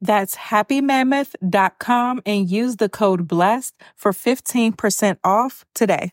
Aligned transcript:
That's 0.00 0.34
happymammoth.com 0.36 2.22
and 2.24 2.50
use 2.50 2.76
the 2.76 2.88
code 2.88 3.28
BLESSED 3.28 3.74
for 3.96 4.12
15% 4.12 5.18
off 5.24 5.64
today. 5.74 6.12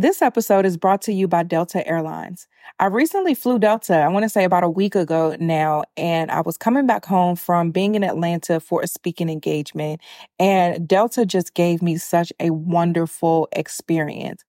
This 0.00 0.22
episode 0.22 0.64
is 0.64 0.76
brought 0.76 1.02
to 1.02 1.12
you 1.12 1.26
by 1.26 1.42
Delta 1.42 1.84
Airlines. 1.84 2.46
I 2.78 2.86
recently 2.86 3.34
flew 3.34 3.58
Delta, 3.58 3.96
I 3.96 4.06
want 4.06 4.22
to 4.22 4.28
say 4.28 4.44
about 4.44 4.62
a 4.62 4.68
week 4.68 4.94
ago 4.94 5.36
now, 5.40 5.82
and 5.96 6.30
I 6.30 6.40
was 6.40 6.56
coming 6.56 6.86
back 6.86 7.04
home 7.04 7.34
from 7.34 7.72
being 7.72 7.96
in 7.96 8.04
Atlanta 8.04 8.60
for 8.60 8.80
a 8.80 8.86
speaking 8.86 9.28
engagement, 9.28 10.00
and 10.38 10.86
Delta 10.86 11.26
just 11.26 11.52
gave 11.54 11.82
me 11.82 11.96
such 11.96 12.32
a 12.38 12.50
wonderful 12.50 13.48
experience. 13.50 14.44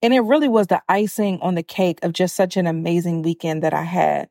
And 0.00 0.14
it 0.14 0.20
really 0.20 0.48
was 0.48 0.68
the 0.68 0.80
icing 0.88 1.38
on 1.42 1.54
the 1.54 1.62
cake 1.62 1.98
of 2.02 2.14
just 2.14 2.34
such 2.34 2.56
an 2.56 2.66
amazing 2.66 3.20
weekend 3.20 3.62
that 3.62 3.74
I 3.74 3.82
had. 3.82 4.30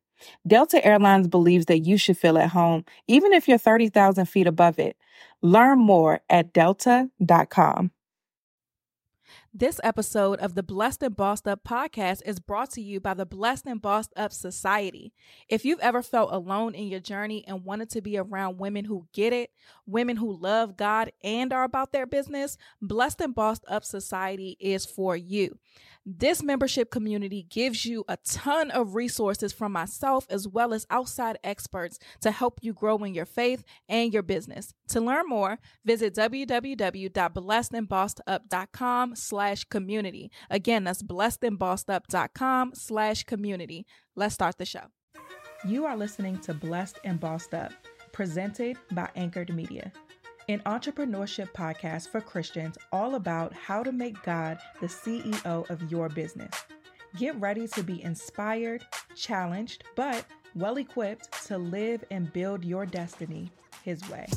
Delta 0.45 0.83
Airlines 0.85 1.27
believes 1.27 1.65
that 1.65 1.79
you 1.79 1.97
should 1.97 2.17
feel 2.17 2.37
at 2.37 2.49
home, 2.49 2.85
even 3.07 3.33
if 3.33 3.47
you're 3.47 3.57
30,000 3.57 4.25
feet 4.25 4.47
above 4.47 4.79
it. 4.79 4.97
Learn 5.41 5.79
more 5.79 6.21
at 6.29 6.53
delta.com. 6.53 7.91
This 9.53 9.81
episode 9.83 10.39
of 10.39 10.55
the 10.55 10.63
Blessed 10.63 11.03
and 11.03 11.15
Bossed 11.15 11.45
Up 11.45 11.61
podcast 11.65 12.21
is 12.25 12.39
brought 12.39 12.71
to 12.71 12.81
you 12.81 13.01
by 13.01 13.13
the 13.13 13.25
Blessed 13.25 13.65
and 13.65 13.81
Bossed 13.81 14.13
Up 14.15 14.31
Society. 14.31 15.11
If 15.49 15.65
you've 15.65 15.81
ever 15.81 16.01
felt 16.01 16.31
alone 16.31 16.73
in 16.73 16.87
your 16.87 17.01
journey 17.01 17.43
and 17.45 17.65
wanted 17.65 17.89
to 17.89 18.01
be 18.01 18.17
around 18.17 18.59
women 18.59 18.85
who 18.85 19.07
get 19.11 19.33
it, 19.33 19.51
women 19.85 20.15
who 20.15 20.39
love 20.39 20.77
God 20.77 21.11
and 21.21 21.51
are 21.51 21.65
about 21.65 21.91
their 21.91 22.05
business, 22.05 22.57
Blessed 22.81 23.19
and 23.19 23.35
Bossed 23.35 23.65
Up 23.67 23.83
Society 23.83 24.55
is 24.59 24.85
for 24.85 25.17
you. 25.17 25.59
This 26.03 26.41
membership 26.41 26.89
community 26.89 27.45
gives 27.47 27.85
you 27.85 28.03
a 28.07 28.17
ton 28.25 28.71
of 28.71 28.95
resources 28.95 29.53
from 29.53 29.71
myself 29.71 30.25
as 30.31 30.47
well 30.47 30.73
as 30.73 30.87
outside 30.89 31.37
experts 31.43 31.99
to 32.21 32.31
help 32.31 32.57
you 32.63 32.73
grow 32.73 32.97
in 33.03 33.13
your 33.13 33.27
faith 33.27 33.63
and 33.87 34.11
your 34.11 34.23
business. 34.23 34.73
To 34.89 34.99
learn 34.99 35.27
more, 35.27 35.59
visit 35.85 36.15
www.blessedandbossedup.com 36.15 39.15
slash 39.15 39.63
community. 39.65 40.31
Again, 40.49 40.85
that's 40.85 41.03
blessedandbossedup.com 41.03 42.71
slash 42.73 43.23
community. 43.23 43.85
Let's 44.15 44.33
start 44.33 44.57
the 44.57 44.65
show. 44.65 44.85
You 45.67 45.85
are 45.85 45.95
listening 45.95 46.39
to 46.39 46.55
Blessed 46.55 46.97
and 47.03 47.19
Bossed 47.19 47.53
Up, 47.53 47.73
presented 48.11 48.75
by 48.91 49.07
Anchored 49.15 49.53
Media 49.53 49.91
an 50.51 50.59
entrepreneurship 50.65 51.51
podcast 51.53 52.09
for 52.09 52.19
Christians 52.19 52.77
all 52.91 53.15
about 53.15 53.53
how 53.53 53.83
to 53.83 53.91
make 53.91 54.21
God 54.23 54.57
the 54.81 54.87
CEO 54.87 55.69
of 55.69 55.91
your 55.91 56.09
business. 56.09 56.53
Get 57.17 57.39
ready 57.39 57.67
to 57.69 57.83
be 57.83 58.03
inspired, 58.03 58.85
challenged, 59.15 59.83
but 59.95 60.25
well 60.55 60.77
equipped 60.77 61.45
to 61.47 61.57
live 61.57 62.03
and 62.11 62.31
build 62.33 62.65
your 62.65 62.85
destiny 62.85 63.49
His 63.83 64.07
way. 64.09 64.27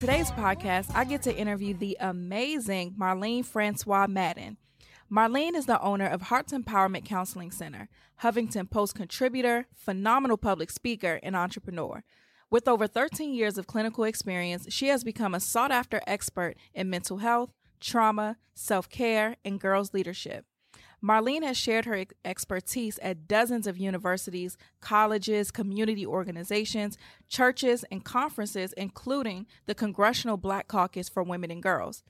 Today's 0.00 0.30
podcast, 0.30 0.94
I 0.94 1.04
get 1.04 1.22
to 1.22 1.36
interview 1.36 1.74
the 1.74 1.96
amazing 2.00 2.94
Marline 2.96 3.42
Francois 3.42 4.06
Madden. 4.06 4.56
Marline 5.10 5.54
is 5.54 5.64
the 5.64 5.80
owner 5.80 6.06
of 6.06 6.22
Hearts 6.22 6.52
Empowerment 6.52 7.06
Counseling 7.06 7.50
Center, 7.50 7.88
Huffington 8.22 8.68
Post 8.68 8.94
contributor, 8.94 9.66
phenomenal 9.74 10.36
public 10.36 10.70
speaker, 10.70 11.18
and 11.22 11.34
entrepreneur. 11.34 12.04
With 12.50 12.68
over 12.68 12.86
13 12.86 13.32
years 13.32 13.56
of 13.56 13.66
clinical 13.66 14.04
experience, 14.04 14.66
she 14.68 14.88
has 14.88 15.04
become 15.04 15.34
a 15.34 15.40
sought 15.40 15.70
after 15.70 16.02
expert 16.06 16.56
in 16.74 16.90
mental 16.90 17.18
health, 17.18 17.54
trauma, 17.80 18.36
self 18.54 18.90
care, 18.90 19.36
and 19.46 19.58
girls' 19.58 19.94
leadership. 19.94 20.44
Marline 21.00 21.42
has 21.42 21.56
shared 21.56 21.86
her 21.86 22.04
expertise 22.22 22.98
at 22.98 23.26
dozens 23.26 23.66
of 23.66 23.78
universities, 23.78 24.58
colleges, 24.82 25.50
community 25.50 26.04
organizations, 26.04 26.98
churches, 27.30 27.82
and 27.90 28.04
conferences, 28.04 28.74
including 28.74 29.46
the 29.64 29.74
Congressional 29.74 30.36
Black 30.36 30.68
Caucus 30.68 31.08
for 31.08 31.22
Women 31.22 31.50
and 31.50 31.62
Girls. 31.62 32.02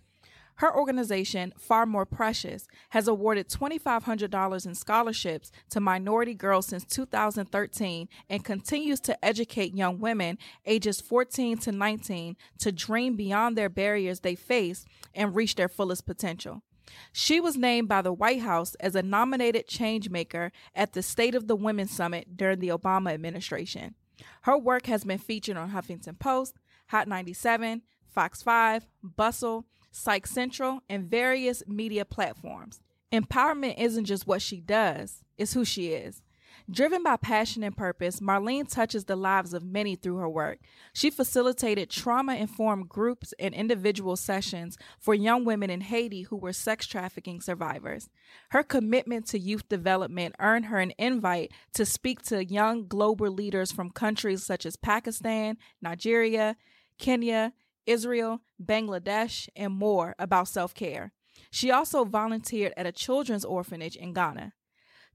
Her 0.58 0.76
organization, 0.76 1.54
Far 1.56 1.86
More 1.86 2.04
Precious, 2.04 2.66
has 2.90 3.06
awarded 3.06 3.48
$2,500 3.48 4.66
in 4.66 4.74
scholarships 4.74 5.52
to 5.70 5.78
minority 5.78 6.34
girls 6.34 6.66
since 6.66 6.84
2013 6.84 8.08
and 8.28 8.44
continues 8.44 8.98
to 9.02 9.24
educate 9.24 9.76
young 9.76 10.00
women 10.00 10.36
ages 10.66 11.00
14 11.00 11.58
to 11.58 11.70
19 11.70 12.36
to 12.58 12.72
dream 12.72 13.14
beyond 13.14 13.56
their 13.56 13.68
barriers 13.68 14.20
they 14.20 14.34
face 14.34 14.84
and 15.14 15.36
reach 15.36 15.54
their 15.54 15.68
fullest 15.68 16.06
potential. 16.06 16.62
She 17.12 17.38
was 17.38 17.56
named 17.56 17.86
by 17.86 18.02
the 18.02 18.12
White 18.12 18.40
House 18.40 18.74
as 18.80 18.96
a 18.96 19.02
nominated 19.02 19.68
changemaker 19.68 20.50
at 20.74 20.92
the 20.92 21.02
State 21.02 21.36
of 21.36 21.46
the 21.46 21.54
Women 21.54 21.86
Summit 21.86 22.36
during 22.36 22.58
the 22.58 22.68
Obama 22.68 23.12
administration. 23.12 23.94
Her 24.42 24.58
work 24.58 24.86
has 24.86 25.04
been 25.04 25.18
featured 25.18 25.56
on 25.56 25.70
Huffington 25.70 26.18
Post, 26.18 26.54
Hot 26.88 27.06
97, 27.06 27.82
Fox 28.08 28.42
5, 28.42 28.88
Bustle, 29.04 29.66
Psych 29.90 30.26
Central, 30.26 30.80
and 30.88 31.10
various 31.10 31.62
media 31.66 32.04
platforms. 32.04 32.80
Empowerment 33.12 33.78
isn't 33.78 34.04
just 34.04 34.26
what 34.26 34.42
she 34.42 34.60
does, 34.60 35.24
it's 35.36 35.54
who 35.54 35.64
she 35.64 35.88
is. 35.88 36.22
Driven 36.70 37.02
by 37.02 37.16
passion 37.16 37.62
and 37.62 37.74
purpose, 37.74 38.20
Marline 38.20 38.66
touches 38.66 39.06
the 39.06 39.16
lives 39.16 39.54
of 39.54 39.64
many 39.64 39.96
through 39.96 40.16
her 40.16 40.28
work. 40.28 40.58
She 40.92 41.08
facilitated 41.08 41.88
trauma 41.88 42.34
informed 42.34 42.90
groups 42.90 43.32
and 43.38 43.54
individual 43.54 44.16
sessions 44.16 44.76
for 44.98 45.14
young 45.14 45.46
women 45.46 45.70
in 45.70 45.80
Haiti 45.80 46.22
who 46.22 46.36
were 46.36 46.52
sex 46.52 46.86
trafficking 46.86 47.40
survivors. 47.40 48.10
Her 48.50 48.62
commitment 48.62 49.26
to 49.28 49.38
youth 49.38 49.66
development 49.70 50.34
earned 50.40 50.66
her 50.66 50.78
an 50.78 50.92
invite 50.98 51.52
to 51.72 51.86
speak 51.86 52.20
to 52.24 52.44
young 52.44 52.86
global 52.86 53.30
leaders 53.30 53.72
from 53.72 53.88
countries 53.88 54.44
such 54.44 54.66
as 54.66 54.76
Pakistan, 54.76 55.56
Nigeria, 55.80 56.56
Kenya, 56.98 57.54
Israel, 57.88 58.42
Bangladesh, 58.62 59.48
and 59.56 59.72
more 59.72 60.14
about 60.18 60.48
self 60.48 60.74
care. 60.74 61.12
She 61.50 61.70
also 61.70 62.04
volunteered 62.04 62.74
at 62.76 62.86
a 62.86 62.92
children's 62.92 63.44
orphanage 63.44 63.96
in 63.96 64.12
Ghana. 64.12 64.52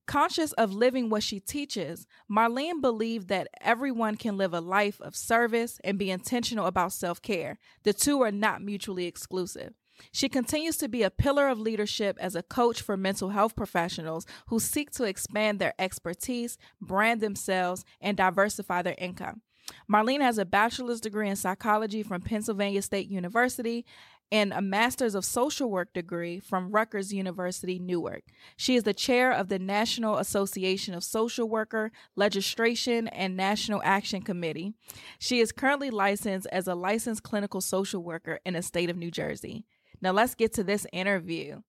Conscious 0.05 0.51
of 0.53 0.73
living 0.73 1.09
what 1.09 1.23
she 1.23 1.39
teaches, 1.39 2.05
Marline 2.27 2.81
believed 2.81 3.29
that 3.29 3.47
everyone 3.61 4.15
can 4.17 4.35
live 4.35 4.53
a 4.53 4.59
life 4.59 4.99
of 4.99 5.15
service 5.15 5.79
and 5.83 5.97
be 5.97 6.11
intentional 6.11 6.65
about 6.65 6.91
self 6.91 7.21
care. 7.21 7.57
The 7.83 7.93
two 7.93 8.21
are 8.21 8.31
not 8.31 8.61
mutually 8.61 9.05
exclusive. 9.05 9.73
She 10.11 10.27
continues 10.27 10.77
to 10.77 10.89
be 10.89 11.03
a 11.03 11.11
pillar 11.11 11.47
of 11.47 11.59
leadership 11.59 12.17
as 12.19 12.35
a 12.35 12.43
coach 12.43 12.81
for 12.81 12.97
mental 12.97 13.29
health 13.29 13.55
professionals 13.55 14.25
who 14.47 14.59
seek 14.59 14.91
to 14.91 15.03
expand 15.03 15.59
their 15.59 15.73
expertise, 15.77 16.57
brand 16.81 17.21
themselves, 17.21 17.85
and 18.01 18.17
diversify 18.17 18.81
their 18.81 18.95
income. 18.97 19.41
Marline 19.87 20.21
has 20.21 20.37
a 20.37 20.45
bachelor's 20.45 21.01
degree 21.01 21.29
in 21.29 21.35
psychology 21.35 22.03
from 22.03 22.21
Pennsylvania 22.21 22.81
State 22.81 23.09
University 23.09 23.85
and 24.31 24.51
a 24.51 24.61
master's 24.61 25.13
of 25.13 25.23
social 25.23 25.69
work 25.69 25.93
degree 25.93 26.39
from 26.39 26.71
Rutgers 26.71 27.13
University, 27.13 27.77
Newark. 27.77 28.23
She 28.57 28.75
is 28.75 28.83
the 28.83 28.93
chair 28.93 29.31
of 29.31 29.47
the 29.47 29.59
National 29.59 30.17
Association 30.17 30.95
of 30.95 31.03
Social 31.03 31.47
Worker 31.47 31.91
Legislation 32.15 33.07
and 33.09 33.37
National 33.37 33.79
Action 33.83 34.23
Committee. 34.23 34.73
She 35.19 35.39
is 35.39 35.51
currently 35.51 35.91
licensed 35.91 36.47
as 36.51 36.67
a 36.67 36.73
licensed 36.73 37.21
clinical 37.21 37.61
social 37.61 38.01
worker 38.01 38.39
in 38.43 38.55
the 38.55 38.63
state 38.63 38.89
of 38.89 38.97
New 38.97 39.11
Jersey. 39.11 39.65
Now 40.01 40.11
let's 40.13 40.35
get 40.35 40.51
to 40.53 40.63
this 40.63 40.87
interview. 40.91 41.61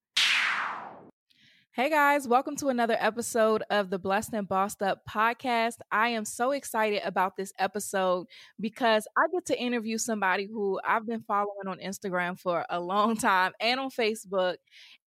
Hey 1.76 1.91
guys, 1.91 2.29
welcome 2.29 2.55
to 2.59 2.69
another 2.69 2.97
episode 3.00 3.65
of 3.69 3.91
the 3.91 3.99
Blessed 3.99 4.32
and 4.35 4.47
Bossed 4.47 4.81
Up 4.81 5.00
podcast. 5.11 5.79
I 5.91 6.11
am 6.11 6.25
so 6.25 6.53
excited 6.53 7.03
about 7.05 7.37
this 7.37 7.53
episode 7.59 8.29
because 8.61 9.09
I 9.19 9.23
get 9.32 9.47
to 9.47 9.61
interview 9.61 9.99
somebody 9.99 10.47
who 10.47 10.79
I've 10.87 11.05
been 11.05 11.23
following 11.23 11.67
on 11.67 11.81
Instagram 11.81 12.38
for 12.38 12.65
a 12.71 12.79
long 12.79 13.17
time 13.17 13.55
and 13.59 13.81
on 13.81 13.91
Facebook. 13.91 14.55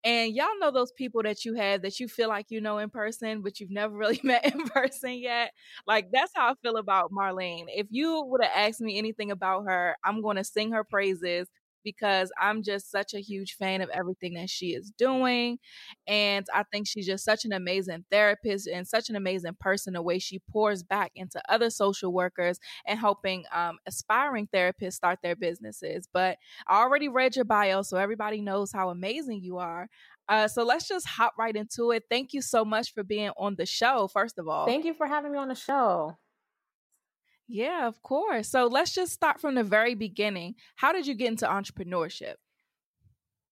And 0.03 0.35
y'all 0.35 0.59
know 0.59 0.71
those 0.71 0.91
people 0.91 1.23
that 1.23 1.45
you 1.45 1.53
have 1.53 1.83
that 1.83 2.01
you 2.01 2.09
feel 2.09 2.27
like 2.27 2.47
you 2.49 2.59
know 2.59 2.79
in 2.79 2.89
person, 2.89 3.43
but 3.43 3.61
you've 3.61 3.71
never 3.71 3.95
really 3.95 4.19
met 4.21 4.53
in 4.53 4.67
person 4.67 5.13
yet. 5.13 5.53
Like 5.87 6.09
that's 6.11 6.33
how 6.35 6.51
I 6.51 6.55
feel 6.61 6.75
about 6.75 7.13
Marline. 7.13 7.67
If 7.69 7.87
you 7.91 8.25
would 8.25 8.43
have 8.43 8.51
asked 8.53 8.81
me 8.81 8.97
anything 8.97 9.31
about 9.31 9.63
her, 9.67 9.95
I'm 10.03 10.21
going 10.21 10.35
to 10.35 10.43
sing 10.43 10.73
her 10.73 10.83
praises 10.83 11.47
because 11.87 12.29
I'm 12.37 12.63
just 12.63 12.91
such 12.91 13.13
a 13.13 13.21
huge 13.21 13.53
fan 13.53 13.79
of 13.79 13.89
everything 13.91 14.33
that 14.33 14.49
she 14.49 14.73
is 14.73 14.91
doing. 14.97 15.57
And 16.05 16.45
I 16.53 16.63
think 16.63 16.85
she's 16.85 17.05
just 17.05 17.23
such 17.23 17.45
an 17.45 17.53
amazing 17.53 18.03
therapist 18.11 18.67
and 18.67 18.85
such 18.85 19.09
an 19.09 19.15
amazing 19.15 19.55
person, 19.57 19.93
the 19.93 20.01
way 20.01 20.19
she 20.19 20.39
pours 20.51 20.83
back 20.83 21.13
into 21.15 21.41
other 21.47 21.69
social 21.69 22.11
workers 22.11 22.59
and 22.85 22.99
helping 22.99 23.45
um, 23.53 23.77
aspiring 23.85 24.49
therapists 24.53 24.95
start 24.95 25.19
their 25.23 25.37
businesses. 25.37 26.09
But 26.11 26.37
I 26.67 26.81
already 26.81 27.07
read 27.07 27.37
your 27.37 27.45
bio, 27.45 27.83
so 27.83 27.95
everybody 27.95 28.41
knows 28.41 28.73
how 28.73 28.89
amazing 28.89 29.41
you 29.41 29.59
are. 29.59 29.87
Uh, 30.27 30.49
so 30.49 30.65
let's 30.65 30.89
just 30.89 31.07
hop 31.07 31.35
right 31.39 31.55
into 31.55 31.91
it. 31.91 32.03
Thank 32.09 32.33
you 32.33 32.41
so 32.41 32.65
much 32.65 32.93
for 32.93 33.01
being 33.01 33.31
on 33.37 33.55
the 33.57 33.65
show, 33.65 34.09
first 34.11 34.37
of 34.37 34.49
all. 34.49 34.65
Thank 34.65 34.83
you 34.83 34.93
for 34.93 35.07
having 35.07 35.31
me 35.31 35.37
on 35.37 35.47
the 35.47 35.55
show. 35.55 36.17
Yeah, 37.47 37.87
of 37.87 38.01
course. 38.03 38.49
So 38.49 38.65
let's 38.65 38.93
just 38.93 39.13
start 39.13 39.39
from 39.39 39.55
the 39.55 39.63
very 39.63 39.95
beginning. 39.95 40.55
How 40.75 40.91
did 40.91 41.07
you 41.07 41.13
get 41.13 41.29
into 41.29 41.45
entrepreneurship? 41.45 42.35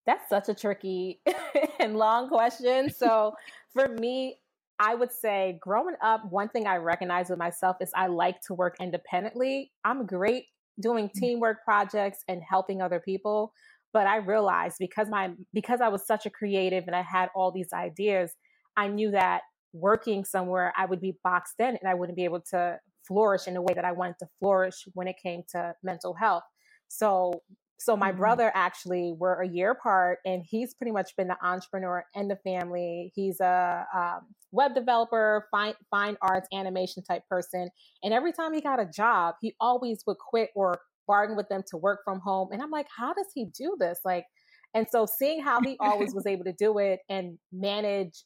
That's 0.05 0.29
such 0.29 0.49
a 0.49 0.53
tricky 0.53 1.21
and 1.79 1.95
long 1.95 2.29
question. 2.29 2.91
So 2.91 3.33
for 3.73 3.87
me, 3.87 4.37
I 4.79 4.93
would 4.93 5.11
say 5.11 5.57
growing 5.61 5.95
up, 6.03 6.29
one 6.29 6.49
thing 6.49 6.67
I 6.67 6.77
recognize 6.77 7.29
with 7.29 7.39
myself 7.39 7.77
is 7.81 7.91
I 7.95 8.07
like 8.07 8.41
to 8.47 8.53
work 8.53 8.75
independently. 8.81 9.71
I'm 9.85 10.05
great 10.05 10.45
doing 10.79 11.07
mm. 11.07 11.13
teamwork 11.13 11.63
projects 11.63 12.19
and 12.27 12.41
helping 12.47 12.81
other 12.81 12.99
people. 12.99 13.53
But 13.93 14.07
I 14.07 14.17
realized 14.17 14.75
because 14.77 15.07
my 15.09 15.31
because 15.53 15.79
I 15.79 15.87
was 15.87 16.05
such 16.05 16.25
a 16.25 16.29
creative 16.29 16.83
and 16.85 16.95
I 16.95 17.01
had 17.01 17.29
all 17.33 17.51
these 17.51 17.71
ideas, 17.73 18.33
I 18.75 18.89
knew 18.89 19.11
that 19.11 19.43
working 19.71 20.25
somewhere 20.25 20.73
I 20.77 20.85
would 20.85 20.99
be 20.99 21.17
boxed 21.23 21.55
in 21.59 21.67
and 21.67 21.87
I 21.87 21.93
wouldn't 21.93 22.17
be 22.17 22.25
able 22.25 22.41
to 22.51 22.77
flourish 23.07 23.47
in 23.47 23.53
the 23.53 23.61
way 23.61 23.73
that 23.73 23.85
I 23.85 23.91
wanted 23.91 24.15
to 24.19 24.27
flourish 24.39 24.87
when 24.93 25.07
it 25.07 25.15
came 25.21 25.43
to 25.51 25.73
mental 25.83 26.13
health. 26.13 26.43
So 26.87 27.41
so 27.77 27.97
my 27.97 28.09
mm-hmm. 28.09 28.19
brother 28.19 28.51
actually 28.55 29.13
we're 29.17 29.41
a 29.41 29.47
year 29.47 29.71
apart 29.71 30.19
and 30.25 30.43
he's 30.47 30.73
pretty 30.73 30.91
much 30.91 31.15
been 31.17 31.27
the 31.27 31.37
entrepreneur 31.43 32.05
in 32.15 32.27
the 32.27 32.37
family. 32.37 33.11
He's 33.15 33.39
a 33.41 33.85
um, 33.93 34.21
web 34.51 34.73
developer, 34.73 35.47
fine 35.51 35.73
fine 35.91 36.17
arts, 36.21 36.47
animation 36.53 37.03
type 37.03 37.23
person. 37.29 37.69
And 38.03 38.13
every 38.13 38.31
time 38.31 38.53
he 38.53 38.61
got 38.61 38.79
a 38.79 38.85
job, 38.85 39.35
he 39.41 39.55
always 39.59 40.03
would 40.07 40.17
quit 40.17 40.49
or 40.55 40.79
bargain 41.07 41.35
with 41.35 41.49
them 41.49 41.63
to 41.69 41.77
work 41.77 41.99
from 42.03 42.19
home. 42.19 42.49
And 42.51 42.61
I'm 42.61 42.71
like, 42.71 42.87
how 42.95 43.13
does 43.13 43.27
he 43.33 43.45
do 43.45 43.75
this? 43.79 43.99
Like, 44.03 44.25
and 44.73 44.87
so 44.89 45.05
seeing 45.05 45.41
how 45.43 45.61
he 45.61 45.77
always 45.79 46.13
was 46.15 46.25
able 46.25 46.45
to 46.45 46.53
do 46.53 46.77
it 46.79 46.99
and 47.09 47.37
manage 47.51 48.23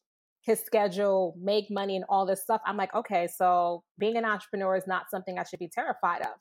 his 0.50 0.60
schedule, 0.62 1.36
make 1.40 1.69
money, 1.69 1.96
and 1.96 2.04
all 2.10 2.25
this 2.25 2.42
stuff. 2.42 2.60
I'm 2.66 2.75
like, 2.75 2.94
okay, 2.96 3.28
so 3.28 3.84
being 4.00 4.18
an 4.18 4.25
entrepreneur 4.25 4.75
is 4.75 4.88
not 4.88 5.10
something 5.12 5.38
I 5.38 5.44
should 5.44 5.60
be 5.60 5.69
terrified 5.69 6.22
of. 6.22 6.34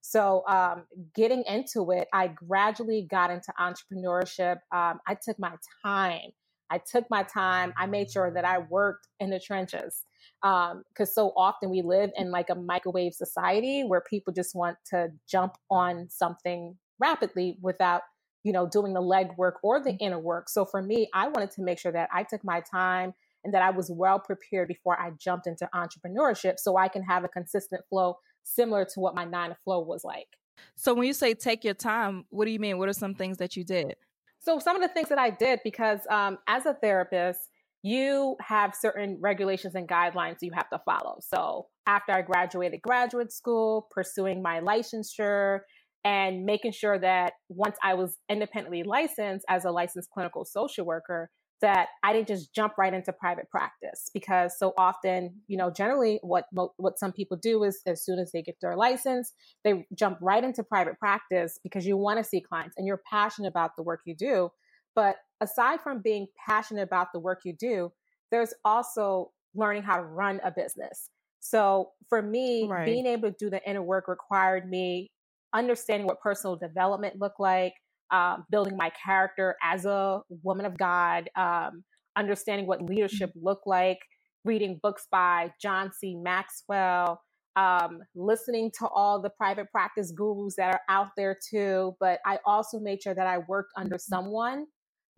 So, 0.00 0.44
um, 0.46 0.84
getting 1.16 1.42
into 1.48 1.90
it, 1.90 2.06
I 2.14 2.28
gradually 2.28 3.08
got 3.10 3.32
into 3.32 3.52
entrepreneurship. 3.60 4.58
Um, 4.72 5.00
I 5.08 5.16
took 5.20 5.36
my 5.40 5.54
time. 5.84 6.30
I 6.70 6.78
took 6.78 7.06
my 7.10 7.24
time. 7.24 7.74
I 7.76 7.86
made 7.86 8.10
sure 8.10 8.30
that 8.32 8.44
I 8.44 8.58
worked 8.58 9.08
in 9.18 9.30
the 9.30 9.40
trenches 9.40 10.04
because 10.42 10.72
um, 11.08 11.12
so 11.12 11.32
often 11.36 11.70
we 11.70 11.82
live 11.82 12.10
in 12.16 12.30
like 12.30 12.50
a 12.50 12.54
microwave 12.54 13.14
society 13.14 13.82
where 13.82 14.00
people 14.00 14.32
just 14.32 14.54
want 14.54 14.76
to 14.90 15.08
jump 15.28 15.54
on 15.70 16.08
something 16.08 16.76
rapidly 17.00 17.58
without 17.60 18.02
you 18.44 18.52
know 18.52 18.68
doing 18.68 18.94
the 18.94 19.00
legwork 19.00 19.54
or 19.64 19.82
the 19.82 19.96
inner 19.96 20.20
work. 20.20 20.48
So 20.48 20.64
for 20.64 20.80
me, 20.80 21.08
I 21.12 21.26
wanted 21.26 21.50
to 21.52 21.62
make 21.62 21.80
sure 21.80 21.90
that 21.90 22.08
I 22.12 22.22
took 22.22 22.44
my 22.44 22.60
time 22.60 23.12
and 23.46 23.54
that 23.54 23.62
I 23.62 23.70
was 23.70 23.88
well 23.88 24.18
prepared 24.18 24.66
before 24.66 25.00
I 25.00 25.12
jumped 25.18 25.46
into 25.46 25.68
entrepreneurship 25.72 26.58
so 26.58 26.76
I 26.76 26.88
can 26.88 27.04
have 27.04 27.22
a 27.22 27.28
consistent 27.28 27.82
flow 27.88 28.18
similar 28.42 28.84
to 28.84 29.00
what 29.00 29.14
my 29.14 29.24
nine 29.24 29.50
to 29.50 29.56
flow 29.64 29.78
was 29.78 30.02
like. 30.02 30.26
So 30.74 30.94
when 30.94 31.06
you 31.06 31.12
say 31.12 31.32
take 31.32 31.62
your 31.62 31.74
time, 31.74 32.24
what 32.30 32.46
do 32.46 32.50
you 32.50 32.58
mean? 32.58 32.76
What 32.78 32.88
are 32.88 32.92
some 32.92 33.14
things 33.14 33.38
that 33.38 33.56
you 33.56 33.62
did? 33.62 33.94
So 34.40 34.58
some 34.58 34.74
of 34.74 34.82
the 34.82 34.88
things 34.88 35.08
that 35.10 35.18
I 35.18 35.30
did 35.30 35.60
because 35.62 36.00
um, 36.10 36.38
as 36.48 36.66
a 36.66 36.74
therapist, 36.74 37.38
you 37.82 38.34
have 38.40 38.74
certain 38.74 39.16
regulations 39.20 39.76
and 39.76 39.88
guidelines 39.88 40.38
you 40.40 40.50
have 40.52 40.68
to 40.70 40.80
follow. 40.84 41.18
So 41.20 41.68
after 41.86 42.10
I 42.10 42.22
graduated 42.22 42.82
graduate 42.82 43.32
school, 43.32 43.86
pursuing 43.92 44.42
my 44.42 44.58
licensure 44.58 45.60
and 46.04 46.44
making 46.44 46.72
sure 46.72 46.98
that 46.98 47.34
once 47.48 47.76
I 47.84 47.94
was 47.94 48.16
independently 48.28 48.82
licensed 48.82 49.44
as 49.48 49.64
a 49.64 49.70
licensed 49.70 50.10
clinical 50.10 50.44
social 50.44 50.84
worker, 50.84 51.30
that 51.60 51.88
I 52.02 52.12
didn't 52.12 52.28
just 52.28 52.54
jump 52.54 52.74
right 52.76 52.92
into 52.92 53.12
private 53.12 53.48
practice 53.50 54.10
because 54.12 54.58
so 54.58 54.74
often, 54.76 55.40
you 55.48 55.56
know, 55.56 55.70
generally 55.70 56.18
what 56.22 56.46
what 56.52 56.98
some 56.98 57.12
people 57.12 57.36
do 57.36 57.64
is 57.64 57.80
as 57.86 58.04
soon 58.04 58.18
as 58.18 58.32
they 58.32 58.42
get 58.42 58.60
their 58.60 58.76
license, 58.76 59.32
they 59.64 59.86
jump 59.94 60.18
right 60.20 60.44
into 60.44 60.62
private 60.62 60.98
practice 60.98 61.58
because 61.62 61.86
you 61.86 61.96
want 61.96 62.18
to 62.18 62.24
see 62.24 62.40
clients 62.40 62.76
and 62.76 62.86
you're 62.86 63.02
passionate 63.10 63.48
about 63.48 63.76
the 63.76 63.82
work 63.82 64.00
you 64.04 64.14
do. 64.14 64.50
But 64.94 65.16
aside 65.40 65.80
from 65.80 66.00
being 66.00 66.26
passionate 66.46 66.82
about 66.82 67.08
the 67.12 67.20
work 67.20 67.40
you 67.44 67.54
do, 67.54 67.92
there's 68.30 68.52
also 68.64 69.32
learning 69.54 69.82
how 69.82 69.96
to 69.96 70.02
run 70.02 70.40
a 70.44 70.50
business. 70.50 71.10
So 71.40 71.92
for 72.08 72.20
me, 72.20 72.66
right. 72.68 72.84
being 72.84 73.06
able 73.06 73.30
to 73.30 73.36
do 73.38 73.50
the 73.50 73.66
inner 73.68 73.82
work 73.82 74.08
required 74.08 74.68
me 74.68 75.10
understanding 75.54 76.06
what 76.06 76.20
personal 76.20 76.56
development 76.56 77.18
looked 77.18 77.40
like, 77.40 77.74
um, 78.10 78.44
building 78.50 78.76
my 78.76 78.90
character 79.04 79.56
as 79.62 79.84
a 79.84 80.20
woman 80.42 80.66
of 80.66 80.76
God, 80.78 81.28
um, 81.36 81.84
understanding 82.16 82.66
what 82.66 82.82
leadership 82.82 83.30
mm-hmm. 83.30 83.46
looked 83.46 83.66
like, 83.66 83.98
reading 84.44 84.78
books 84.82 85.06
by 85.10 85.52
John 85.60 85.90
C. 85.92 86.14
Maxwell, 86.14 87.20
um, 87.56 88.00
listening 88.14 88.70
to 88.78 88.86
all 88.88 89.20
the 89.20 89.30
private 89.30 89.70
practice 89.72 90.12
gurus 90.12 90.54
that 90.56 90.74
are 90.74 90.80
out 90.88 91.08
there 91.16 91.36
too. 91.50 91.96
But 92.00 92.20
I 92.24 92.38
also 92.44 92.78
made 92.78 93.02
sure 93.02 93.14
that 93.14 93.26
I 93.26 93.38
worked 93.38 93.72
under 93.76 93.96
mm-hmm. 93.96 94.14
someone 94.14 94.66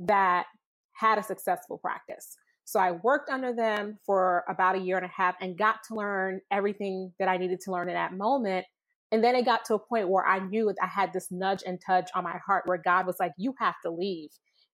that 0.00 0.46
had 0.94 1.18
a 1.18 1.22
successful 1.22 1.78
practice. 1.78 2.36
So 2.64 2.78
I 2.78 2.92
worked 2.92 3.30
under 3.30 3.54
them 3.54 3.98
for 4.04 4.44
about 4.48 4.76
a 4.76 4.78
year 4.78 4.96
and 4.96 5.06
a 5.06 5.12
half 5.14 5.36
and 5.40 5.56
got 5.56 5.76
to 5.88 5.94
learn 5.94 6.40
everything 6.50 7.12
that 7.18 7.28
I 7.28 7.38
needed 7.38 7.60
to 7.62 7.72
learn 7.72 7.88
in 7.88 7.94
that 7.94 8.12
moment 8.12 8.66
and 9.10 9.22
then 9.24 9.34
it 9.34 9.44
got 9.44 9.64
to 9.66 9.74
a 9.74 9.78
point 9.78 10.08
where 10.08 10.26
I 10.26 10.38
knew 10.38 10.66
that 10.66 10.76
I 10.82 10.86
had 10.86 11.12
this 11.12 11.28
nudge 11.30 11.62
and 11.66 11.80
touch 11.84 12.10
on 12.14 12.24
my 12.24 12.38
heart 12.46 12.64
where 12.66 12.78
God 12.78 13.06
was 13.06 13.16
like, 13.18 13.32
you 13.38 13.54
have 13.58 13.76
to 13.84 13.90
leave. 13.90 14.30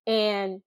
And 0.07 0.61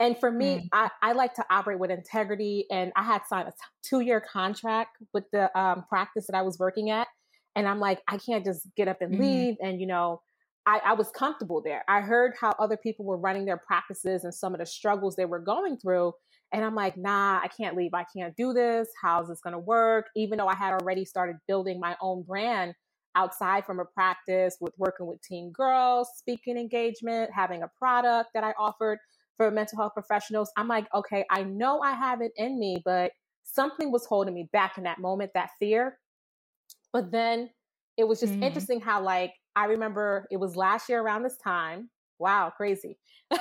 And 0.00 0.18
for 0.18 0.30
me, 0.30 0.56
mm. 0.56 0.68
I, 0.72 0.90
I 1.02 1.12
like 1.12 1.34
to 1.34 1.44
operate 1.50 1.78
with 1.78 1.90
integrity. 1.90 2.66
And 2.70 2.92
I 2.96 3.02
had 3.02 3.22
signed 3.28 3.48
a 3.48 3.52
two 3.82 4.00
year 4.00 4.20
contract 4.20 4.96
with 5.12 5.24
the 5.32 5.56
um, 5.58 5.84
practice 5.88 6.26
that 6.26 6.36
I 6.36 6.42
was 6.42 6.58
working 6.58 6.90
at. 6.90 7.06
And 7.54 7.68
I'm 7.68 7.78
like, 7.78 8.00
I 8.08 8.18
can't 8.18 8.44
just 8.44 8.66
get 8.76 8.88
up 8.88 9.00
and 9.00 9.14
mm. 9.14 9.20
leave. 9.20 9.56
And, 9.62 9.80
you 9.80 9.86
know, 9.86 10.20
I, 10.66 10.80
I 10.84 10.92
was 10.94 11.10
comfortable 11.10 11.62
there. 11.62 11.84
I 11.88 12.00
heard 12.00 12.32
how 12.40 12.54
other 12.58 12.76
people 12.76 13.04
were 13.04 13.18
running 13.18 13.44
their 13.44 13.58
practices 13.58 14.24
and 14.24 14.34
some 14.34 14.54
of 14.54 14.60
the 14.60 14.66
struggles 14.66 15.14
they 15.14 15.26
were 15.26 15.38
going 15.38 15.76
through. 15.76 16.14
And 16.52 16.64
I'm 16.64 16.74
like, 16.74 16.96
nah, 16.96 17.40
I 17.42 17.48
can't 17.48 17.76
leave. 17.76 17.94
I 17.94 18.04
can't 18.16 18.34
do 18.36 18.52
this. 18.52 18.88
How's 19.00 19.28
this 19.28 19.40
going 19.40 19.52
to 19.52 19.58
work? 19.58 20.06
Even 20.16 20.38
though 20.38 20.48
I 20.48 20.54
had 20.54 20.72
already 20.72 21.04
started 21.04 21.36
building 21.46 21.78
my 21.78 21.96
own 22.00 22.22
brand 22.22 22.74
outside 23.16 23.64
from 23.64 23.80
a 23.80 23.84
practice 23.84 24.56
with 24.60 24.72
working 24.78 25.06
with 25.06 25.22
teen 25.22 25.52
girls, 25.52 26.08
speaking 26.16 26.56
engagement, 26.56 27.30
having 27.34 27.62
a 27.62 27.70
product 27.78 28.30
that 28.34 28.44
I 28.44 28.52
offered 28.58 28.98
for 29.36 29.50
mental 29.50 29.78
health 29.78 29.92
professionals. 29.94 30.50
I'm 30.56 30.68
like, 30.68 30.86
okay, 30.94 31.24
I 31.30 31.42
know 31.42 31.80
I 31.80 31.92
have 31.92 32.20
it 32.20 32.32
in 32.36 32.58
me, 32.58 32.82
but 32.84 33.12
something 33.42 33.92
was 33.92 34.06
holding 34.06 34.34
me 34.34 34.48
back 34.52 34.78
in 34.78 34.84
that 34.84 34.98
moment, 34.98 35.32
that 35.34 35.50
fear. 35.58 35.98
But 36.92 37.10
then 37.10 37.50
it 37.96 38.04
was 38.04 38.20
just 38.20 38.32
mm-hmm. 38.32 38.42
interesting 38.42 38.80
how, 38.80 39.02
like, 39.02 39.32
I 39.56 39.66
remember 39.66 40.26
it 40.30 40.38
was 40.38 40.56
last 40.56 40.88
year 40.88 41.00
around 41.00 41.22
this 41.22 41.36
time. 41.36 41.90
Wow, 42.18 42.52
crazy. 42.56 42.98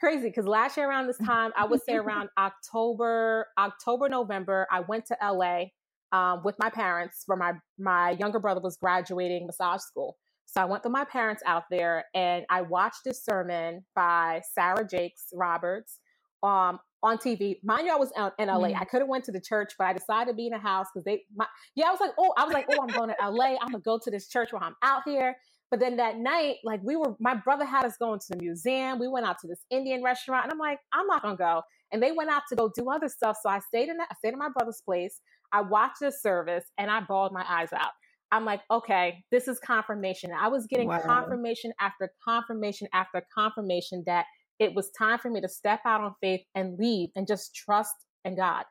crazy. 0.00 0.28
Because 0.28 0.46
last 0.46 0.76
year 0.76 0.88
around 0.88 1.06
this 1.06 1.18
time, 1.18 1.52
I 1.56 1.64
would 1.64 1.82
say 1.82 1.94
around 1.94 2.28
October, 2.38 3.46
October, 3.58 4.08
November, 4.08 4.66
I 4.70 4.80
went 4.80 5.06
to 5.06 5.16
LA 5.22 5.64
um, 6.12 6.42
with 6.44 6.56
my 6.58 6.70
parents 6.70 7.24
where 7.26 7.38
my, 7.38 7.52
my 7.78 8.12
younger 8.12 8.38
brother 8.38 8.60
was 8.60 8.76
graduating 8.76 9.46
massage 9.46 9.80
school. 9.80 10.16
So 10.46 10.62
I 10.62 10.64
went 10.64 10.82
with 10.82 10.92
my 10.92 11.04
parents 11.04 11.42
out 11.44 11.64
there 11.70 12.06
and 12.14 12.46
I 12.48 12.62
watched 12.62 13.00
this 13.04 13.22
sermon 13.22 13.84
by 13.94 14.40
Sarah 14.54 14.86
Jakes 14.86 15.26
Roberts 15.34 16.00
um, 16.42 16.78
on 17.02 17.18
TV. 17.18 17.56
Mind 17.62 17.86
you, 17.86 17.92
I 17.92 17.96
was 17.96 18.10
out 18.16 18.32
in 18.38 18.48
LA. 18.48 18.68
Mm. 18.68 18.80
I 18.80 18.84
could 18.84 19.00
have 19.00 19.08
went 19.08 19.24
to 19.24 19.32
the 19.32 19.40
church, 19.40 19.74
but 19.78 19.86
I 19.86 19.92
decided 19.92 20.30
to 20.30 20.34
be 20.34 20.46
in 20.46 20.54
a 20.54 20.58
house 20.58 20.86
because 20.92 21.04
they, 21.04 21.22
my, 21.36 21.46
yeah, 21.74 21.86
I 21.86 21.90
was 21.90 22.00
like, 22.00 22.12
oh, 22.18 22.32
I 22.38 22.44
was 22.44 22.54
like, 22.54 22.66
oh, 22.72 22.78
I'm 22.80 22.88
going 22.88 23.10
to 23.10 23.30
LA. 23.30 23.56
I'm 23.60 23.70
gonna 23.70 23.80
go 23.80 23.98
to 24.02 24.10
this 24.10 24.28
church 24.28 24.52
while 24.52 24.62
I'm 24.64 24.76
out 24.82 25.02
here. 25.04 25.36
But 25.70 25.80
then 25.80 25.96
that 25.98 26.16
night, 26.16 26.56
like 26.64 26.80
we 26.82 26.96
were, 26.96 27.14
my 27.20 27.34
brother 27.34 27.64
had 27.64 27.84
us 27.84 27.96
going 27.98 28.20
to 28.20 28.26
the 28.30 28.36
museum. 28.36 28.98
We 28.98 29.08
went 29.08 29.26
out 29.26 29.38
to 29.40 29.46
this 29.46 29.66
Indian 29.70 30.02
restaurant, 30.02 30.44
and 30.44 30.52
I'm 30.52 30.58
like, 30.58 30.78
I'm 30.92 31.06
not 31.06 31.22
gonna 31.22 31.36
go. 31.36 31.62
And 31.92 32.02
they 32.02 32.12
went 32.12 32.30
out 32.30 32.42
to 32.48 32.56
go 32.56 32.70
do 32.74 32.88
other 32.90 33.08
stuff. 33.08 33.36
So 33.42 33.50
I 33.50 33.58
stayed 33.58 33.88
in 33.88 33.98
that, 33.98 34.08
I 34.10 34.14
stayed 34.14 34.32
in 34.32 34.38
my 34.38 34.48
brother's 34.48 34.80
place. 34.82 35.20
I 35.52 35.62
watched 35.62 36.00
the 36.00 36.12
service, 36.12 36.64
and 36.78 36.90
I 36.90 37.00
bawled 37.00 37.32
my 37.32 37.44
eyes 37.48 37.72
out. 37.72 37.92
I'm 38.30 38.44
like, 38.44 38.60
okay, 38.70 39.24
this 39.30 39.48
is 39.48 39.58
confirmation. 39.58 40.30
I 40.38 40.48
was 40.48 40.66
getting 40.66 40.88
wow. 40.88 41.00
confirmation 41.00 41.72
after 41.80 42.10
confirmation 42.22 42.88
after 42.92 43.22
confirmation 43.34 44.02
that 44.06 44.26
it 44.58 44.74
was 44.74 44.90
time 44.98 45.18
for 45.18 45.30
me 45.30 45.40
to 45.40 45.48
step 45.48 45.80
out 45.86 46.02
on 46.02 46.14
faith 46.20 46.40
and 46.54 46.78
leave 46.78 47.10
and 47.16 47.26
just 47.26 47.54
trust 47.54 47.94
in 48.24 48.36
God. 48.36 48.64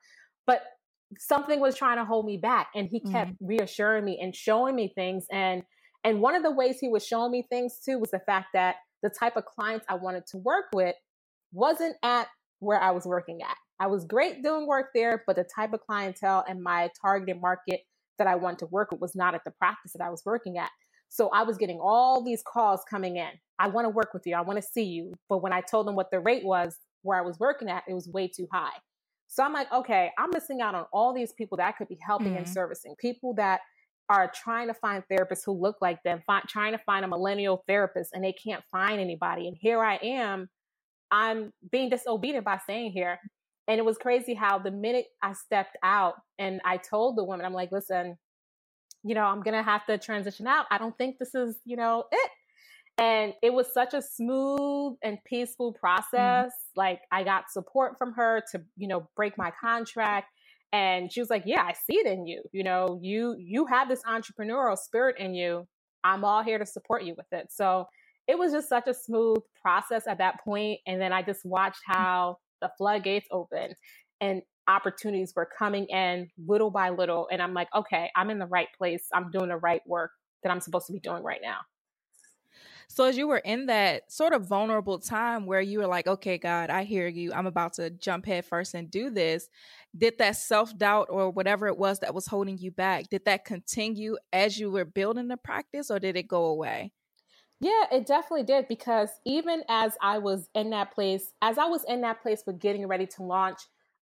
But 0.46 0.62
something 1.18 1.60
was 1.60 1.76
trying 1.76 1.98
to 1.98 2.06
hold 2.06 2.26
me 2.26 2.38
back 2.38 2.68
and 2.76 2.88
he 2.90 3.00
kept 3.00 3.32
mm-hmm. 3.32 3.48
reassuring 3.48 4.04
me 4.04 4.20
and 4.22 4.36
showing 4.36 4.76
me 4.76 4.92
things 4.94 5.26
and 5.32 5.64
and 6.04 6.22
one 6.22 6.36
of 6.36 6.44
the 6.44 6.52
ways 6.52 6.80
he 6.80 6.90
was 6.90 7.06
showing 7.06 7.32
me 7.32 7.46
things 7.50 7.80
too 7.84 7.98
was 7.98 8.12
the 8.12 8.20
fact 8.20 8.48
that 8.54 8.76
the 9.04 9.10
type 9.10 9.36
of 9.36 9.46
clients 9.46 9.86
I 9.90 9.96
wanted 9.96 10.26
to 10.28 10.38
work 10.38 10.66
with 10.74 10.96
wasn't 11.52 11.96
at 12.04 12.28
where 12.60 12.80
I 12.80 12.92
was 12.92 13.06
working 13.06 13.42
at. 13.42 13.56
I 13.80 13.88
was 13.88 14.06
great 14.06 14.44
doing 14.44 14.68
work 14.68 14.88
there, 14.96 15.24
but 15.28 15.36
the 15.36 15.46
type 15.56 15.74
of 15.74 15.82
clientele 15.82 16.44
and 16.48 16.62
my 16.62 16.90
targeted 17.00 17.42
market 17.42 17.82
that 18.18 18.28
I 18.28 18.36
wanted 18.36 18.60
to 18.60 18.66
work 18.68 18.92
with 18.92 19.02
was 19.02 19.16
not 19.16 19.36
at 19.36 19.44
the 19.46 19.52
practice 19.52 19.94
that 19.94 20.04
I 20.04 20.10
was 20.10 20.24
working 20.26 20.58
at. 20.58 20.70
So 21.10 21.30
I 21.30 21.44
was 21.44 21.58
getting 21.58 21.80
all 21.80 22.24
these 22.24 22.44
calls 22.46 22.82
coming 22.90 23.18
in. 23.18 23.30
I 23.60 23.68
want 23.68 23.86
to 23.86 23.90
work 23.90 24.14
with 24.14 24.24
you. 24.26 24.36
I 24.36 24.42
want 24.42 24.62
to 24.62 24.68
see 24.68 24.84
you. 24.84 25.14
But 25.30 25.40
when 25.40 25.54
I 25.54 25.62
told 25.62 25.88
them 25.88 25.96
what 25.96 26.12
the 26.12 26.20
rate 26.20 26.44
was 26.44 26.76
where 27.04 27.18
I 27.18 27.22
was 27.22 27.40
working 27.40 27.70
at, 27.70 27.84
it 27.88 27.94
was 27.94 28.10
way 28.10 28.28
too 28.28 28.48
high. 28.52 28.76
So 29.28 29.44
I'm 29.44 29.54
like, 29.54 29.72
okay, 29.72 30.12
I'm 30.18 30.30
missing 30.34 30.62
out 30.62 30.76
on 30.76 30.86
all 30.92 31.14
these 31.14 31.34
people 31.34 31.58
that 31.58 31.68
I 31.68 31.72
could 31.72 31.88
be 31.88 31.98
helping 32.06 32.30
mm-hmm. 32.30 32.38
and 32.38 32.50
servicing. 32.50 32.96
People 33.00 33.34
that 33.36 33.62
are 34.10 34.32
trying 34.34 34.68
to 34.68 34.74
find 34.74 35.04
therapists 35.12 35.44
who 35.46 35.52
look 35.52 35.78
like 35.82 36.02
them, 36.04 36.24
trying 36.48 36.72
to 36.72 36.80
find 36.86 37.04
a 37.04 37.08
millennial 37.08 37.64
therapist, 37.68 38.12
and 38.14 38.24
they 38.24 38.34
can't 38.34 38.64
find 38.72 39.00
anybody. 39.00 39.48
And 39.48 39.58
here 39.60 39.84
I 39.84 39.96
am, 39.98 40.50
I'm 41.12 41.52
being 41.72 41.90
disobedient 41.90 42.46
by 42.46 42.58
staying 42.58 42.92
here. 42.92 43.20
And 43.68 43.80
it 43.80 43.86
was 43.86 43.98
crazy 43.98 44.34
how 44.34 44.60
the 44.60 44.72
minute 44.72 45.06
I 45.22 45.34
stepped 45.34 45.78
out 45.84 46.16
and 46.40 46.62
I 46.64 46.78
told 46.78 47.18
the 47.18 47.24
woman, 47.24 47.46
I'm 47.46 47.54
like, 47.54 47.72
listen, 47.72 48.18
you 49.04 49.14
know, 49.14 49.24
I'm 49.24 49.42
going 49.42 49.56
to 49.56 49.64
have 49.64 49.86
to 49.88 49.98
transition 49.98 50.48
out. 50.48 50.66
I 50.72 50.78
don't 50.78 50.98
think 50.98 51.18
this 51.20 51.36
is, 51.36 51.58
you 51.66 51.76
know, 51.76 52.06
it. 52.12 52.32
And 53.00 53.34
it 53.44 53.54
was 53.54 53.72
such 53.74 53.94
a 53.94 54.02
smooth 54.02 54.96
and 55.04 55.18
peaceful 55.26 55.74
mm-hmm. 55.74 55.80
process. 55.80 56.52
Mm-hmm. 56.52 56.78
Like 56.78 57.02
I 57.12 57.24
got 57.24 57.52
support 57.52 57.98
from 57.98 58.14
her 58.14 58.42
to, 58.52 58.62
you 58.76 58.88
know, 58.88 59.10
break 59.16 59.38
my 59.38 59.52
contract. 59.62 60.28
And 60.74 61.12
she 61.12 61.20
was 61.20 61.30
like, 61.30 61.44
yeah, 61.46 61.62
I 61.62 61.74
see 61.74 61.98
it 61.98 62.08
in 62.08 62.26
you. 62.26 62.44
You 62.52 62.64
know, 62.64 63.00
you, 63.02 63.36
you 63.38 63.66
have 63.68 63.88
this 63.88 64.02
entrepreneurial 64.04 64.78
spirit 64.78 65.18
in 65.20 65.34
you. 65.34 65.68
I'm 66.04 66.26
all 66.26 66.44
here 66.44 66.58
to 66.58 66.66
support 66.66 67.04
you 67.04 67.16
with 67.16 67.28
it. 67.32 67.48
So 67.52 67.86
it 68.28 68.38
was 68.38 68.52
just 68.52 68.68
such 68.68 68.88
a 68.88 68.94
smooth 68.94 69.40
process 69.62 70.08
at 70.08 70.18
that 70.18 70.44
point. 70.44 70.80
And 70.86 71.00
then 71.00 71.14
I 71.14 71.22
just 71.22 71.46
watched 71.46 71.82
mm. 71.90 71.96
how 71.96 72.38
the 72.62 72.72
floodgates 72.78 73.28
opened 73.32 73.76
and 74.22 74.42
opportunities 74.68 75.34
were 75.36 75.50
coming 75.58 75.86
in 75.86 76.30
little 76.46 76.72
by 76.72 76.90
little. 76.90 77.28
And 77.32 77.42
I'm 77.42 77.54
like, 77.54 77.70
okay, 77.74 78.12
I'm 78.16 78.30
in 78.30 78.40
the 78.40 78.46
right 78.48 78.68
place. 78.78 79.08
I'm 79.14 79.32
doing 79.32 79.50
the 79.50 79.58
right 79.58 79.82
work 79.88 80.12
that 80.44 80.52
I'm 80.52 80.60
supposed 80.60 80.88
to 80.88 80.94
be 80.94 81.00
doing 81.00 81.24
right 81.24 81.40
now. 81.42 81.60
So, 82.90 83.04
as 83.04 83.18
you 83.18 83.28
were 83.28 83.40
in 83.40 83.66
that 83.66 84.12
sort 84.12 84.34
of 84.34 84.48
vulnerable 84.48 84.98
time 84.98 85.46
where 85.46 85.60
you 85.60 85.80
were 85.80 85.88
like, 85.88 86.08
okay, 86.08 86.38
God, 86.38 86.70
I 86.70 86.84
hear 86.84 87.08
you. 87.08 87.34
I'm 87.34 87.46
about 87.46 87.74
to 87.74 87.90
jump 87.90 88.26
head 88.26 88.46
first 88.46 88.74
and 88.74 88.90
do 88.90 89.10
this. 89.10 89.50
Did 89.96 90.18
that 90.20 90.38
self 90.38 90.78
doubt 90.78 91.08
or 91.10 91.30
whatever 91.30 91.68
it 91.68 91.78
was 91.78 92.00
that 92.00 92.14
was 92.14 92.28
holding 92.28 92.58
you 92.58 92.72
back, 92.72 93.10
did 93.10 93.26
that 93.26 93.44
continue 93.44 94.18
as 94.32 94.58
you 94.58 94.72
were 94.72 94.86
building 94.86 95.28
the 95.28 95.38
practice 95.38 95.92
or 95.92 96.00
did 96.00 96.16
it 96.16 96.30
go 96.30 96.46
away? 96.46 96.94
Yeah, 97.60 97.86
it 97.92 98.06
definitely 98.06 98.44
did 98.44 98.68
because 98.68 99.10
even 99.26 99.64
as 99.68 99.98
I 100.02 100.20
was 100.20 100.48
in 100.54 100.70
that 100.72 100.94
place, 100.94 101.32
as 101.42 101.58
I 101.58 101.66
was 101.66 101.84
in 101.88 102.02
that 102.02 102.22
place 102.22 102.44
with 102.46 102.60
getting 102.60 102.88
ready 102.88 103.08
to 103.08 103.24
launch, 103.24 103.60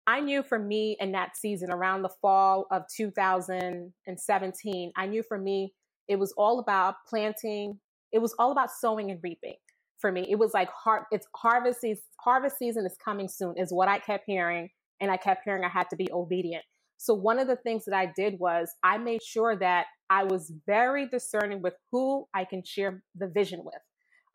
I 0.07 0.21
knew 0.21 0.41
for 0.43 0.57
me 0.57 0.97
in 0.99 1.11
that 1.11 1.37
season 1.37 1.71
around 1.71 2.01
the 2.01 2.09
fall 2.21 2.65
of 2.71 2.83
2017, 2.95 4.91
I 4.95 5.05
knew 5.05 5.23
for 5.23 5.37
me 5.37 5.73
it 6.07 6.17
was 6.17 6.33
all 6.33 6.59
about 6.59 6.95
planting, 7.07 7.79
it 8.11 8.19
was 8.19 8.33
all 8.39 8.51
about 8.51 8.71
sowing 8.71 9.11
and 9.11 9.19
reaping. 9.23 9.55
For 9.99 10.11
me, 10.11 10.27
it 10.29 10.35
was 10.35 10.53
like 10.53 10.69
har- 10.71 11.07
it's 11.11 11.27
harvest 11.35 11.81
season, 11.81 12.03
harvest 12.19 12.57
season 12.57 12.85
is 12.85 12.95
coming 13.03 13.29
soon 13.29 13.55
is 13.57 13.71
what 13.71 13.87
I 13.87 13.99
kept 13.99 14.25
hearing 14.25 14.69
and 14.99 15.11
I 15.11 15.17
kept 15.17 15.43
hearing 15.45 15.63
I 15.63 15.69
had 15.69 15.89
to 15.91 15.95
be 15.95 16.09
obedient. 16.11 16.65
So 16.97 17.13
one 17.13 17.39
of 17.39 17.47
the 17.47 17.55
things 17.57 17.85
that 17.85 17.95
I 17.95 18.11
did 18.15 18.39
was 18.39 18.71
I 18.83 18.97
made 18.97 19.23
sure 19.23 19.55
that 19.57 19.87
I 20.09 20.23
was 20.23 20.51
very 20.65 21.07
discerning 21.07 21.61
with 21.61 21.73
who 21.91 22.27
I 22.33 22.45
can 22.45 22.63
share 22.63 23.03
the 23.15 23.27
vision 23.27 23.61
with. 23.63 23.81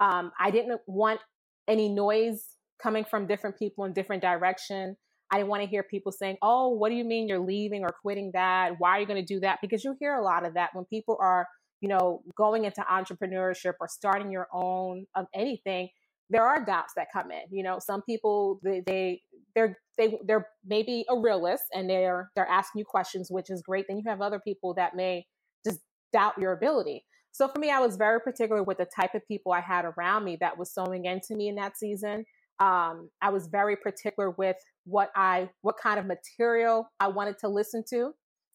Um, 0.01 0.33
I 0.39 0.51
didn't 0.51 0.81
want 0.87 1.21
any 1.67 1.89
noise 1.89 2.45
coming 2.83 3.05
from 3.05 3.27
different 3.27 3.59
people 3.59 3.85
in 3.85 3.93
different 3.93 4.23
direction. 4.23 4.97
I 5.31 5.37
didn't 5.37 5.51
want 5.51 5.63
to 5.63 5.69
hear 5.69 5.83
people 5.83 6.13
saying, 6.13 6.39
"Oh, 6.41 6.69
what 6.69 6.89
do 6.89 6.95
you 6.95 7.05
mean 7.05 7.29
you're 7.29 7.39
leaving 7.39 7.83
or 7.83 7.91
quitting 8.03 8.31
that? 8.33 8.79
Why 8.79 8.91
are 8.97 9.01
you 9.01 9.07
going 9.07 9.25
to 9.25 9.35
do 9.35 9.41
that?" 9.41 9.59
Because 9.61 9.85
you 9.85 9.97
hear 10.01 10.15
a 10.15 10.23
lot 10.23 10.47
of 10.47 10.55
that 10.55 10.71
when 10.75 10.85
people 10.87 11.19
are, 11.21 11.47
you 11.81 11.89
know, 11.89 12.23
going 12.37 12.65
into 12.65 12.81
entrepreneurship 12.83 13.75
or 13.81 13.89
starting 13.89 14.31
your 14.31 14.49
own 14.53 15.07
of 15.15 15.27
anything. 15.35 15.91
There 16.31 16.47
are 16.47 16.65
doubts 16.65 16.93
that 16.97 17.09
come 17.13 17.31
in. 17.31 17.43
You 17.51 17.63
know, 17.63 17.79
some 17.81 18.03
people 18.03 18.61
they, 18.63 18.83
they 18.87 19.23
they're 19.55 19.79
they 19.97 20.19
they're 20.27 20.47
maybe 20.65 21.05
a 21.09 21.19
realist 21.19 21.65
and 21.75 21.89
they're 21.89 22.31
they're 22.37 22.49
asking 22.49 22.81
you 22.81 22.85
questions, 22.85 23.29
which 23.31 23.51
is 23.51 23.63
great. 23.63 23.87
Then 23.89 23.97
you 23.99 24.05
have 24.07 24.21
other 24.21 24.41
people 24.41 24.75
that 24.75 24.95
may 24.95 25.27
just 25.65 25.81
doubt 26.13 26.39
your 26.39 26.53
ability. 26.53 27.05
So 27.33 27.47
for 27.49 27.59
me, 27.61 27.71
I 27.71 27.79
was 27.79 27.97
very 27.97 28.21
particular 28.21 28.63
with 28.63 28.79
the 28.79 28.87
type 28.87 29.15
of 29.15 29.27
people 29.29 29.53
I 29.53 29.61
had 29.61 29.85
around 29.85 30.25
me 30.25 30.37
that 30.41 30.59
was 30.59 30.73
sowing 30.73 31.05
into 31.05 31.37
me 31.37 31.49
in 31.49 31.55
that 31.57 31.77
season. 31.77 32.25
Um, 32.59 33.11
I 33.23 33.31
was 33.31 33.47
very 33.47 33.77
particular 33.77 34.31
with 34.31 34.57
what 34.85 35.11
I, 35.15 35.49
what 35.63 35.77
kind 35.81 36.01
of 36.01 36.07
material 36.07 36.91
I 36.99 37.09
wanted 37.09 37.39
to 37.41 37.49
listen 37.49 37.85
to 37.91 38.13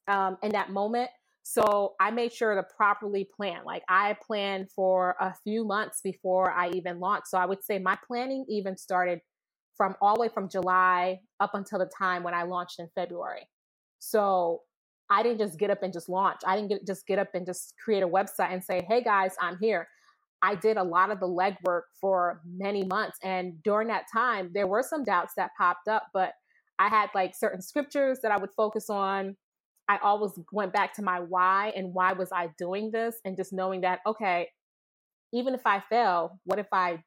um, 0.07 0.37
in 0.43 0.51
that 0.51 0.71
moment. 0.71 1.09
So 1.43 1.93
I 1.99 2.09
made 2.09 2.31
sure 2.31 2.55
to 2.55 2.63
properly 2.63 3.27
plan. 3.35 3.63
Like 3.65 3.83
I 3.89 4.15
planned 4.25 4.71
for 4.71 5.15
a 5.19 5.33
few 5.43 5.65
months 5.65 5.99
before 6.01 6.51
I 6.51 6.69
even 6.69 6.99
launched. 6.99 7.27
So 7.27 7.37
I 7.37 7.45
would 7.45 7.63
say 7.63 7.79
my 7.79 7.97
planning 8.07 8.45
even 8.49 8.77
started 8.77 9.19
from 9.75 9.95
all 10.01 10.15
the 10.15 10.21
way 10.21 10.29
from 10.29 10.47
July 10.47 11.19
up 11.39 11.51
until 11.53 11.79
the 11.79 11.89
time 11.97 12.23
when 12.23 12.33
I 12.33 12.43
launched 12.43 12.79
in 12.79 12.87
February. 12.95 13.49
So 13.99 14.61
I 15.09 15.21
didn't 15.21 15.39
just 15.39 15.59
get 15.59 15.69
up 15.69 15.83
and 15.83 15.91
just 15.91 16.07
launch. 16.07 16.39
I 16.45 16.55
didn't 16.55 16.69
get, 16.69 16.87
just 16.87 17.05
get 17.05 17.19
up 17.19 17.29
and 17.33 17.45
just 17.45 17.73
create 17.83 18.03
a 18.03 18.07
website 18.07 18.51
and 18.51 18.63
say, 18.63 18.85
hey 18.87 19.03
guys, 19.03 19.35
I'm 19.41 19.57
here. 19.59 19.87
I 20.41 20.55
did 20.55 20.77
a 20.77 20.83
lot 20.83 21.11
of 21.11 21.19
the 21.19 21.27
legwork 21.27 21.83
for 21.99 22.41
many 22.45 22.85
months. 22.85 23.17
And 23.23 23.61
during 23.63 23.89
that 23.89 24.05
time, 24.11 24.51
there 24.53 24.67
were 24.67 24.83
some 24.83 25.03
doubts 25.03 25.33
that 25.35 25.51
popped 25.57 25.87
up, 25.87 26.07
but 26.13 26.33
I 26.79 26.87
had 26.87 27.09
like 27.13 27.35
certain 27.35 27.61
scriptures 27.61 28.19
that 28.23 28.31
I 28.31 28.37
would 28.37 28.51
focus 28.55 28.89
on. 28.89 29.35
I 29.87 29.97
always 30.01 30.31
went 30.51 30.73
back 30.73 30.93
to 30.95 31.01
my 31.01 31.19
why 31.19 31.73
and 31.75 31.93
why 31.93 32.13
was 32.13 32.29
I 32.31 32.49
doing 32.57 32.91
this? 32.91 33.15
And 33.25 33.35
just 33.35 33.51
knowing 33.51 33.81
that, 33.81 33.99
okay, 34.05 34.49
even 35.33 35.53
if 35.53 35.65
I 35.65 35.81
fail, 35.89 36.39
what 36.45 36.59
if 36.59 36.67
I 36.71 37.03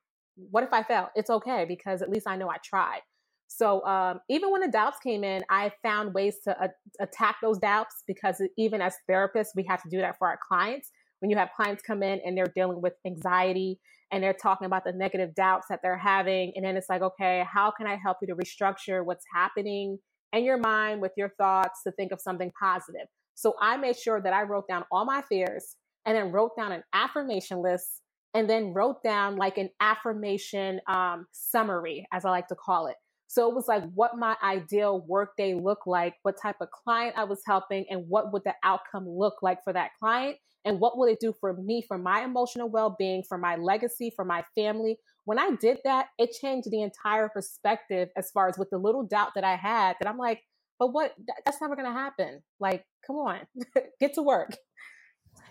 what 0.50 0.64
if 0.64 0.72
I 0.72 0.82
fail? 0.82 1.08
It's 1.14 1.30
okay 1.30 1.64
because 1.66 2.02
at 2.02 2.10
least 2.10 2.26
I 2.28 2.36
know 2.36 2.50
I 2.50 2.56
tried. 2.62 3.00
So 3.48 3.84
um, 3.86 4.20
even 4.28 4.50
when 4.50 4.60
the 4.60 4.68
doubts 4.68 4.98
came 4.98 5.24
in, 5.24 5.42
I 5.48 5.72
found 5.82 6.12
ways 6.12 6.36
to 6.44 6.62
uh, 6.62 6.68
attack 7.00 7.36
those 7.40 7.58
doubts 7.58 8.02
because 8.06 8.42
even 8.58 8.82
as 8.82 8.94
therapists, 9.08 9.50
we 9.54 9.64
have 9.68 9.82
to 9.82 9.88
do 9.88 9.98
that 9.98 10.18
for 10.18 10.28
our 10.28 10.38
clients. 10.46 10.90
When 11.20 11.30
you 11.30 11.36
have 11.38 11.50
clients 11.56 11.82
come 11.82 12.02
in 12.02 12.20
and 12.24 12.36
they're 12.36 12.52
dealing 12.54 12.82
with 12.82 12.94
anxiety 13.06 13.78
and 14.12 14.22
they're 14.22 14.34
talking 14.34 14.66
about 14.66 14.84
the 14.84 14.92
negative 14.92 15.34
doubts 15.34 15.66
that 15.70 15.80
they're 15.82 15.96
having, 15.96 16.52
and 16.54 16.64
then 16.64 16.76
it's 16.76 16.88
like, 16.88 17.02
okay, 17.02 17.44
how 17.50 17.70
can 17.70 17.86
I 17.86 17.96
help 17.96 18.18
you 18.20 18.28
to 18.28 18.36
restructure 18.36 19.04
what's 19.04 19.24
happening 19.32 19.98
in 20.32 20.44
your 20.44 20.58
mind 20.58 21.00
with 21.00 21.12
your 21.16 21.32
thoughts 21.38 21.82
to 21.84 21.92
think 21.92 22.12
of 22.12 22.20
something 22.20 22.52
positive? 22.60 23.06
So 23.34 23.54
I 23.60 23.76
made 23.76 23.96
sure 23.98 24.20
that 24.20 24.32
I 24.32 24.42
wrote 24.42 24.66
down 24.68 24.84
all 24.90 25.04
my 25.04 25.22
fears 25.28 25.76
and 26.04 26.16
then 26.16 26.32
wrote 26.32 26.52
down 26.56 26.72
an 26.72 26.82
affirmation 26.92 27.62
list 27.62 28.02
and 28.34 28.48
then 28.48 28.72
wrote 28.72 29.02
down 29.02 29.36
like 29.36 29.58
an 29.58 29.70
affirmation 29.80 30.80
um, 30.88 31.26
summary, 31.32 32.06
as 32.12 32.24
I 32.24 32.30
like 32.30 32.48
to 32.48 32.54
call 32.54 32.86
it. 32.86 32.96
So 33.28 33.48
it 33.48 33.54
was 33.54 33.68
like 33.68 33.82
what 33.94 34.16
my 34.16 34.36
ideal 34.42 35.04
workday 35.06 35.54
looked 35.54 35.86
like, 35.86 36.14
what 36.22 36.40
type 36.40 36.56
of 36.60 36.70
client 36.70 37.16
I 37.18 37.24
was 37.24 37.42
helping, 37.46 37.86
and 37.90 38.08
what 38.08 38.32
would 38.32 38.44
the 38.44 38.54
outcome 38.62 39.08
look 39.08 39.42
like 39.42 39.62
for 39.64 39.72
that 39.72 39.90
client, 39.98 40.36
and 40.64 40.80
what 40.80 40.98
would 40.98 41.10
it 41.10 41.20
do 41.20 41.34
for 41.40 41.52
me, 41.54 41.84
for 41.86 41.98
my 41.98 42.22
emotional 42.22 42.68
well 42.68 42.94
being, 42.98 43.22
for 43.22 43.38
my 43.38 43.56
legacy, 43.56 44.12
for 44.14 44.24
my 44.24 44.44
family. 44.54 44.98
When 45.24 45.38
I 45.38 45.50
did 45.60 45.78
that, 45.84 46.06
it 46.18 46.32
changed 46.40 46.70
the 46.70 46.82
entire 46.82 47.28
perspective 47.28 48.10
as 48.16 48.30
far 48.30 48.48
as 48.48 48.58
with 48.58 48.70
the 48.70 48.78
little 48.78 49.02
doubt 49.02 49.32
that 49.34 49.44
I 49.44 49.56
had 49.56 49.96
that 50.00 50.08
I'm 50.08 50.18
like, 50.18 50.42
but 50.78 50.92
what, 50.92 51.14
that's 51.44 51.60
never 51.60 51.74
going 51.74 51.86
to 51.86 51.92
happen. 51.92 52.42
Like, 52.60 52.84
come 53.06 53.16
on, 53.16 53.40
get 54.00 54.14
to 54.14 54.22
work. 54.22 54.56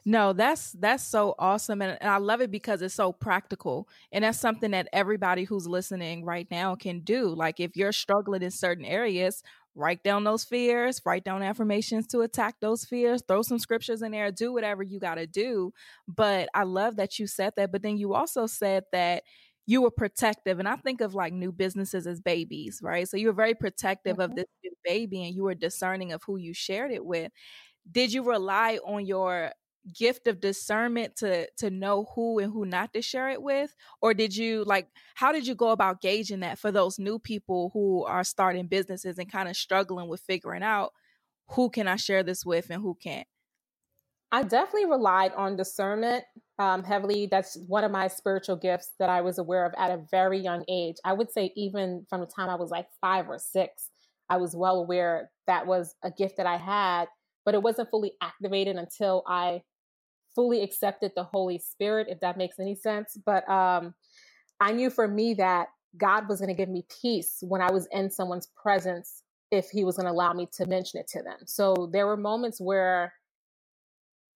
No, 0.07 0.33
that's 0.33 0.71
that's 0.73 1.03
so 1.03 1.33
awesome 1.39 1.81
and, 1.81 1.97
and, 1.99 2.09
I 2.09 2.17
love 2.17 2.39
it 2.39 2.51
because 2.51 2.83
it's 2.83 2.93
so 2.93 3.11
practical. 3.11 3.89
And 4.11 4.23
that's 4.23 4.39
something 4.39 4.69
that 4.71 4.87
everybody 4.93 5.45
who's 5.45 5.67
listening 5.67 6.23
right 6.23 6.47
now 6.51 6.75
can 6.75 6.99
do. 6.99 7.29
Like 7.29 7.59
if 7.59 7.75
you're 7.75 7.91
struggling 7.91 8.43
in 8.43 8.51
certain 8.51 8.85
areas, 8.85 9.41
write 9.73 10.03
down 10.03 10.23
those 10.23 10.43
fears, 10.43 11.01
write 11.05 11.23
down 11.23 11.41
affirmations 11.41 12.05
to 12.07 12.21
attack 12.21 12.57
those 12.61 12.85
fears, 12.85 13.23
throw 13.27 13.41
some 13.41 13.57
scriptures 13.57 14.03
in 14.03 14.11
there, 14.11 14.31
do 14.31 14.53
whatever 14.53 14.83
you 14.83 14.99
got 14.99 15.15
to 15.15 15.25
do. 15.25 15.73
But 16.07 16.49
I 16.53 16.63
love 16.63 16.97
that 16.97 17.17
you 17.17 17.25
said 17.25 17.53
that, 17.57 17.71
but 17.71 17.81
then 17.81 17.97
you 17.97 18.13
also 18.13 18.45
said 18.45 18.83
that 18.91 19.23
you 19.67 19.81
were 19.81 19.89
protective 19.89 20.59
and 20.59 20.67
i 20.67 20.75
think 20.75 21.01
of 21.01 21.15
like 21.15 21.33
new 21.33 21.51
businesses 21.51 22.05
as 22.05 22.21
babies 22.21 22.81
right 22.83 23.09
so 23.09 23.17
you 23.17 23.25
were 23.25 23.33
very 23.33 23.55
protective 23.55 24.17
mm-hmm. 24.17 24.21
of 24.21 24.35
this 24.35 24.45
new 24.63 24.71
baby 24.83 25.25
and 25.25 25.33
you 25.35 25.41
were 25.41 25.55
discerning 25.55 26.11
of 26.11 26.21
who 26.23 26.37
you 26.37 26.53
shared 26.53 26.91
it 26.91 27.03
with 27.03 27.31
did 27.91 28.13
you 28.13 28.21
rely 28.21 28.77
on 28.85 29.07
your 29.07 29.51
gift 29.93 30.27
of 30.27 30.39
discernment 30.39 31.15
to 31.15 31.47
to 31.57 31.69
know 31.69 32.07
who 32.15 32.39
and 32.39 32.51
who 32.51 32.65
not 32.65 32.93
to 32.93 33.01
share 33.01 33.29
it 33.29 33.41
with 33.41 33.75
or 34.01 34.13
did 34.13 34.35
you 34.35 34.63
like 34.65 34.87
how 35.15 35.31
did 35.31 35.45
you 35.45 35.53
go 35.53 35.69
about 35.69 36.01
gauging 36.01 36.39
that 36.39 36.57
for 36.57 36.71
those 36.71 36.97
new 36.97 37.19
people 37.19 37.69
who 37.73 38.03
are 38.05 38.23
starting 38.23 38.67
businesses 38.67 39.17
and 39.17 39.31
kind 39.31 39.47
of 39.47 39.55
struggling 39.55 40.07
with 40.07 40.21
figuring 40.21 40.63
out 40.63 40.91
who 41.49 41.69
can 41.69 41.87
I 41.87 41.97
share 41.97 42.23
this 42.23 42.45
with 42.45 42.69
and 42.69 42.81
who 42.81 42.97
can't 43.01 43.27
I 44.31 44.43
definitely 44.43 44.87
relied 44.87 45.33
on 45.33 45.55
discernment 45.55 46.25
um, 46.59 46.83
heavily. 46.83 47.27
That's 47.29 47.57
one 47.67 47.85
of 47.85 47.91
my 47.91 48.07
spiritual 48.07 48.57
gifts 48.57 48.91
that 48.99 49.09
I 49.09 49.21
was 49.21 49.37
aware 49.37 49.65
of 49.65 49.73
at 49.77 49.91
a 49.91 50.03
very 50.11 50.39
young 50.39 50.65
age. 50.67 50.95
I 51.05 51.13
would 51.13 51.31
say, 51.31 51.53
even 51.55 52.05
from 52.09 52.19
the 52.19 52.27
time 52.27 52.49
I 52.49 52.55
was 52.55 52.69
like 52.69 52.87
five 52.99 53.29
or 53.29 53.39
six, 53.39 53.91
I 54.29 54.37
was 54.37 54.55
well 54.55 54.77
aware 54.77 55.29
that 55.47 55.67
was 55.67 55.95
a 56.03 56.11
gift 56.11 56.37
that 56.37 56.47
I 56.47 56.57
had, 56.57 57.05
but 57.45 57.53
it 57.53 57.61
wasn't 57.61 57.89
fully 57.89 58.13
activated 58.21 58.75
until 58.75 59.23
I 59.27 59.61
fully 60.35 60.61
accepted 60.61 61.13
the 61.15 61.23
Holy 61.23 61.57
Spirit, 61.57 62.07
if 62.09 62.19
that 62.19 62.37
makes 62.37 62.59
any 62.59 62.75
sense. 62.75 63.17
But 63.25 63.47
um, 63.49 63.95
I 64.59 64.73
knew 64.73 64.89
for 64.89 65.07
me 65.07 65.35
that 65.35 65.69
God 65.97 66.27
was 66.27 66.39
going 66.39 66.49
to 66.49 66.55
give 66.55 66.69
me 66.69 66.85
peace 67.01 67.37
when 67.41 67.61
I 67.61 67.71
was 67.71 67.87
in 67.91 68.11
someone's 68.11 68.47
presence 68.61 69.23
if 69.51 69.69
He 69.69 69.83
was 69.83 69.97
going 69.97 70.05
to 70.05 70.11
allow 70.11 70.33
me 70.33 70.47
to 70.53 70.65
mention 70.65 70.99
it 70.99 71.07
to 71.09 71.23
them. 71.23 71.37
So 71.45 71.89
there 71.91 72.05
were 72.05 72.17
moments 72.17 72.59
where 72.59 73.13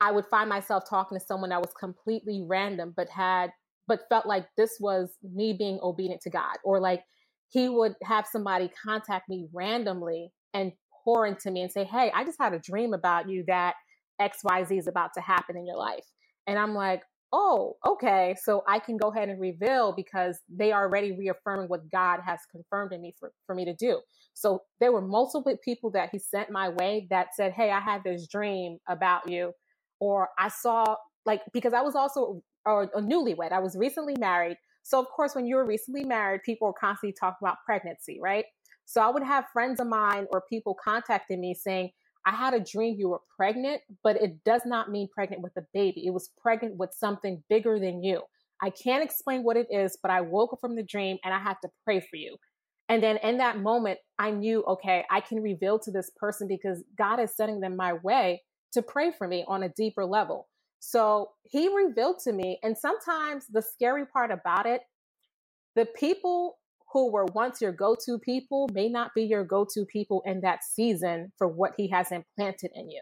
I 0.02 0.12
would 0.12 0.26
find 0.28 0.48
myself 0.50 0.84
talking 0.90 1.20
to 1.20 1.26
someone 1.26 1.50
that 1.50 1.62
was 1.62 1.74
completely 1.78 2.42
random, 2.46 2.94
but 2.96 3.10
had, 3.10 3.52
but 3.88 4.08
felt 4.08 4.26
like 4.26 4.48
this 4.56 4.78
was 4.80 5.10
me 5.22 5.54
being 5.54 5.80
obedient 5.84 6.22
to 6.22 6.30
God, 6.30 6.58
or 6.64 6.80
like 6.80 7.04
He 7.50 7.68
would 7.68 7.96
have 8.04 8.26
somebody 8.26 8.70
contact 8.82 9.28
me 9.28 9.48
randomly 9.54 10.32
and 10.54 10.72
pour 11.04 11.26
into 11.26 11.52
me 11.52 11.62
and 11.62 11.72
say, 11.72 11.84
Hey, 11.84 12.12
I 12.14 12.24
just 12.24 12.40
had 12.40 12.54
a 12.54 12.60
dream 12.60 12.94
about 12.94 13.28
you 13.28 13.44
that 13.48 13.76
XYZ 14.22 14.78
is 14.78 14.88
about 14.88 15.12
to 15.16 15.22
happen 15.22 15.58
in 15.58 15.66
your 15.66 15.78
life. 15.78 16.06
And 16.48 16.58
I'm 16.58 16.74
like, 16.74 17.04
oh, 17.32 17.76
okay. 17.86 18.36
So 18.42 18.64
I 18.68 18.80
can 18.80 18.98
go 18.98 19.12
ahead 19.12 19.30
and 19.30 19.40
reveal 19.40 19.94
because 19.96 20.40
they 20.50 20.72
are 20.72 20.86
already 20.86 21.12
reaffirming 21.12 21.68
what 21.68 21.90
God 21.92 22.20
has 22.26 22.40
confirmed 22.52 22.94
in 22.94 23.02
me 23.02 23.14
for, 23.20 23.32
for 23.46 23.56
me 23.56 23.66
to 23.66 23.74
do. 23.76 24.00
So 24.34 24.64
there 24.80 24.92
were 24.92 25.02
multiple 25.02 25.56
people 25.64 25.92
that 25.92 26.10
he 26.12 26.20
sent 26.20 26.50
my 26.50 26.70
way 26.70 27.08
that 27.10 27.36
said, 27.36 27.54
Hey, 27.54 27.72
I 27.72 27.80
had 27.80 28.04
this 28.04 28.28
dream 28.28 28.78
about 28.88 29.30
you. 29.30 29.52
Or 30.00 30.30
I 30.40 30.48
saw, 30.48 30.96
like, 31.26 31.42
because 31.54 31.74
I 31.74 31.82
was 31.82 31.96
also 31.96 32.42
a, 32.66 32.72
a 32.96 33.02
newlywed, 33.02 33.52
I 33.52 33.60
was 33.60 33.76
recently 33.78 34.16
married. 34.18 34.58
So, 34.84 35.00
of 35.00 35.08
course, 35.10 35.36
when 35.36 35.46
you're 35.46 35.66
recently 35.66 36.06
married, 36.06 36.42
people 36.44 36.70
are 36.70 36.74
constantly 36.80 37.14
talking 37.20 37.38
about 37.42 37.58
pregnancy, 37.66 38.18
right? 38.22 38.46
So 38.86 39.02
I 39.02 39.10
would 39.10 39.24
have 39.24 39.46
friends 39.54 39.80
of 39.80 39.86
mine 39.88 40.26
or 40.32 40.42
people 40.50 40.76
contacting 40.84 41.40
me 41.40 41.54
saying, 41.54 41.92
I 42.26 42.36
had 42.36 42.54
a 42.54 42.60
dream 42.60 42.96
you 42.98 43.10
were 43.10 43.22
pregnant, 43.36 43.82
but 44.04 44.22
it 44.22 44.44
does 44.44 44.62
not 44.66 44.92
mean 44.92 45.08
pregnant 45.14 45.42
with 45.42 45.56
a 45.58 45.66
baby. 45.74 46.06
It 46.06 46.14
was 46.14 46.30
pregnant 46.42 46.78
with 46.78 46.94
something 46.94 47.44
bigger 47.50 47.80
than 47.80 48.04
you. 48.04 48.22
I 48.62 48.70
can't 48.72 49.04
explain 49.04 49.44
what 49.44 49.58
it 49.58 49.68
is, 49.72 49.98
but 50.02 50.12
I 50.12 50.22
woke 50.22 50.54
up 50.54 50.60
from 50.60 50.76
the 50.76 50.84
dream 50.84 51.18
and 51.24 51.34
I 51.34 51.40
had 51.40 51.56
to 51.64 51.70
pray 51.86 52.02
for 52.02 52.18
you. 52.18 52.36
And 52.90 53.02
then 53.02 53.18
in 53.18 53.38
that 53.38 53.60
moment, 53.60 54.00
I 54.18 54.32
knew, 54.32 54.64
okay, 54.64 55.06
I 55.10 55.22
can 55.22 55.42
reveal 55.42 55.80
to 55.80 55.92
this 55.92 56.12
person 56.18 56.48
because 56.48 56.84
God 56.98 57.20
is 57.20 57.36
sending 57.36 57.62
them 57.62 57.76
my 57.76 57.94
way 57.94 58.42
to 58.74 58.82
pray 58.82 59.12
for 59.12 59.28
me 59.28 59.46
on 59.48 59.64
a 59.64 59.70
deeper 59.70 60.06
level. 60.06 60.48
So 60.80 61.30
he 61.44 61.74
revealed 61.74 62.20
to 62.24 62.34
me. 62.34 62.60
And 62.64 62.78
sometimes 62.78 63.46
the 63.48 63.62
scary 63.62 64.06
part 64.06 64.32
about 64.32 64.66
it, 64.66 64.82
the 65.76 65.86
people 65.86 66.58
who 66.92 67.12
were 67.12 67.26
once 67.26 67.62
your 67.62 67.72
go 67.72 67.96
to 68.06 68.18
people 68.18 68.70
may 68.74 68.90
not 68.90 69.12
be 69.14 69.24
your 69.24 69.44
go 69.44 69.66
to 69.74 69.86
people 69.86 70.24
in 70.26 70.42
that 70.42 70.64
season 70.64 71.32
for 71.38 71.48
what 71.48 71.74
he 71.78 71.88
has 71.90 72.12
implanted 72.12 72.72
in 72.74 72.90
you. 72.90 73.02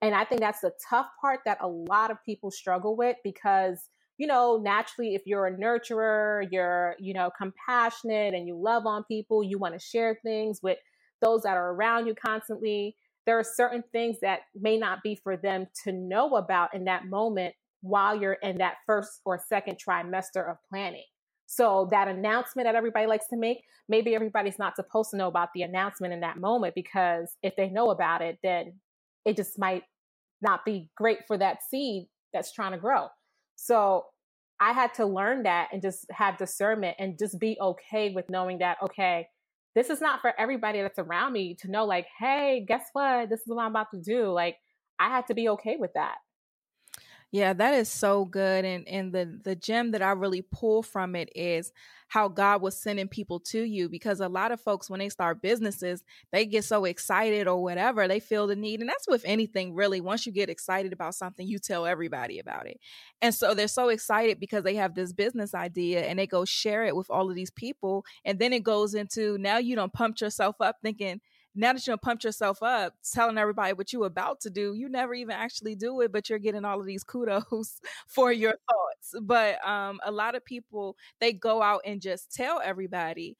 And 0.00 0.14
I 0.14 0.24
think 0.24 0.40
that's 0.40 0.60
the 0.60 0.72
tough 0.88 1.06
part 1.20 1.40
that 1.44 1.58
a 1.60 1.68
lot 1.68 2.10
of 2.10 2.22
people 2.24 2.50
struggle 2.50 2.96
with 2.96 3.16
because, 3.24 3.88
you 4.18 4.26
know, 4.26 4.60
naturally, 4.62 5.14
if 5.14 5.22
you're 5.24 5.46
a 5.46 5.56
nurturer, 5.56 6.46
you're, 6.50 6.94
you 7.00 7.14
know, 7.14 7.30
compassionate 7.36 8.34
and 8.34 8.46
you 8.46 8.56
love 8.56 8.86
on 8.86 9.04
people, 9.04 9.42
you 9.42 9.58
want 9.58 9.74
to 9.74 9.80
share 9.80 10.18
things 10.22 10.60
with 10.62 10.78
those 11.22 11.42
that 11.42 11.56
are 11.56 11.72
around 11.72 12.06
you 12.06 12.14
constantly. 12.14 12.96
There 13.26 13.38
are 13.38 13.44
certain 13.44 13.82
things 13.92 14.18
that 14.20 14.40
may 14.54 14.76
not 14.76 15.02
be 15.02 15.18
for 15.24 15.36
them 15.36 15.66
to 15.84 15.92
know 15.92 16.36
about 16.36 16.74
in 16.74 16.84
that 16.84 17.06
moment 17.06 17.54
while 17.80 18.14
you're 18.14 18.34
in 18.34 18.58
that 18.58 18.76
first 18.86 19.20
or 19.24 19.40
second 19.48 19.78
trimester 19.78 20.48
of 20.48 20.58
planning. 20.68 21.04
So 21.46 21.88
that 21.90 22.08
announcement 22.08 22.66
that 22.66 22.74
everybody 22.74 23.06
likes 23.06 23.28
to 23.28 23.36
make, 23.36 23.62
maybe 23.88 24.14
everybody's 24.14 24.58
not 24.58 24.76
supposed 24.76 25.10
to 25.10 25.16
know 25.16 25.28
about 25.28 25.50
the 25.54 25.62
announcement 25.62 26.12
in 26.12 26.20
that 26.20 26.38
moment 26.38 26.74
because 26.74 27.36
if 27.42 27.54
they 27.56 27.68
know 27.68 27.90
about 27.90 28.22
it, 28.22 28.38
then 28.42 28.74
it 29.24 29.36
just 29.36 29.58
might 29.58 29.82
not 30.42 30.64
be 30.64 30.90
great 30.96 31.26
for 31.26 31.38
that 31.38 31.58
seed 31.68 32.06
that's 32.32 32.52
trying 32.52 32.72
to 32.72 32.78
grow. 32.78 33.08
So 33.56 34.06
I 34.60 34.72
had 34.72 34.94
to 34.94 35.06
learn 35.06 35.42
that 35.44 35.68
and 35.72 35.82
just 35.82 36.06
have 36.10 36.38
discernment 36.38 36.96
and 36.98 37.18
just 37.18 37.38
be 37.38 37.56
okay 37.60 38.12
with 38.14 38.30
knowing 38.30 38.58
that, 38.58 38.78
okay, 38.82 39.28
this 39.74 39.90
is 39.90 40.00
not 40.00 40.20
for 40.20 40.32
everybody 40.38 40.80
that's 40.80 40.98
around 40.98 41.32
me 41.32 41.56
to 41.60 41.70
know, 41.70 41.84
like, 41.84 42.06
hey, 42.18 42.64
guess 42.66 42.84
what? 42.92 43.28
This 43.28 43.40
is 43.40 43.46
what 43.46 43.64
I'm 43.64 43.72
about 43.72 43.90
to 43.92 44.00
do. 44.00 44.30
Like, 44.30 44.56
I 44.98 45.08
had 45.08 45.26
to 45.26 45.34
be 45.34 45.48
okay 45.50 45.76
with 45.76 45.92
that. 45.94 46.16
Yeah, 47.34 47.52
that 47.54 47.74
is 47.74 47.88
so 47.90 48.26
good. 48.26 48.64
And 48.64 48.86
and 48.86 49.12
the 49.12 49.40
the 49.42 49.56
gem 49.56 49.90
that 49.90 50.02
I 50.02 50.12
really 50.12 50.42
pull 50.42 50.84
from 50.84 51.16
it 51.16 51.30
is 51.34 51.72
how 52.06 52.28
God 52.28 52.62
was 52.62 52.80
sending 52.80 53.08
people 53.08 53.40
to 53.40 53.60
you 53.62 53.88
because 53.88 54.20
a 54.20 54.28
lot 54.28 54.52
of 54.52 54.60
folks 54.60 54.88
when 54.88 55.00
they 55.00 55.08
start 55.08 55.42
businesses, 55.42 56.04
they 56.30 56.46
get 56.46 56.62
so 56.64 56.84
excited 56.84 57.48
or 57.48 57.60
whatever, 57.60 58.06
they 58.06 58.20
feel 58.20 58.46
the 58.46 58.54
need. 58.54 58.78
And 58.78 58.88
that's 58.88 59.08
with 59.08 59.22
anything 59.24 59.74
really. 59.74 60.00
Once 60.00 60.26
you 60.26 60.30
get 60.32 60.48
excited 60.48 60.92
about 60.92 61.16
something, 61.16 61.44
you 61.44 61.58
tell 61.58 61.86
everybody 61.86 62.38
about 62.38 62.68
it. 62.68 62.78
And 63.20 63.34
so 63.34 63.52
they're 63.52 63.66
so 63.66 63.88
excited 63.88 64.38
because 64.38 64.62
they 64.62 64.76
have 64.76 64.94
this 64.94 65.12
business 65.12 65.54
idea 65.54 66.02
and 66.04 66.20
they 66.20 66.28
go 66.28 66.44
share 66.44 66.84
it 66.84 66.94
with 66.94 67.10
all 67.10 67.28
of 67.30 67.34
these 67.34 67.50
people. 67.50 68.04
And 68.24 68.38
then 68.38 68.52
it 68.52 68.62
goes 68.62 68.94
into 68.94 69.38
now 69.38 69.58
you 69.58 69.74
don't 69.74 69.92
pump 69.92 70.20
yourself 70.20 70.54
up 70.60 70.76
thinking, 70.84 71.20
now 71.54 71.72
that 71.72 71.86
you're 71.86 71.96
pumped 71.96 72.24
yourself 72.24 72.62
up, 72.62 72.94
telling 73.12 73.38
everybody 73.38 73.72
what 73.72 73.92
you're 73.92 74.06
about 74.06 74.40
to 74.40 74.50
do, 74.50 74.74
you 74.74 74.88
never 74.88 75.14
even 75.14 75.34
actually 75.36 75.74
do 75.74 76.00
it, 76.00 76.12
but 76.12 76.28
you're 76.28 76.38
getting 76.38 76.64
all 76.64 76.80
of 76.80 76.86
these 76.86 77.04
kudos 77.04 77.80
for 78.08 78.32
your 78.32 78.52
thoughts. 78.52 79.14
But 79.22 79.66
um, 79.66 80.00
a 80.04 80.10
lot 80.10 80.34
of 80.34 80.44
people, 80.44 80.96
they 81.20 81.32
go 81.32 81.62
out 81.62 81.82
and 81.84 82.00
just 82.00 82.32
tell 82.34 82.60
everybody. 82.62 83.36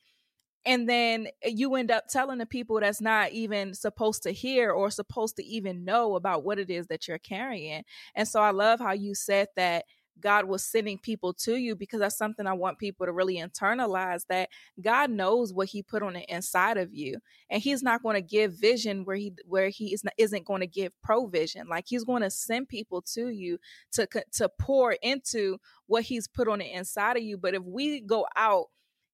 And 0.67 0.89
then 0.89 1.29
you 1.45 1.75
end 1.75 1.91
up 1.91 2.05
telling 2.09 2.39
the 2.39 2.47
people 2.47 2.81
that's 2.81 3.01
not 3.01 3.33
even 3.33 3.75
supposed 3.75 4.23
to 4.23 4.31
hear 4.31 4.71
or 4.71 4.91
supposed 4.91 5.37
to 5.37 5.45
even 5.45 5.85
know 5.85 6.17
about 6.17 6.43
what 6.43 6.59
it 6.59 6.71
is 6.71 6.87
that 6.87 7.07
you're 7.07 7.19
carrying. 7.19 7.85
And 8.15 8.27
so 8.27 8.41
I 8.41 8.51
love 8.51 8.81
how 8.81 8.93
you 8.93 9.15
said 9.15 9.49
that 9.57 9.85
God 10.21 10.47
was 10.47 10.65
sending 10.65 10.99
people 10.99 11.33
to 11.35 11.57
you 11.57 11.75
because 11.75 12.01
that's 12.01 12.17
something 12.17 12.47
I 12.47 12.53
want 12.53 12.79
people 12.79 13.07
to 13.07 13.13
really 13.13 13.37
internalize 13.37 14.27
that 14.29 14.49
God 14.81 15.11
knows 15.11 15.53
what 15.53 15.69
he 15.69 15.83
put 15.83 16.03
on 16.03 16.15
the 16.15 16.25
inside 16.33 16.77
of 16.77 16.93
you 16.93 17.19
and 17.51 17.63
he's 17.63 17.83
not 17.83 18.03
going 18.03 18.15
to 18.15 18.23
give 18.23 18.55
vision 18.55 19.05
where 19.05 19.17
he 19.17 19.33
where 19.47 19.69
he 19.69 19.93
is 19.93 20.05
not, 20.05 20.15
isn't 20.19 20.47
going 20.47 20.61
to 20.61 20.67
give 20.67 20.93
provision. 21.03 21.69
Like 21.69 21.85
he's 21.87 22.05
going 22.05 22.23
to 22.23 22.31
send 22.31 22.69
people 22.69 23.03
to 23.15 23.29
you 23.29 23.59
to 23.93 24.07
to 24.33 24.49
pour 24.59 24.93
into 25.03 25.59
what 25.87 26.05
he's 26.05 26.29
put 26.29 26.49
on 26.49 26.59
the 26.59 26.73
inside 26.73 27.17
of 27.17 27.23
you 27.23 27.37
but 27.37 27.55
if 27.55 27.63
we 27.63 28.01
go 28.01 28.27
out 28.37 28.67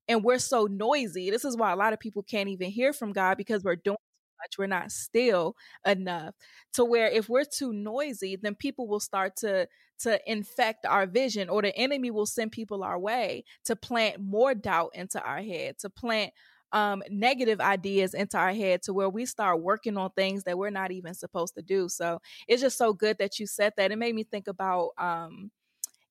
and 0.08 0.24
we're 0.24 0.38
so 0.38 0.66
noisy 0.66 1.30
this 1.30 1.44
is 1.44 1.56
why 1.56 1.72
a 1.72 1.76
lot 1.76 1.92
of 1.92 2.00
people 2.00 2.22
can't 2.22 2.48
even 2.48 2.70
hear 2.70 2.92
from 2.92 3.12
God 3.12 3.36
because 3.36 3.64
we're 3.64 3.76
doing 3.76 3.96
much 4.42 4.58
we're 4.58 4.66
not 4.66 4.90
still 4.90 5.56
enough 5.86 6.34
to 6.72 6.84
where 6.84 7.08
if 7.08 7.28
we're 7.28 7.44
too 7.44 7.72
noisy 7.72 8.36
then 8.36 8.54
people 8.54 8.86
will 8.86 9.00
start 9.00 9.36
to 9.36 9.66
to 9.98 10.18
infect 10.30 10.86
our 10.86 11.06
vision 11.06 11.48
or 11.48 11.60
the 11.62 11.76
enemy 11.76 12.10
will 12.10 12.26
send 12.26 12.52
people 12.52 12.82
our 12.82 12.98
way 12.98 13.44
to 13.64 13.76
plant 13.76 14.18
more 14.20 14.54
doubt 14.54 14.90
into 14.94 15.20
our 15.22 15.42
head 15.42 15.78
to 15.78 15.90
plant 15.90 16.32
um, 16.72 17.02
negative 17.10 17.60
ideas 17.60 18.14
into 18.14 18.38
our 18.38 18.52
head 18.52 18.82
to 18.82 18.92
where 18.92 19.08
we 19.08 19.26
start 19.26 19.60
working 19.60 19.96
on 19.96 20.10
things 20.10 20.44
that 20.44 20.56
we're 20.56 20.70
not 20.70 20.92
even 20.92 21.14
supposed 21.14 21.54
to 21.56 21.62
do. 21.62 21.88
So 21.88 22.20
it's 22.46 22.62
just 22.62 22.78
so 22.78 22.92
good 22.92 23.18
that 23.18 23.40
you 23.40 23.46
said 23.48 23.72
that. 23.76 23.90
It 23.90 23.98
made 23.98 24.14
me 24.14 24.22
think 24.22 24.46
about 24.46 24.90
um, 24.96 25.50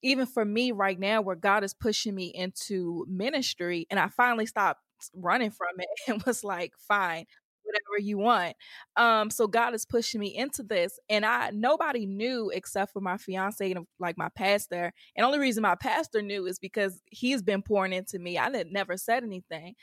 even 0.02 0.26
for 0.26 0.46
me 0.46 0.72
right 0.72 1.00
now 1.00 1.22
where 1.22 1.36
god 1.36 1.64
is 1.64 1.74
pushing 1.74 2.16
me 2.16 2.28
into 2.28 3.06
ministry 3.10 3.86
and 3.90 4.00
i 4.00 4.08
finally 4.08 4.46
stopped 4.46 4.82
running 5.14 5.52
from 5.52 5.68
it 5.78 5.88
and 6.08 6.24
was 6.24 6.44
like 6.44 6.74
fine 6.78 7.26
whatever 7.70 8.06
you 8.06 8.18
want. 8.18 8.56
Um, 8.96 9.30
so 9.30 9.48
God 9.48 9.74
is 9.74 9.86
pushing 9.86 10.20
me 10.20 10.36
into 10.36 10.64
this, 10.64 11.00
and 11.10 11.26
I 11.26 11.52
nobody 11.52 12.06
knew 12.06 12.52
except 12.54 12.94
for 12.94 13.02
my 13.02 13.18
fiance 13.18 13.72
and 13.72 13.86
like 14.00 14.18
my 14.18 14.30
pastor. 14.36 14.92
And 15.16 15.26
only 15.26 15.40
reason 15.40 15.62
my 15.62 15.76
pastor 15.76 16.22
knew 16.22 16.46
is 16.46 16.60
because 16.60 17.02
he's 17.12 17.42
been 17.42 17.62
pouring 17.62 17.94
into 17.94 18.20
me. 18.20 18.38
I 18.38 18.50
had 18.56 18.72
never 18.72 18.98
said 18.98 19.24
anything, 19.24 19.76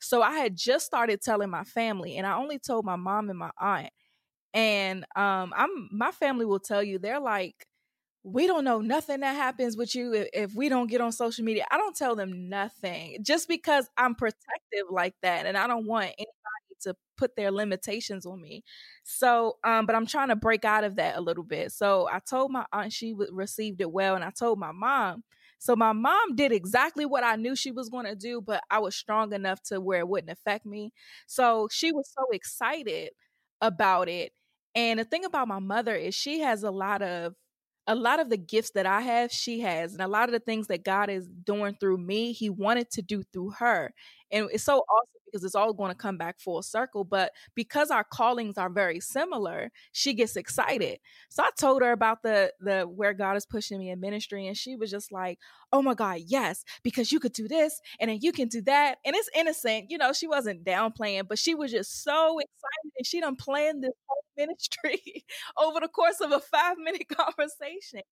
so 0.00 0.22
I 0.22 0.38
had 0.38 0.56
just 0.56 0.86
started 0.86 1.22
telling 1.22 1.50
my 1.50 1.64
family, 1.64 2.16
and 2.16 2.26
I 2.26 2.36
only 2.36 2.58
told 2.58 2.84
my 2.84 2.96
mom 2.96 3.30
and 3.30 3.38
my 3.38 3.50
aunt. 3.60 3.90
And 4.54 5.04
um, 5.16 5.52
I'm 5.56 5.88
my 5.92 6.10
family 6.12 6.46
will 6.46 6.60
tell 6.60 6.82
you 6.82 6.98
they're 6.98 7.20
like 7.20 7.66
we 8.24 8.46
don't 8.46 8.64
know 8.64 8.80
nothing 8.80 9.20
that 9.20 9.36
happens 9.36 9.76
with 9.76 9.94
you 9.94 10.12
if, 10.12 10.28
if, 10.32 10.54
we 10.54 10.68
don't 10.68 10.88
get 10.90 11.00
on 11.00 11.12
social 11.12 11.44
media. 11.44 11.64
I 11.70 11.78
don't 11.78 11.96
tell 11.96 12.14
them 12.16 12.48
nothing 12.48 13.18
just 13.22 13.48
because 13.48 13.88
I'm 13.96 14.14
protective 14.14 14.86
like 14.90 15.14
that 15.22 15.46
and 15.46 15.56
I 15.56 15.66
don't 15.66 15.86
want 15.86 16.08
to 16.08 16.26
put 17.18 17.36
their 17.36 17.50
limitations 17.52 18.24
on 18.26 18.40
me. 18.40 18.64
So, 19.04 19.58
um, 19.64 19.86
but 19.86 19.96
I'm 19.96 20.06
trying 20.06 20.28
to 20.28 20.36
break 20.36 20.64
out 20.64 20.84
of 20.84 20.96
that 20.96 21.16
a 21.16 21.20
little 21.20 21.44
bit. 21.44 21.72
So 21.72 22.08
I 22.10 22.20
told 22.20 22.50
my 22.52 22.64
aunt 22.72 22.92
she 22.92 23.14
received 23.30 23.80
it 23.82 23.92
well, 23.92 24.14
and 24.14 24.24
I 24.24 24.30
told 24.30 24.58
my 24.58 24.72
mom. 24.72 25.24
So 25.58 25.74
my 25.74 25.92
mom 25.92 26.36
did 26.36 26.52
exactly 26.52 27.04
what 27.04 27.24
I 27.24 27.36
knew 27.36 27.56
she 27.56 27.72
was 27.72 27.88
going 27.88 28.06
to 28.06 28.14
do, 28.14 28.40
but 28.40 28.62
I 28.70 28.78
was 28.78 28.94
strong 28.94 29.32
enough 29.32 29.60
to 29.64 29.80
where 29.80 29.98
it 30.00 30.08
wouldn't 30.08 30.30
affect 30.30 30.64
me. 30.64 30.92
So 31.26 31.68
she 31.70 31.90
was 31.92 32.08
so 32.16 32.24
excited 32.32 33.10
about 33.60 34.08
it. 34.08 34.32
And 34.74 35.00
the 35.00 35.04
thing 35.04 35.24
about 35.24 35.48
my 35.48 35.58
mother 35.58 35.94
is 35.96 36.14
she 36.14 36.40
has 36.40 36.62
a 36.62 36.70
lot 36.70 37.02
of 37.02 37.34
a 37.86 37.94
lot 37.94 38.20
of 38.20 38.28
the 38.28 38.36
gifts 38.36 38.70
that 38.72 38.84
I 38.86 39.00
have, 39.00 39.32
she 39.32 39.60
has. 39.60 39.94
And 39.94 40.02
a 40.02 40.08
lot 40.08 40.28
of 40.28 40.32
the 40.32 40.40
things 40.40 40.66
that 40.66 40.84
God 40.84 41.08
is 41.08 41.26
doing 41.26 41.74
through 41.80 41.98
me, 41.98 42.32
He 42.32 42.50
wanted 42.50 42.90
to 42.92 43.02
do 43.02 43.22
through 43.32 43.50
her. 43.58 43.92
And 44.30 44.48
it's 44.52 44.64
so 44.64 44.76
awesome 44.78 45.17
because 45.30 45.44
it's 45.44 45.54
all 45.54 45.72
going 45.72 45.90
to 45.90 45.96
come 45.96 46.16
back 46.18 46.38
full 46.40 46.62
circle. 46.62 47.04
But 47.04 47.32
because 47.54 47.90
our 47.90 48.04
callings 48.04 48.58
are 48.58 48.70
very 48.70 49.00
similar, 49.00 49.70
she 49.92 50.14
gets 50.14 50.36
excited. 50.36 50.98
So 51.28 51.42
I 51.42 51.50
told 51.58 51.82
her 51.82 51.92
about 51.92 52.22
the 52.22 52.52
the 52.60 52.82
where 52.82 53.14
God 53.14 53.36
is 53.36 53.46
pushing 53.46 53.78
me 53.78 53.90
in 53.90 54.00
ministry, 54.00 54.46
and 54.46 54.56
she 54.56 54.76
was 54.76 54.90
just 54.90 55.12
like, 55.12 55.38
"Oh 55.72 55.82
my 55.82 55.94
God, 55.94 56.20
yes, 56.26 56.64
because 56.82 57.12
you 57.12 57.20
could 57.20 57.32
do 57.32 57.48
this, 57.48 57.80
and 58.00 58.10
then 58.10 58.18
you 58.22 58.32
can 58.32 58.48
do 58.48 58.62
that." 58.62 58.98
And 59.04 59.14
it's 59.16 59.30
innocent, 59.34 59.90
you 59.90 59.98
know. 59.98 60.12
She 60.12 60.26
wasn't 60.28 60.64
downplaying, 60.64 61.28
but 61.28 61.38
she 61.38 61.54
was 61.54 61.70
just 61.72 62.02
so 62.02 62.38
excited, 62.38 62.92
and 62.98 63.06
she 63.06 63.20
done 63.20 63.36
planned 63.36 63.82
this 63.84 63.92
whole 64.08 64.24
ministry 64.36 65.24
over 65.56 65.80
the 65.80 65.88
course 65.88 66.20
of 66.20 66.32
a 66.32 66.40
five 66.40 66.76
minute 66.78 67.08
conversation. 67.16 68.02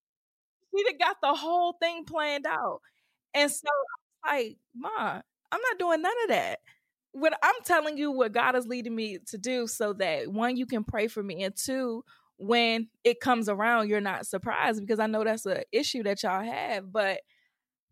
She 0.76 0.85
done 0.85 0.98
got 0.98 1.16
the 1.22 1.35
whole 1.35 1.74
thing 1.81 2.05
planned 2.05 2.46
out, 2.46 2.81
and 3.35 3.50
so 3.50 3.68
I 4.24 4.37
like, 4.37 4.59
"Ma." 4.74 5.22
I'm 5.52 5.61
not 5.62 5.79
doing 5.79 6.02
none 6.02 6.12
of 6.24 6.29
that 6.31 6.59
what 7.16 7.33
I'm 7.42 7.55
telling 7.64 7.96
you 7.96 8.11
what 8.11 8.33
God 8.33 8.57
is 8.57 8.66
leading 8.66 8.94
me 8.94 9.18
to 9.29 9.38
do 9.38 9.66
so 9.66 9.94
that 9.94 10.29
one, 10.29 10.57
you 10.57 10.66
can 10.66 10.85
pray 10.85 11.09
for 11.09 11.22
me, 11.22 11.44
and 11.44 11.57
two, 11.57 12.05
when 12.37 12.88
it 13.05 13.20
comes 13.20 13.48
around, 13.48 13.88
you're 13.88 14.00
not 14.00 14.26
surprised 14.26 14.81
because 14.81 15.00
I 15.00 15.07
know 15.07 15.24
that's 15.24 15.46
an 15.46 15.62
issue 15.72 16.02
that 16.02 16.22
y'all 16.22 16.44
have. 16.44 16.92
But 16.92 17.20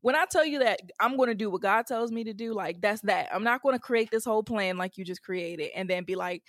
when 0.03 0.15
I 0.15 0.27
tell 0.31 0.45
you 0.45 0.59
that 0.59 0.81
I'm 1.01 1.17
going 1.17 1.31
to 1.31 1.35
do 1.35 1.49
what 1.49 1.63
God 1.63 1.87
tells 1.87 2.13
me 2.13 2.25
to 2.25 2.35
do, 2.35 2.53
like 2.53 2.83
that's 2.83 3.01
that. 3.03 3.31
I'm 3.33 3.45
not 3.45 3.63
going 3.63 3.75
to 3.75 3.81
create 3.81 4.11
this 4.11 4.27
whole 4.27 4.43
plan 4.43 4.77
like 4.77 4.99
you 4.99 5.05
just 5.05 5.23
created 5.23 5.71
and 5.75 5.89
then 5.89 6.05
be 6.05 6.15
like, 6.15 6.43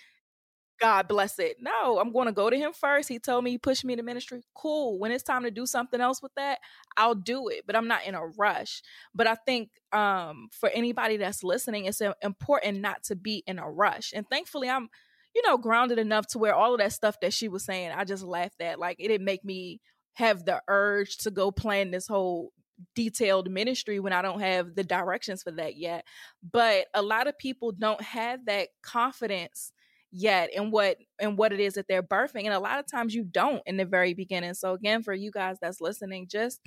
God 0.78 1.08
bless 1.08 1.38
it. 1.38 1.56
No, 1.60 1.98
I'm 1.98 2.12
going 2.12 2.26
to 2.26 2.32
go 2.32 2.50
to 2.50 2.56
him 2.56 2.72
first. 2.72 3.08
He 3.08 3.18
told 3.18 3.44
me 3.44 3.52
he 3.52 3.58
pushed 3.58 3.84
me 3.84 3.96
to 3.96 4.02
ministry. 4.02 4.42
Cool. 4.54 4.98
When 4.98 5.10
it's 5.10 5.22
time 5.22 5.44
to 5.44 5.50
do 5.50 5.64
something 5.64 6.00
else 6.00 6.20
with 6.22 6.32
that, 6.36 6.58
I'll 6.96 7.14
do 7.14 7.48
it, 7.48 7.64
but 7.66 7.74
I'm 7.74 7.88
not 7.88 8.04
in 8.04 8.14
a 8.14 8.26
rush. 8.26 8.82
But 9.14 9.26
I 9.26 9.36
think 9.36 9.70
um, 9.92 10.48
for 10.52 10.68
anybody 10.68 11.16
that's 11.16 11.42
listening, 11.42 11.86
it's 11.86 12.02
important 12.22 12.80
not 12.80 13.04
to 13.04 13.16
be 13.16 13.42
in 13.46 13.58
a 13.58 13.70
rush. 13.70 14.12
And 14.14 14.28
thankfully, 14.28 14.68
I'm, 14.68 14.88
you 15.34 15.42
know, 15.46 15.56
grounded 15.56 15.98
enough 15.98 16.26
to 16.28 16.38
where 16.38 16.54
all 16.54 16.74
of 16.74 16.80
that 16.80 16.92
stuff 16.92 17.16
that 17.22 17.32
she 17.32 17.48
was 17.48 17.64
saying, 17.64 17.92
I 17.92 18.04
just 18.04 18.22
laughed 18.22 18.60
at. 18.60 18.78
Like 18.78 18.96
it 18.98 19.08
didn't 19.08 19.24
make 19.24 19.44
me 19.44 19.80
have 20.14 20.44
the 20.44 20.62
urge 20.68 21.18
to 21.18 21.30
go 21.30 21.50
plan 21.50 21.90
this 21.90 22.06
whole 22.06 22.52
detailed 22.94 23.50
ministry 23.50 24.00
when 24.00 24.12
I 24.12 24.22
don't 24.22 24.40
have 24.40 24.74
the 24.74 24.84
directions 24.84 25.42
for 25.42 25.50
that 25.52 25.76
yet. 25.76 26.04
But 26.42 26.86
a 26.92 27.02
lot 27.02 27.26
of 27.26 27.38
people 27.38 27.72
don't 27.72 28.00
have 28.02 28.44
that 28.46 28.68
confidence 28.82 29.72
yet 30.12 30.50
and 30.56 30.72
what 30.72 30.96
and 31.20 31.36
what 31.36 31.52
it 31.52 31.60
is 31.60 31.74
that 31.74 31.86
they're 31.88 32.02
birthing 32.02 32.44
and 32.44 32.54
a 32.54 32.60
lot 32.60 32.78
of 32.78 32.86
times 32.90 33.14
you 33.14 33.24
don't 33.24 33.62
in 33.66 33.76
the 33.76 33.84
very 33.84 34.14
beginning 34.14 34.54
so 34.54 34.72
again 34.72 35.02
for 35.02 35.12
you 35.14 35.30
guys 35.30 35.56
that's 35.60 35.80
listening 35.80 36.26
just 36.30 36.60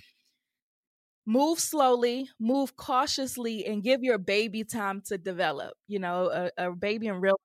move 1.26 1.60
slowly 1.60 2.30
move 2.40 2.76
cautiously 2.76 3.66
and 3.66 3.84
give 3.84 4.04
your 4.04 4.18
baby 4.18 4.64
time 4.64 5.02
to 5.06 5.18
develop 5.18 5.74
you 5.88 6.00
know 6.00 6.30
a, 6.58 6.68
a 6.68 6.72
baby 6.76 7.08
in 7.08 7.20
real 7.22 7.40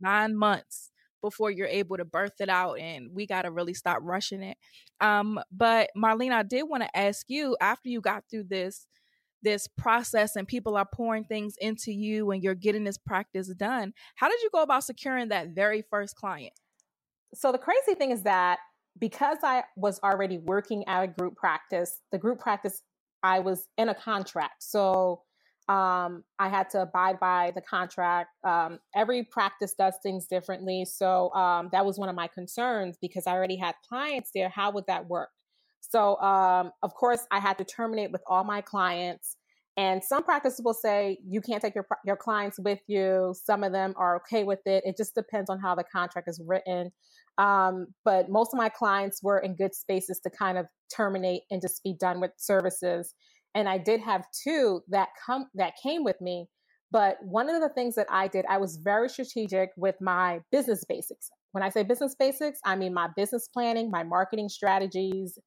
nine 0.00 0.36
months 0.36 0.90
before 1.22 1.50
you're 1.50 1.66
able 1.68 1.96
to 1.98 2.04
birth 2.04 2.40
it 2.40 2.48
out 2.48 2.78
and 2.78 3.10
we 3.12 3.26
got 3.26 3.42
to 3.42 3.50
really 3.50 3.74
stop 3.74 3.98
rushing 4.02 4.42
it. 4.42 4.56
Um 5.00 5.40
but 5.52 5.90
marline 5.96 6.32
i 6.32 6.42
did 6.42 6.64
want 6.64 6.82
to 6.84 6.96
ask 6.98 7.26
you 7.28 7.56
after 7.60 7.88
you 7.88 8.00
got 8.00 8.24
through 8.30 8.44
this 8.44 8.86
this 9.42 9.66
process 9.66 10.36
and 10.36 10.46
people 10.46 10.76
are 10.76 10.86
pouring 10.92 11.24
things 11.24 11.54
into 11.60 11.92
you 11.92 12.30
and 12.30 12.42
you're 12.42 12.54
getting 12.54 12.84
this 12.84 12.98
practice 12.98 13.48
done. 13.48 13.92
How 14.16 14.28
did 14.28 14.40
you 14.42 14.50
go 14.52 14.62
about 14.62 14.84
securing 14.84 15.28
that 15.28 15.50
very 15.50 15.82
first 15.90 16.16
client? 16.16 16.52
So 17.34 17.52
the 17.52 17.58
crazy 17.58 17.94
thing 17.94 18.10
is 18.10 18.22
that 18.22 18.58
because 18.98 19.38
I 19.42 19.64
was 19.76 20.00
already 20.02 20.38
working 20.38 20.86
at 20.88 21.02
a 21.04 21.06
group 21.06 21.36
practice, 21.36 22.00
the 22.10 22.18
group 22.18 22.40
practice 22.40 22.82
I 23.22 23.40
was 23.40 23.66
in 23.76 23.88
a 23.88 23.94
contract. 23.94 24.62
So 24.62 25.22
um, 25.68 26.24
I 26.38 26.48
had 26.48 26.70
to 26.70 26.82
abide 26.82 27.20
by 27.20 27.52
the 27.54 27.60
contract. 27.60 28.30
Um, 28.42 28.78
every 28.96 29.24
practice 29.24 29.74
does 29.74 29.94
things 30.02 30.26
differently. 30.26 30.86
So 30.86 31.30
um, 31.34 31.68
that 31.72 31.84
was 31.84 31.98
one 31.98 32.08
of 32.08 32.14
my 32.14 32.28
concerns 32.28 32.96
because 33.00 33.26
I 33.26 33.32
already 33.32 33.56
had 33.56 33.74
clients 33.86 34.30
there. 34.34 34.48
How 34.48 34.70
would 34.70 34.86
that 34.86 35.06
work? 35.08 35.28
So, 35.80 36.16
um, 36.20 36.72
of 36.82 36.94
course, 36.94 37.26
I 37.30 37.40
had 37.40 37.58
to 37.58 37.64
terminate 37.64 38.12
with 38.12 38.22
all 38.26 38.44
my 38.44 38.60
clients. 38.60 39.36
And 39.76 40.02
some 40.02 40.24
practices 40.24 40.60
will 40.64 40.74
say 40.74 41.18
you 41.24 41.40
can't 41.40 41.62
take 41.62 41.76
your 41.76 41.86
your 42.04 42.16
clients 42.16 42.58
with 42.58 42.80
you. 42.88 43.32
Some 43.44 43.62
of 43.62 43.72
them 43.72 43.94
are 43.96 44.16
okay 44.16 44.42
with 44.42 44.58
it. 44.66 44.82
It 44.84 44.96
just 44.96 45.14
depends 45.14 45.48
on 45.48 45.60
how 45.60 45.76
the 45.76 45.84
contract 45.84 46.28
is 46.28 46.42
written. 46.44 46.90
Um, 47.38 47.86
but 48.04 48.28
most 48.28 48.52
of 48.52 48.58
my 48.58 48.68
clients 48.68 49.22
were 49.22 49.38
in 49.38 49.54
good 49.54 49.74
spaces 49.74 50.18
to 50.24 50.30
kind 50.30 50.58
of 50.58 50.66
terminate 50.94 51.42
and 51.50 51.62
just 51.62 51.84
be 51.84 51.94
done 51.98 52.20
with 52.20 52.32
services. 52.36 53.14
And 53.54 53.68
I 53.68 53.78
did 53.78 54.00
have 54.00 54.24
two 54.44 54.80
that 54.88 55.10
come 55.24 55.46
that 55.54 55.74
came 55.80 56.02
with 56.02 56.20
me. 56.20 56.48
But 56.90 57.18
one 57.22 57.48
of 57.48 57.60
the 57.60 57.68
things 57.68 57.94
that 57.94 58.06
I 58.10 58.26
did, 58.28 58.46
I 58.48 58.58
was 58.58 58.80
very 58.82 59.08
strategic 59.08 59.70
with 59.76 59.94
my 60.00 60.40
business 60.50 60.84
basics. 60.88 61.30
When 61.52 61.62
I 61.62 61.68
say 61.68 61.82
business 61.82 62.16
basics, 62.18 62.58
I 62.64 62.76
mean 62.76 62.92
my 62.92 63.08
business 63.16 63.48
planning, 63.52 63.90
my 63.90 64.02
marketing 64.02 64.48
strategies, 64.48 65.38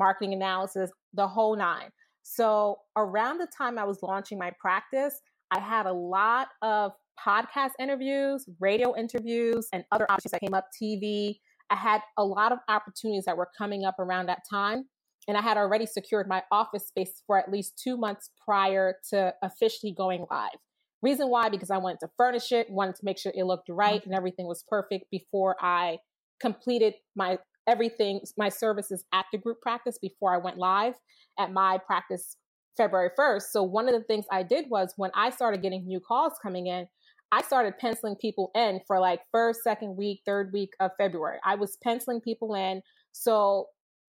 marketing 0.00 0.32
analysis, 0.32 0.90
the 1.14 1.28
whole 1.28 1.54
nine. 1.56 1.90
So 2.22 2.78
around 2.96 3.38
the 3.38 3.46
time 3.56 3.78
I 3.78 3.84
was 3.84 3.98
launching 4.02 4.38
my 4.38 4.50
practice, 4.58 5.20
I 5.50 5.60
had 5.60 5.86
a 5.86 5.92
lot 5.92 6.48
of 6.62 6.92
podcast 7.24 7.72
interviews, 7.78 8.48
radio 8.60 8.96
interviews, 8.96 9.68
and 9.72 9.84
other 9.92 10.10
options 10.10 10.32
that 10.32 10.40
came 10.40 10.54
up, 10.54 10.68
TV. 10.82 11.36
I 11.70 11.76
had 11.76 12.00
a 12.16 12.24
lot 12.24 12.52
of 12.52 12.58
opportunities 12.68 13.24
that 13.26 13.36
were 13.36 13.48
coming 13.56 13.84
up 13.84 13.98
around 13.98 14.26
that 14.26 14.40
time. 14.50 14.84
And 15.28 15.36
I 15.36 15.42
had 15.42 15.58
already 15.58 15.86
secured 15.86 16.26
my 16.28 16.42
office 16.50 16.88
space 16.88 17.22
for 17.26 17.38
at 17.38 17.52
least 17.52 17.80
two 17.82 17.96
months 17.96 18.30
prior 18.44 18.94
to 19.10 19.34
officially 19.42 19.92
going 19.96 20.24
live. 20.30 20.58
Reason 21.02 21.28
why, 21.28 21.48
because 21.50 21.70
I 21.70 21.78
wanted 21.78 22.00
to 22.00 22.08
furnish 22.16 22.52
it, 22.52 22.70
wanted 22.70 22.96
to 22.96 23.04
make 23.04 23.18
sure 23.18 23.32
it 23.34 23.44
looked 23.44 23.68
right 23.68 23.94
and 23.94 24.02
mm-hmm. 24.02 24.14
everything 24.14 24.46
was 24.46 24.64
perfect 24.68 25.04
before 25.10 25.56
I 25.60 25.98
completed 26.40 26.94
my 27.14 27.38
everything, 27.66 28.20
my 28.36 28.48
services 28.48 29.04
at 29.12 29.26
the 29.32 29.38
group 29.38 29.60
practice 29.60 29.98
before 30.00 30.34
I 30.34 30.38
went 30.38 30.58
live 30.58 30.94
at 31.38 31.52
my 31.52 31.78
practice 31.78 32.36
February 32.76 33.10
1st. 33.18 33.42
So 33.50 33.62
one 33.62 33.88
of 33.88 33.94
the 33.94 34.04
things 34.04 34.24
I 34.30 34.42
did 34.42 34.66
was 34.70 34.94
when 34.96 35.10
I 35.14 35.30
started 35.30 35.62
getting 35.62 35.86
new 35.86 36.00
calls 36.00 36.32
coming 36.42 36.66
in, 36.66 36.86
I 37.32 37.42
started 37.42 37.78
penciling 37.78 38.16
people 38.16 38.50
in 38.54 38.80
for 38.86 38.98
like 38.98 39.20
first, 39.30 39.62
second 39.62 39.96
week, 39.96 40.20
third 40.26 40.52
week 40.52 40.70
of 40.80 40.90
February. 40.98 41.38
I 41.44 41.54
was 41.54 41.78
penciling 41.82 42.20
people 42.20 42.54
in. 42.54 42.82
So 43.12 43.66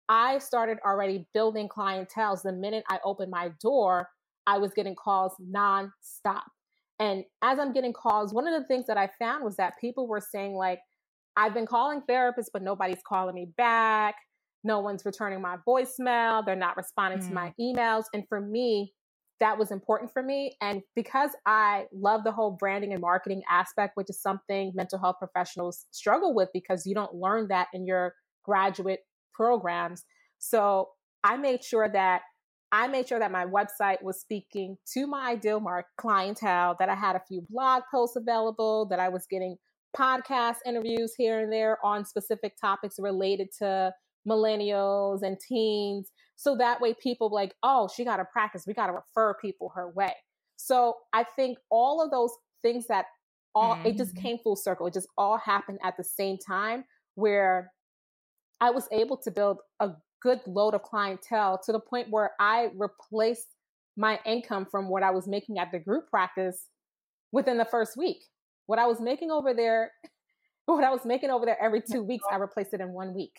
I 0.09 0.39
started 0.39 0.79
already 0.85 1.27
building 1.33 1.67
clientele. 1.67 2.39
The 2.43 2.51
minute 2.51 2.83
I 2.89 2.99
opened 3.03 3.31
my 3.31 3.51
door, 3.61 4.09
I 4.47 4.57
was 4.57 4.71
getting 4.73 4.95
calls 4.95 5.33
nonstop. 5.41 6.43
And 6.99 7.23
as 7.41 7.59
I'm 7.59 7.73
getting 7.73 7.93
calls, 7.93 8.33
one 8.33 8.47
of 8.47 8.59
the 8.59 8.67
things 8.67 8.85
that 8.87 8.97
I 8.97 9.09
found 9.19 9.43
was 9.43 9.57
that 9.57 9.79
people 9.79 10.07
were 10.07 10.21
saying, 10.21 10.53
like, 10.53 10.79
I've 11.35 11.53
been 11.53 11.65
calling 11.65 12.01
therapists, 12.09 12.49
but 12.51 12.61
nobody's 12.61 13.01
calling 13.07 13.35
me 13.35 13.47
back. 13.57 14.15
No 14.63 14.79
one's 14.79 15.03
returning 15.05 15.41
my 15.41 15.57
voicemail. 15.67 16.45
They're 16.45 16.55
not 16.55 16.77
responding 16.77 17.19
mm. 17.19 17.27
to 17.27 17.33
my 17.33 17.53
mm. 17.59 17.75
emails. 17.75 18.03
And 18.13 18.23
for 18.29 18.39
me, 18.39 18.93
that 19.39 19.57
was 19.57 19.71
important 19.71 20.11
for 20.13 20.23
me. 20.23 20.55
And 20.61 20.81
because 20.95 21.31
I 21.45 21.85
love 21.91 22.23
the 22.23 22.31
whole 22.31 22.51
branding 22.51 22.93
and 22.93 23.01
marketing 23.01 23.41
aspect, 23.49 23.97
which 23.97 24.09
is 24.09 24.21
something 24.21 24.71
mental 24.73 24.99
health 24.99 25.17
professionals 25.19 25.85
struggle 25.91 26.33
with 26.33 26.49
because 26.53 26.85
you 26.85 26.95
don't 26.95 27.15
learn 27.15 27.47
that 27.49 27.67
in 27.73 27.85
your 27.85 28.13
graduate 28.45 29.01
programs. 29.33 30.05
So 30.39 30.89
I 31.23 31.37
made 31.37 31.63
sure 31.63 31.89
that 31.91 32.21
I 32.71 32.87
made 32.87 33.07
sure 33.07 33.19
that 33.19 33.31
my 33.31 33.45
website 33.45 34.01
was 34.01 34.19
speaking 34.19 34.77
to 34.93 35.05
my 35.05 35.31
ideal 35.31 35.59
mark 35.59 35.85
clientele, 35.97 36.75
that 36.79 36.89
I 36.89 36.95
had 36.95 37.15
a 37.15 37.21
few 37.27 37.45
blog 37.47 37.83
posts 37.91 38.15
available, 38.15 38.87
that 38.89 38.99
I 38.99 39.09
was 39.09 39.27
getting 39.29 39.57
podcast 39.97 40.57
interviews 40.65 41.13
here 41.17 41.39
and 41.39 41.51
there 41.51 41.77
on 41.83 42.05
specific 42.05 42.53
topics 42.59 42.95
related 42.99 43.49
to 43.59 43.93
millennials 44.27 45.21
and 45.21 45.37
teens. 45.39 46.11
So 46.35 46.55
that 46.57 46.81
way 46.81 46.93
people 47.01 47.29
like, 47.29 47.53
oh, 47.63 47.89
she 47.95 48.03
got 48.03 48.17
to 48.17 48.25
practice. 48.25 48.63
We 48.65 48.73
got 48.73 48.87
to 48.87 48.93
refer 48.93 49.35
people 49.35 49.71
her 49.75 49.89
way. 49.89 50.13
So 50.55 50.95
I 51.13 51.25
think 51.35 51.57
all 51.69 52.01
of 52.03 52.11
those 52.11 52.31
things 52.61 52.87
that 52.87 53.05
all, 53.55 53.75
mm-hmm. 53.75 53.87
it 53.87 53.97
just 53.97 54.15
mm-hmm. 54.15 54.23
came 54.23 54.37
full 54.39 54.55
circle. 54.55 54.87
It 54.87 54.93
just 54.93 55.07
all 55.17 55.37
happened 55.37 55.79
at 55.83 55.95
the 55.97 56.03
same 56.03 56.37
time 56.37 56.85
where 57.15 57.71
I 58.61 58.71
was 58.71 58.87
able 58.91 59.17
to 59.17 59.31
build 59.31 59.59
a 59.79 59.91
good 60.21 60.39
load 60.47 60.73
of 60.73 60.83
clientele 60.83 61.59
to 61.65 61.71
the 61.71 61.79
point 61.79 62.07
where 62.09 62.31
I 62.39 62.69
replaced 62.77 63.47
my 63.97 64.19
income 64.25 64.65
from 64.71 64.89
what 64.89 65.03
I 65.03 65.11
was 65.11 65.27
making 65.27 65.59
at 65.59 65.71
the 65.71 65.79
group 65.79 66.09
practice 66.09 66.67
within 67.31 67.57
the 67.57 67.65
first 67.65 67.97
week. 67.97 68.23
What 68.65 68.79
I 68.79 68.87
was 68.87 68.99
making 69.01 69.31
over 69.31 69.53
there, 69.53 69.91
what 70.65 70.83
I 70.83 70.91
was 70.91 71.05
making 71.05 71.29
over 71.29 71.45
there 71.45 71.61
every 71.61 71.81
two 71.81 72.03
weeks, 72.03 72.25
I 72.31 72.35
replaced 72.47 72.73
it 72.73 72.81
in 72.81 72.89
one 72.93 73.13
week. 73.13 73.35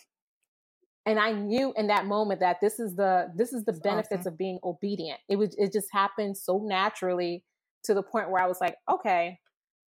And 1.07 1.19
I 1.19 1.31
knew 1.31 1.71
in 1.77 1.87
that 1.87 2.07
moment 2.07 2.39
that 2.39 2.57
this 2.61 2.79
is 2.79 2.95
the 2.95 3.27
this 3.35 3.53
is 3.53 3.63
the 3.63 3.73
That's 3.73 3.83
benefits 3.83 4.21
awesome. 4.21 4.33
of 4.33 4.37
being 4.37 4.59
obedient. 4.63 5.19
It 5.29 5.35
was 5.35 5.55
it 5.57 5.71
just 5.71 5.87
happened 5.91 6.35
so 6.35 6.59
naturally 6.63 7.43
to 7.83 7.93
the 7.93 8.01
point 8.01 8.31
where 8.31 8.41
I 8.41 8.47
was 8.47 8.59
like, 8.59 8.75
okay, 8.89 9.37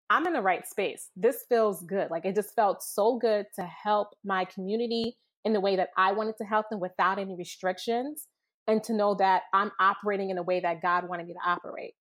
I'm 0.09 0.27
in 0.27 0.33
the 0.33 0.41
right 0.41 0.65
space. 0.67 1.09
This 1.15 1.45
feels 1.49 1.83
good. 1.83 2.09
Like 2.11 2.25
it 2.25 2.35
just 2.35 2.55
felt 2.55 2.83
so 2.83 3.17
good 3.17 3.47
to 3.55 3.63
help 3.63 4.09
my 4.23 4.45
community 4.45 5.17
in 5.43 5.53
the 5.53 5.59
way 5.59 5.75
that 5.75 5.89
I 5.97 6.11
wanted 6.11 6.37
to 6.37 6.45
help 6.45 6.69
them 6.69 6.79
without 6.79 7.19
any 7.19 7.35
restrictions 7.35 8.27
and 8.67 8.83
to 8.83 8.93
know 8.93 9.15
that 9.15 9.43
I'm 9.53 9.71
operating 9.79 10.29
in 10.29 10.37
a 10.37 10.43
way 10.43 10.59
that 10.59 10.81
God 10.81 11.07
wanted 11.07 11.27
me 11.27 11.33
to 11.33 11.49
operate. 11.49 11.93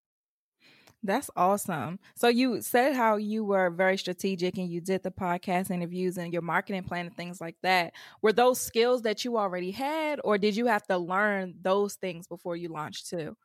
That's 1.03 1.29
awesome. 1.35 1.99
So 2.15 2.27
you 2.27 2.61
said 2.61 2.95
how 2.95 3.17
you 3.17 3.45
were 3.45 3.69
very 3.69 3.97
strategic 3.97 4.57
and 4.57 4.69
you 4.69 4.81
did 4.81 5.03
the 5.03 5.11
podcast 5.11 5.71
interviews 5.71 6.17
and 6.17 6.33
your 6.33 6.41
marketing 6.41 6.83
plan 6.83 7.05
and 7.05 7.15
things 7.15 7.39
like 7.39 7.55
that. 7.63 7.93
Were 8.21 8.33
those 8.33 8.59
skills 8.59 9.03
that 9.03 9.23
you 9.23 9.37
already 9.37 9.71
had 9.71 10.19
or 10.23 10.37
did 10.37 10.55
you 10.55 10.65
have 10.65 10.85
to 10.87 10.97
learn 10.97 11.53
those 11.61 11.95
things 11.95 12.27
before 12.27 12.55
you 12.55 12.69
launched 12.69 13.09
too? 13.09 13.37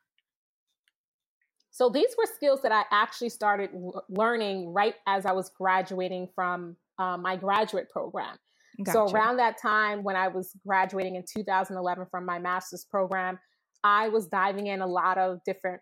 So 1.71 1.89
these 1.89 2.13
were 2.17 2.27
skills 2.35 2.61
that 2.63 2.71
I 2.71 2.83
actually 2.91 3.29
started 3.29 3.71
learning 4.09 4.73
right 4.73 4.95
as 5.07 5.25
I 5.25 5.31
was 5.31 5.49
graduating 5.49 6.29
from 6.35 6.75
uh, 6.99 7.17
my 7.17 7.35
graduate 7.35 7.89
program. 7.89 8.37
Gotcha. 8.83 8.91
So 8.91 9.07
around 9.09 9.37
that 9.37 9.59
time 9.59 10.03
when 10.03 10.15
I 10.15 10.27
was 10.27 10.51
graduating 10.65 11.15
in 11.15 11.23
2011 11.31 12.07
from 12.11 12.25
my 12.25 12.39
master's 12.39 12.85
program, 12.85 13.39
I 13.83 14.09
was 14.09 14.27
diving 14.27 14.67
in 14.67 14.81
a 14.81 14.87
lot 14.87 15.17
of 15.17 15.39
different, 15.45 15.81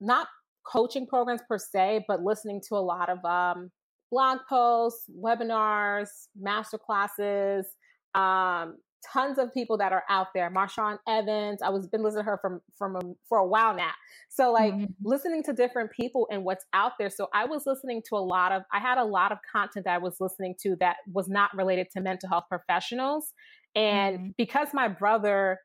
not 0.00 0.28
coaching 0.64 1.06
programs 1.06 1.42
per 1.48 1.58
se, 1.58 2.04
but 2.08 2.22
listening 2.22 2.60
to 2.68 2.74
a 2.74 2.80
lot 2.80 3.08
of 3.08 3.24
um, 3.24 3.70
blog 4.10 4.38
posts, 4.48 5.04
webinars, 5.10 6.08
master 6.36 6.78
classes, 6.78 7.66
um, 8.14 8.76
tons 9.12 9.38
of 9.38 9.52
people 9.52 9.78
that 9.78 9.92
are 9.92 10.04
out 10.08 10.28
there. 10.34 10.50
Marshawn 10.50 10.98
Evans, 11.08 11.60
I 11.62 11.70
was 11.70 11.86
been 11.88 12.02
listening 12.02 12.24
to 12.24 12.30
her 12.30 12.38
from 12.40 12.60
from 12.76 12.96
a, 12.96 13.00
for 13.28 13.38
a 13.38 13.46
while 13.46 13.74
now. 13.74 13.90
So 14.28 14.52
like 14.52 14.74
mm-hmm. 14.74 14.92
listening 15.04 15.42
to 15.44 15.52
different 15.52 15.90
people 15.90 16.28
and 16.30 16.44
what's 16.44 16.64
out 16.72 16.92
there. 16.98 17.10
So 17.10 17.28
I 17.34 17.44
was 17.46 17.64
listening 17.66 18.02
to 18.08 18.16
a 18.16 18.24
lot 18.24 18.52
of 18.52 18.62
I 18.72 18.78
had 18.78 18.98
a 18.98 19.04
lot 19.04 19.32
of 19.32 19.38
content 19.50 19.86
that 19.86 19.94
I 19.94 19.98
was 19.98 20.16
listening 20.20 20.54
to 20.62 20.76
that 20.80 20.96
was 21.12 21.28
not 21.28 21.50
related 21.56 21.88
to 21.96 22.00
mental 22.00 22.28
health 22.28 22.44
professionals. 22.48 23.32
And 23.74 24.18
mm-hmm. 24.18 24.28
because 24.36 24.68
my 24.72 24.88
brother 24.88 25.58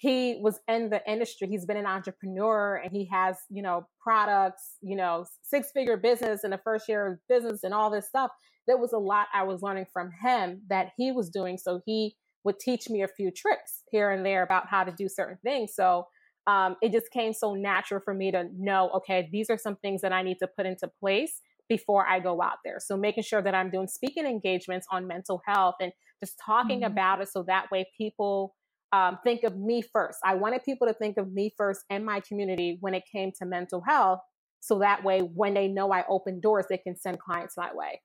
he 0.00 0.38
was 0.40 0.60
in 0.66 0.88
the 0.88 1.02
industry. 1.06 1.46
He's 1.46 1.66
been 1.66 1.76
an 1.76 1.84
entrepreneur 1.84 2.76
and 2.76 2.90
he 2.90 3.06
has, 3.12 3.36
you 3.50 3.60
know, 3.60 3.86
products, 4.02 4.76
you 4.80 4.96
know, 4.96 5.26
six 5.42 5.72
figure 5.72 5.98
business 5.98 6.42
in 6.42 6.52
the 6.52 6.60
first 6.64 6.88
year 6.88 7.06
of 7.06 7.18
business 7.28 7.64
and 7.64 7.74
all 7.74 7.90
this 7.90 8.08
stuff. 8.08 8.30
There 8.66 8.78
was 8.78 8.94
a 8.94 8.98
lot 8.98 9.26
I 9.34 9.42
was 9.42 9.60
learning 9.60 9.88
from 9.92 10.10
him 10.22 10.62
that 10.70 10.92
he 10.96 11.12
was 11.12 11.28
doing. 11.28 11.58
So 11.58 11.82
he 11.84 12.16
would 12.44 12.58
teach 12.58 12.88
me 12.88 13.02
a 13.02 13.08
few 13.08 13.30
tricks 13.30 13.82
here 13.90 14.10
and 14.10 14.24
there 14.24 14.42
about 14.42 14.68
how 14.68 14.84
to 14.84 14.90
do 14.90 15.06
certain 15.06 15.36
things. 15.44 15.74
So 15.74 16.06
um, 16.46 16.76
it 16.80 16.92
just 16.92 17.10
came 17.10 17.34
so 17.34 17.52
natural 17.52 18.00
for 18.02 18.14
me 18.14 18.30
to 18.30 18.48
know, 18.56 18.88
okay, 18.96 19.28
these 19.30 19.50
are 19.50 19.58
some 19.58 19.76
things 19.76 20.00
that 20.00 20.14
I 20.14 20.22
need 20.22 20.38
to 20.38 20.48
put 20.48 20.64
into 20.64 20.88
place 20.98 21.42
before 21.68 22.06
I 22.08 22.20
go 22.20 22.40
out 22.40 22.56
there. 22.64 22.78
So 22.80 22.96
making 22.96 23.24
sure 23.24 23.42
that 23.42 23.54
I'm 23.54 23.70
doing 23.70 23.86
speaking 23.86 24.24
engagements 24.24 24.86
on 24.90 25.06
mental 25.06 25.42
health 25.46 25.74
and 25.78 25.92
just 26.24 26.40
talking 26.42 26.80
mm-hmm. 26.80 26.92
about 26.92 27.20
it 27.20 27.28
so 27.28 27.44
that 27.48 27.70
way 27.70 27.84
people 27.98 28.54
um, 28.92 29.18
think 29.22 29.44
of 29.44 29.56
me 29.56 29.82
first. 29.82 30.18
I 30.24 30.34
wanted 30.34 30.64
people 30.64 30.86
to 30.86 30.94
think 30.94 31.16
of 31.16 31.32
me 31.32 31.54
first 31.56 31.82
and 31.90 32.04
my 32.04 32.20
community 32.20 32.78
when 32.80 32.94
it 32.94 33.04
came 33.10 33.32
to 33.38 33.46
mental 33.46 33.82
health. 33.86 34.20
So 34.60 34.80
that 34.80 35.04
way, 35.04 35.20
when 35.20 35.54
they 35.54 35.68
know 35.68 35.92
I 35.92 36.04
open 36.08 36.40
doors, 36.40 36.66
they 36.68 36.78
can 36.78 36.96
send 36.96 37.18
clients 37.18 37.56
my 37.56 37.72
way. 37.72 38.02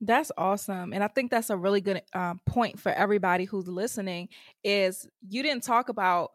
That's 0.00 0.30
awesome. 0.36 0.92
And 0.92 1.02
I 1.02 1.08
think 1.08 1.30
that's 1.30 1.50
a 1.50 1.56
really 1.56 1.80
good 1.80 2.02
um, 2.12 2.40
point 2.44 2.78
for 2.78 2.92
everybody 2.92 3.44
who's 3.44 3.68
listening 3.68 4.28
is 4.62 5.08
you 5.26 5.42
didn't 5.42 5.62
talk 5.62 5.88
about 5.88 6.32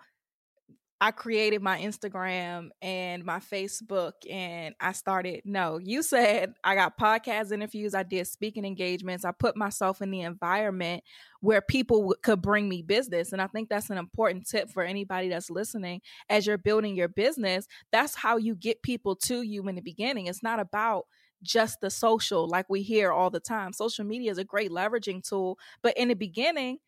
I 1.01 1.11
created 1.11 1.61
my 1.61 1.79
Instagram 1.79 2.69
and 2.81 3.23
my 3.23 3.39
Facebook 3.39 4.13
and 4.29 4.75
I 4.81 4.91
started. 4.91 5.41
No, 5.45 5.77
you 5.77 6.03
said 6.03 6.53
I 6.63 6.75
got 6.75 6.97
podcast 6.97 7.53
interviews, 7.53 7.95
I 7.95 8.03
did 8.03 8.27
speaking 8.27 8.65
engagements, 8.65 9.23
I 9.23 9.31
put 9.31 9.55
myself 9.55 10.01
in 10.01 10.11
the 10.11 10.21
environment 10.21 11.03
where 11.39 11.61
people 11.61 11.99
w- 11.99 12.15
could 12.21 12.41
bring 12.41 12.67
me 12.67 12.81
business. 12.81 13.31
And 13.31 13.41
I 13.41 13.47
think 13.47 13.69
that's 13.69 13.89
an 13.89 13.97
important 13.97 14.47
tip 14.47 14.69
for 14.69 14.83
anybody 14.83 15.29
that's 15.29 15.49
listening 15.49 16.01
as 16.29 16.45
you're 16.45 16.57
building 16.57 16.97
your 16.97 17.07
business. 17.07 17.65
That's 17.93 18.15
how 18.15 18.35
you 18.35 18.55
get 18.55 18.83
people 18.83 19.15
to 19.17 19.41
you 19.41 19.65
in 19.69 19.75
the 19.75 19.81
beginning. 19.81 20.27
It's 20.27 20.43
not 20.43 20.59
about 20.59 21.05
just 21.41 21.79
the 21.79 21.89
social 21.89 22.47
like 22.49 22.69
we 22.69 22.81
hear 22.81 23.11
all 23.11 23.29
the 23.29 23.39
time. 23.39 23.71
Social 23.71 24.03
media 24.03 24.31
is 24.31 24.37
a 24.37 24.43
great 24.43 24.71
leveraging 24.71 25.27
tool, 25.27 25.57
but 25.81 25.97
in 25.97 26.09
the 26.09 26.13
beginning, 26.13 26.79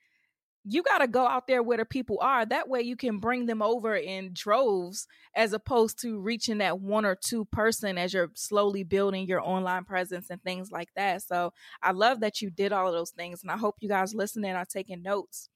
you 0.63 0.83
got 0.83 0.99
to 0.99 1.07
go 1.07 1.25
out 1.25 1.47
there 1.47 1.63
where 1.63 1.77
the 1.77 1.85
people 1.85 2.19
are. 2.21 2.45
That 2.45 2.69
way 2.69 2.81
you 2.81 2.95
can 2.95 3.17
bring 3.17 3.47
them 3.47 3.61
over 3.61 3.95
in 3.95 4.31
droves 4.33 5.07
as 5.35 5.53
opposed 5.53 5.99
to 6.01 6.19
reaching 6.19 6.59
that 6.59 6.79
one 6.79 7.05
or 7.05 7.15
two 7.15 7.45
person 7.45 7.97
as 7.97 8.13
you're 8.13 8.31
slowly 8.35 8.83
building 8.83 9.27
your 9.27 9.41
online 9.41 9.85
presence 9.85 10.29
and 10.29 10.41
things 10.43 10.71
like 10.71 10.89
that. 10.95 11.23
So 11.23 11.53
I 11.81 11.91
love 11.91 12.19
that 12.19 12.41
you 12.41 12.51
did 12.51 12.71
all 12.71 12.87
of 12.87 12.93
those 12.93 13.11
things 13.11 13.41
and 13.41 13.51
I 13.51 13.57
hope 13.57 13.77
you 13.79 13.89
guys 13.89 14.13
listening 14.13 14.53
are 14.53 14.65
taking 14.65 15.01
notes. 15.01 15.49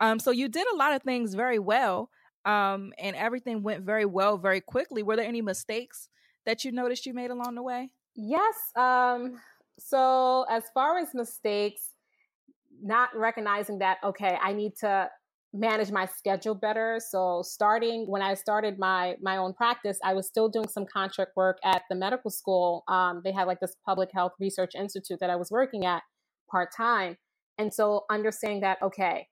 Um, 0.00 0.18
so 0.18 0.30
you 0.30 0.48
did 0.48 0.66
a 0.72 0.76
lot 0.76 0.92
of 0.92 1.02
things 1.02 1.34
very 1.34 1.58
well. 1.58 2.10
Um, 2.44 2.92
and 2.98 3.16
everything 3.16 3.62
went 3.62 3.84
very 3.84 4.04
well 4.04 4.38
very 4.38 4.60
quickly. 4.60 5.02
Were 5.02 5.16
there 5.16 5.26
any 5.26 5.42
mistakes 5.42 6.08
that 6.44 6.64
you 6.64 6.72
noticed 6.72 7.06
you 7.06 7.14
made 7.14 7.30
along 7.30 7.54
the 7.54 7.62
way? 7.62 7.90
Yes. 8.14 8.54
Um, 8.76 9.40
so 9.78 10.46
as 10.48 10.64
far 10.72 10.98
as 10.98 11.08
mistakes, 11.12 11.82
not 12.82 13.10
recognizing 13.14 13.78
that 13.78 13.98
okay 14.04 14.38
i 14.42 14.52
need 14.52 14.72
to 14.80 15.08
manage 15.52 15.90
my 15.90 16.06
schedule 16.06 16.54
better. 16.54 17.00
So 17.00 17.42
starting 17.42 18.06
when 18.08 18.22
i 18.22 18.34
started 18.34 18.78
my 18.78 19.16
my 19.20 19.36
own 19.36 19.54
practice 19.54 19.98
i 20.04 20.14
was 20.14 20.26
still 20.26 20.48
doing 20.48 20.68
some 20.68 20.86
contract 20.92 21.32
work 21.36 21.58
at 21.64 21.82
the 21.88 21.96
medical 21.96 22.30
school. 22.30 22.84
Um, 22.88 23.22
they 23.24 23.32
had 23.32 23.46
like 23.46 23.60
this 23.60 23.74
public 23.84 24.10
health 24.14 24.32
research 24.40 24.72
institute 24.78 25.18
that 25.20 25.30
i 25.30 25.36
was 25.36 25.50
working 25.50 25.84
at 25.84 26.02
part-time. 26.50 27.16
And 27.58 27.72
so 27.72 28.04
understanding 28.10 28.60
that 28.60 28.78
okay 28.82 29.28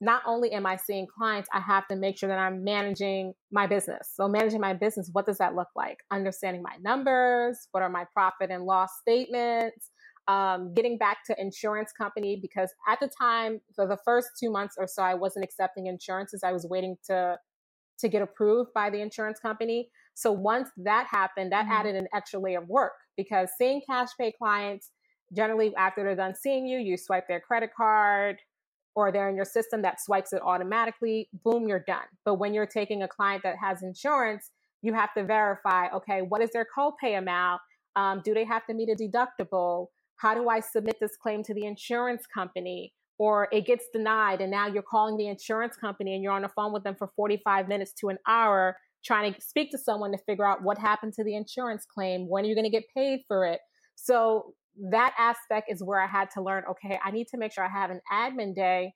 not 0.00 0.22
only 0.26 0.52
am 0.52 0.66
i 0.66 0.76
seeing 0.76 1.06
clients 1.06 1.48
i 1.52 1.60
have 1.60 1.86
to 1.88 1.96
make 1.96 2.16
sure 2.16 2.28
that 2.28 2.38
i'm 2.38 2.64
managing 2.64 3.34
my 3.52 3.66
business. 3.66 4.10
So 4.14 4.28
managing 4.28 4.60
my 4.60 4.74
business 4.74 5.10
what 5.12 5.26
does 5.26 5.38
that 5.38 5.54
look 5.54 5.68
like? 5.76 5.98
Understanding 6.10 6.62
my 6.62 6.76
numbers 6.80 7.68
what 7.72 7.82
are 7.82 7.90
my 7.90 8.04
profit 8.14 8.50
and 8.50 8.64
loss 8.64 8.90
statements 9.00 9.90
um, 10.30 10.72
getting 10.74 10.96
back 10.96 11.24
to 11.26 11.34
insurance 11.40 11.90
company 11.92 12.38
because 12.40 12.72
at 12.86 13.00
the 13.00 13.10
time 13.20 13.60
for 13.74 13.84
the 13.84 13.98
first 14.04 14.28
two 14.38 14.48
months 14.48 14.76
or 14.78 14.86
so 14.86 15.02
i 15.02 15.12
wasn't 15.12 15.44
accepting 15.44 15.86
insurances. 15.86 16.42
I 16.44 16.52
was 16.52 16.66
waiting 16.70 16.96
to 17.06 17.36
to 17.98 18.08
get 18.08 18.22
approved 18.22 18.70
by 18.74 18.88
the 18.88 19.00
insurance 19.00 19.38
company. 19.40 19.90
So 20.14 20.32
once 20.32 20.70
that 20.76 21.06
happened 21.10 21.50
that 21.52 21.64
mm-hmm. 21.64 21.72
added 21.72 21.96
an 21.96 22.06
extra 22.14 22.38
layer 22.38 22.60
of 22.60 22.68
work 22.68 22.92
because 23.16 23.50
seeing 23.58 23.82
cash 23.90 24.08
pay 24.18 24.32
clients 24.32 24.92
generally 25.36 25.74
after 25.76 26.04
they're 26.04 26.14
done 26.14 26.34
seeing 26.34 26.64
you 26.66 26.78
you 26.78 26.96
swipe 26.96 27.26
their 27.26 27.40
credit 27.40 27.70
card 27.76 28.36
or 28.94 29.10
they're 29.10 29.28
in 29.28 29.36
your 29.36 29.44
system 29.44 29.82
that 29.82 30.00
swipes 30.00 30.32
it 30.32 30.42
automatically 30.42 31.28
boom 31.44 31.66
you're 31.66 31.84
done. 31.86 32.08
But 32.24 32.34
when 32.34 32.54
you're 32.54 32.66
taking 32.66 33.02
a 33.02 33.08
client 33.08 33.42
that 33.42 33.56
has 33.60 33.82
insurance 33.82 34.50
you 34.80 34.94
have 34.94 35.12
to 35.14 35.24
verify 35.24 35.88
okay 35.88 36.20
what 36.22 36.40
is 36.40 36.50
their 36.52 36.66
copay 36.76 37.18
amount? 37.18 37.60
Um, 37.96 38.22
do 38.24 38.32
they 38.32 38.44
have 38.44 38.64
to 38.66 38.74
meet 38.74 38.88
a 38.88 38.94
deductible 38.94 39.88
how 40.20 40.34
do 40.34 40.48
I 40.48 40.60
submit 40.60 40.96
this 41.00 41.16
claim 41.16 41.42
to 41.44 41.54
the 41.54 41.64
insurance 41.64 42.26
company? 42.26 42.92
Or 43.18 43.48
it 43.52 43.66
gets 43.66 43.84
denied, 43.92 44.40
and 44.40 44.50
now 44.50 44.66
you're 44.66 44.82
calling 44.82 45.18
the 45.18 45.26
insurance 45.26 45.76
company 45.76 46.14
and 46.14 46.22
you're 46.22 46.32
on 46.32 46.40
the 46.40 46.48
phone 46.48 46.72
with 46.72 46.84
them 46.84 46.94
for 46.98 47.10
45 47.16 47.68
minutes 47.68 47.92
to 48.00 48.08
an 48.08 48.16
hour 48.26 48.76
trying 49.04 49.32
to 49.32 49.40
speak 49.40 49.70
to 49.72 49.78
someone 49.78 50.12
to 50.12 50.18
figure 50.26 50.46
out 50.46 50.62
what 50.62 50.78
happened 50.78 51.12
to 51.14 51.24
the 51.24 51.34
insurance 51.34 51.84
claim. 51.86 52.28
When 52.28 52.44
are 52.44 52.48
you 52.48 52.54
going 52.54 52.64
to 52.64 52.70
get 52.70 52.84
paid 52.96 53.20
for 53.28 53.44
it? 53.44 53.60
So 53.94 54.54
that 54.90 55.14
aspect 55.18 55.70
is 55.70 55.82
where 55.82 56.00
I 56.00 56.06
had 56.06 56.30
to 56.32 56.42
learn 56.42 56.64
okay, 56.70 56.98
I 57.04 57.10
need 57.10 57.28
to 57.28 57.38
make 57.38 57.52
sure 57.52 57.64
I 57.64 57.68
have 57.68 57.90
an 57.90 58.00
admin 58.10 58.54
day 58.54 58.92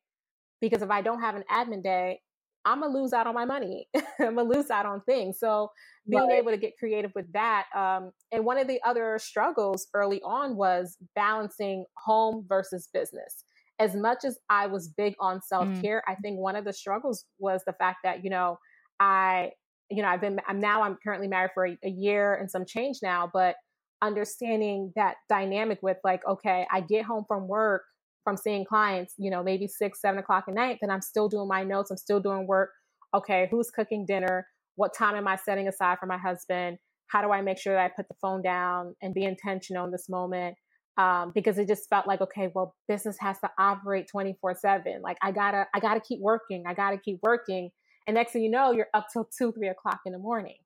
because 0.61 0.83
if 0.83 0.91
I 0.91 1.03
don't 1.03 1.21
have 1.21 1.35
an 1.37 1.45
admin 1.51 1.83
day, 1.83 2.21
I'm 2.65 2.81
gonna 2.81 2.97
lose 2.97 3.13
out 3.13 3.27
on 3.27 3.35
my 3.35 3.45
money. 3.45 3.89
I'm 4.19 4.37
gonna 4.37 4.43
lose 4.43 4.71
out 4.71 4.87
on 4.87 5.03
things. 5.03 5.39
So 5.39 5.71
being 6.09 6.23
right. 6.23 6.39
able 6.39 6.51
to 6.51 6.57
get 6.57 6.73
creative 6.79 7.13
with 7.15 7.31
that. 7.33 7.67
Um, 7.75 8.11
and 8.33 8.45
one 8.45 8.59
of 8.59 8.69
the 8.69 8.81
other 8.85 9.19
struggles 9.19 9.87
early 9.95 10.21
on 10.23 10.57
was 10.57 10.97
balancing 11.15 11.85
home 11.97 12.45
versus 12.49 12.89
business. 12.93 13.45
As 13.79 13.95
much 13.95 14.25
as 14.25 14.39
I 14.49 14.67
was 14.67 14.89
big 14.89 15.15
on 15.19 15.43
self 15.43 15.69
care, 15.83 16.03
mm. 16.07 16.13
I 16.13 16.15
think 16.17 16.39
one 16.39 16.57
of 16.57 16.65
the 16.65 16.73
struggles 16.73 17.25
was 17.39 17.63
the 17.67 17.73
fact 17.75 17.99
that 18.05 18.25
you 18.25 18.31
know 18.31 18.59
I, 19.01 19.51
you 19.91 20.03
know, 20.03 20.09
I've 20.09 20.21
been 20.21 20.41
I'm 20.47 20.61
now 20.61 20.83
I'm 20.83 20.97
currently 21.03 21.29
married 21.29 21.51
for 21.55 21.67
a, 21.67 21.77
a 21.85 21.91
year 21.91 22.35
and 22.35 22.51
some 22.51 22.65
change 22.65 22.99
now, 23.03 23.31
but 23.33 23.57
understanding 24.03 24.93
that 24.97 25.17
dynamic 25.29 25.79
with 25.83 25.97
like, 26.05 26.27
okay, 26.27 26.67
I 26.71 26.81
get 26.81 27.05
home 27.05 27.25
from 27.27 27.49
work 27.49 27.83
from 28.25 28.37
seeing 28.37 28.65
clients, 28.65 29.15
you 29.19 29.31
know, 29.31 29.43
maybe 29.43 29.69
six, 29.69 30.01
seven 30.01 30.19
o'clock 30.19 30.45
at 30.49 30.55
night, 30.55 30.79
then 30.81 30.91
I'm 30.91 31.03
still 31.03 31.29
doing 31.29 31.47
my 31.47 31.63
notes, 31.63 31.91
I'm 31.91 31.97
still 31.97 32.21
doing 32.21 32.47
work. 32.47 32.71
Okay, 33.15 33.49
who's 33.51 33.71
cooking 33.71 34.07
dinner? 34.07 34.47
What 34.77 34.95
time 34.97 35.15
am 35.15 35.29
I 35.29 35.37
setting 35.37 35.69
aside 35.69 35.99
for 36.01 36.07
my 36.07 36.19
husband? 36.19 36.79
How 37.09 37.23
do 37.23 37.31
I 37.31 37.43
make 37.43 37.59
sure 37.59 37.75
that 37.75 37.85
I 37.85 37.89
put 37.89 38.09
the 38.09 38.15
phone 38.21 38.43
down 38.43 38.97
and 39.03 39.15
be 39.15 39.25
intentional 39.25 39.85
in 39.85 39.93
this 39.93 40.09
moment? 40.09 40.57
Um, 40.97 41.33
because 41.35 41.59
it 41.59 41.69
just 41.69 41.89
felt 41.89 42.07
like, 42.07 42.21
okay, 42.21 42.51
well, 42.55 42.75
business 42.89 43.17
has 43.21 43.39
to 43.41 43.51
operate 43.59 44.09
24 44.11 44.55
seven. 44.57 45.03
Like 45.03 45.19
I 45.23 45.33
gotta, 45.33 45.67
I 45.75 45.81
gotta 45.81 46.01
keep 46.01 46.21
working. 46.21 46.65
I 46.67 46.75
gotta 46.75 46.99
keep 46.99 47.19
working. 47.23 47.71
And 48.07 48.15
next 48.15 48.33
thing 48.33 48.43
you 48.43 48.51
know, 48.51 48.73
you're 48.73 48.89
up 48.95 49.07
till 49.13 49.29
two, 49.37 49.53
three 49.53 49.69
o'clock 49.69 50.01
in 50.07 50.13
the 50.13 50.19
morning 50.19 50.57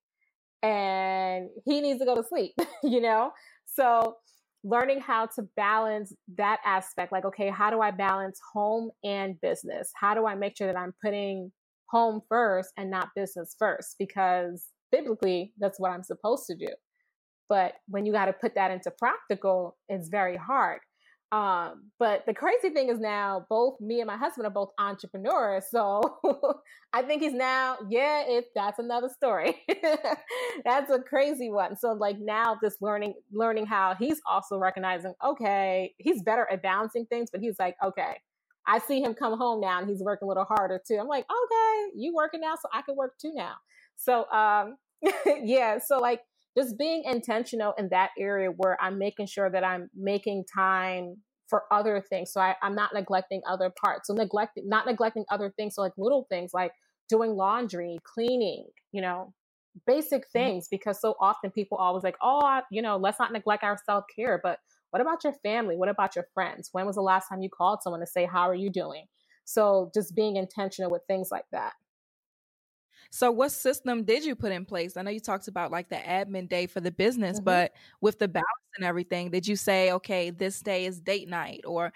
and 0.62 1.48
he 1.64 1.80
needs 1.80 2.00
to 2.00 2.04
go 2.04 2.14
to 2.16 2.26
sleep, 2.26 2.54
you 2.82 3.00
know? 3.00 3.32
So 3.66 4.16
learning 4.68 5.00
how 5.00 5.24
to 5.24 5.42
balance 5.56 6.14
that 6.36 6.60
aspect 6.64 7.10
like 7.10 7.24
okay 7.24 7.48
how 7.48 7.70
do 7.70 7.80
i 7.80 7.90
balance 7.90 8.38
home 8.52 8.90
and 9.02 9.40
business? 9.40 9.90
How 9.94 10.14
do 10.14 10.26
i 10.26 10.34
make 10.34 10.56
sure 10.56 10.66
that 10.66 10.78
i'm 10.78 10.94
putting 11.02 11.50
home 11.86 12.20
first 12.28 12.70
and 12.76 12.90
not 12.90 13.08
business 13.16 13.56
first? 13.58 13.96
Because 13.98 14.66
biblically 14.92 15.52
that's 15.58 15.80
what 15.80 15.90
i'm 15.90 16.02
supposed 16.02 16.44
to 16.46 16.54
do. 16.56 16.72
But 17.48 17.74
when 17.88 18.04
you 18.04 18.12
got 18.12 18.26
to 18.26 18.34
put 18.34 18.54
that 18.56 18.70
into 18.70 18.90
practical 18.90 19.76
it's 19.88 20.08
very 20.08 20.36
hard 20.36 20.80
um, 21.30 21.90
but 21.98 22.24
the 22.26 22.32
crazy 22.32 22.70
thing 22.70 22.88
is 22.88 22.98
now 22.98 23.44
both 23.50 23.78
me 23.80 24.00
and 24.00 24.06
my 24.06 24.16
husband 24.16 24.46
are 24.46 24.50
both 24.50 24.70
entrepreneurs. 24.78 25.64
So 25.70 26.00
I 26.94 27.02
think 27.02 27.20
he's 27.22 27.34
now, 27.34 27.76
yeah, 27.90 28.24
it 28.26 28.46
that's 28.54 28.78
another 28.78 29.10
story. 29.10 29.56
that's 30.64 30.90
a 30.90 31.00
crazy 31.00 31.50
one. 31.50 31.76
So 31.76 31.92
like 31.92 32.18
now 32.18 32.56
just 32.62 32.80
learning 32.80 33.14
learning 33.30 33.66
how 33.66 33.94
he's 33.98 34.20
also 34.26 34.56
recognizing, 34.56 35.12
okay, 35.22 35.94
he's 35.98 36.22
better 36.22 36.46
at 36.50 36.62
balancing 36.62 37.04
things, 37.06 37.28
but 37.30 37.42
he's 37.42 37.58
like, 37.58 37.76
okay, 37.84 38.16
I 38.66 38.78
see 38.78 39.02
him 39.02 39.12
come 39.12 39.36
home 39.36 39.60
now 39.60 39.80
and 39.80 39.88
he's 39.88 40.02
working 40.02 40.26
a 40.26 40.28
little 40.28 40.44
harder 40.44 40.80
too. 40.86 40.96
I'm 40.98 41.08
like, 41.08 41.26
okay, 41.30 41.90
you 41.94 42.14
working 42.14 42.40
now, 42.40 42.54
so 42.54 42.70
I 42.72 42.80
can 42.80 42.96
work 42.96 43.18
too 43.18 43.34
now. 43.34 43.54
So 43.96 44.24
um 44.30 44.76
yeah, 45.42 45.78
so 45.78 45.98
like 45.98 46.22
just 46.58 46.76
being 46.76 47.04
intentional 47.04 47.72
in 47.78 47.88
that 47.90 48.10
area 48.18 48.50
where 48.50 48.76
I'm 48.80 48.98
making 48.98 49.26
sure 49.26 49.48
that 49.48 49.62
I'm 49.62 49.88
making 49.94 50.44
time 50.52 51.16
for 51.48 51.62
other 51.70 52.02
things. 52.08 52.32
So 52.32 52.40
I, 52.40 52.56
am 52.62 52.74
not 52.74 52.90
neglecting 52.92 53.40
other 53.48 53.72
parts. 53.80 54.08
So 54.08 54.14
neglecting, 54.14 54.68
not 54.68 54.86
neglecting 54.86 55.24
other 55.30 55.52
things. 55.56 55.76
So 55.76 55.82
like 55.82 55.92
little 55.96 56.26
things 56.28 56.50
like 56.52 56.72
doing 57.08 57.36
laundry, 57.36 57.98
cleaning, 58.04 58.66
you 58.92 59.00
know, 59.00 59.32
basic 59.86 60.22
mm-hmm. 60.22 60.38
things. 60.38 60.68
Because 60.68 61.00
so 61.00 61.14
often 61.20 61.50
people 61.52 61.78
always 61.78 62.02
like, 62.02 62.16
oh, 62.22 62.40
I, 62.44 62.62
you 62.70 62.82
know, 62.82 62.96
let's 62.96 63.20
not 63.20 63.32
neglect 63.32 63.62
our 63.62 63.78
self 63.86 64.04
care. 64.14 64.40
But 64.42 64.58
what 64.90 65.00
about 65.00 65.22
your 65.22 65.34
family? 65.44 65.76
What 65.76 65.88
about 65.88 66.16
your 66.16 66.26
friends? 66.34 66.70
When 66.72 66.86
was 66.86 66.96
the 66.96 67.02
last 67.02 67.28
time 67.28 67.40
you 67.40 67.50
called 67.50 67.80
someone 67.82 68.00
to 68.00 68.06
say, 68.06 68.26
how 68.26 68.48
are 68.48 68.54
you 68.54 68.70
doing? 68.70 69.04
So 69.44 69.90
just 69.94 70.14
being 70.16 70.36
intentional 70.36 70.90
with 70.90 71.02
things 71.06 71.28
like 71.30 71.44
that. 71.52 71.72
So, 73.10 73.30
what 73.30 73.52
system 73.52 74.04
did 74.04 74.24
you 74.24 74.36
put 74.36 74.52
in 74.52 74.64
place? 74.64 74.96
I 74.96 75.02
know 75.02 75.10
you 75.10 75.20
talked 75.20 75.48
about 75.48 75.70
like 75.70 75.88
the 75.88 75.96
admin 75.96 76.48
day 76.48 76.66
for 76.66 76.80
the 76.80 76.90
business, 76.90 77.36
mm-hmm. 77.36 77.44
but 77.44 77.72
with 78.00 78.18
the 78.18 78.28
balance 78.28 78.46
and 78.76 78.84
everything, 78.84 79.30
did 79.30 79.46
you 79.46 79.56
say, 79.56 79.92
okay, 79.92 80.30
this 80.30 80.60
day 80.60 80.84
is 80.84 81.00
date 81.00 81.28
night 81.28 81.62
or 81.66 81.92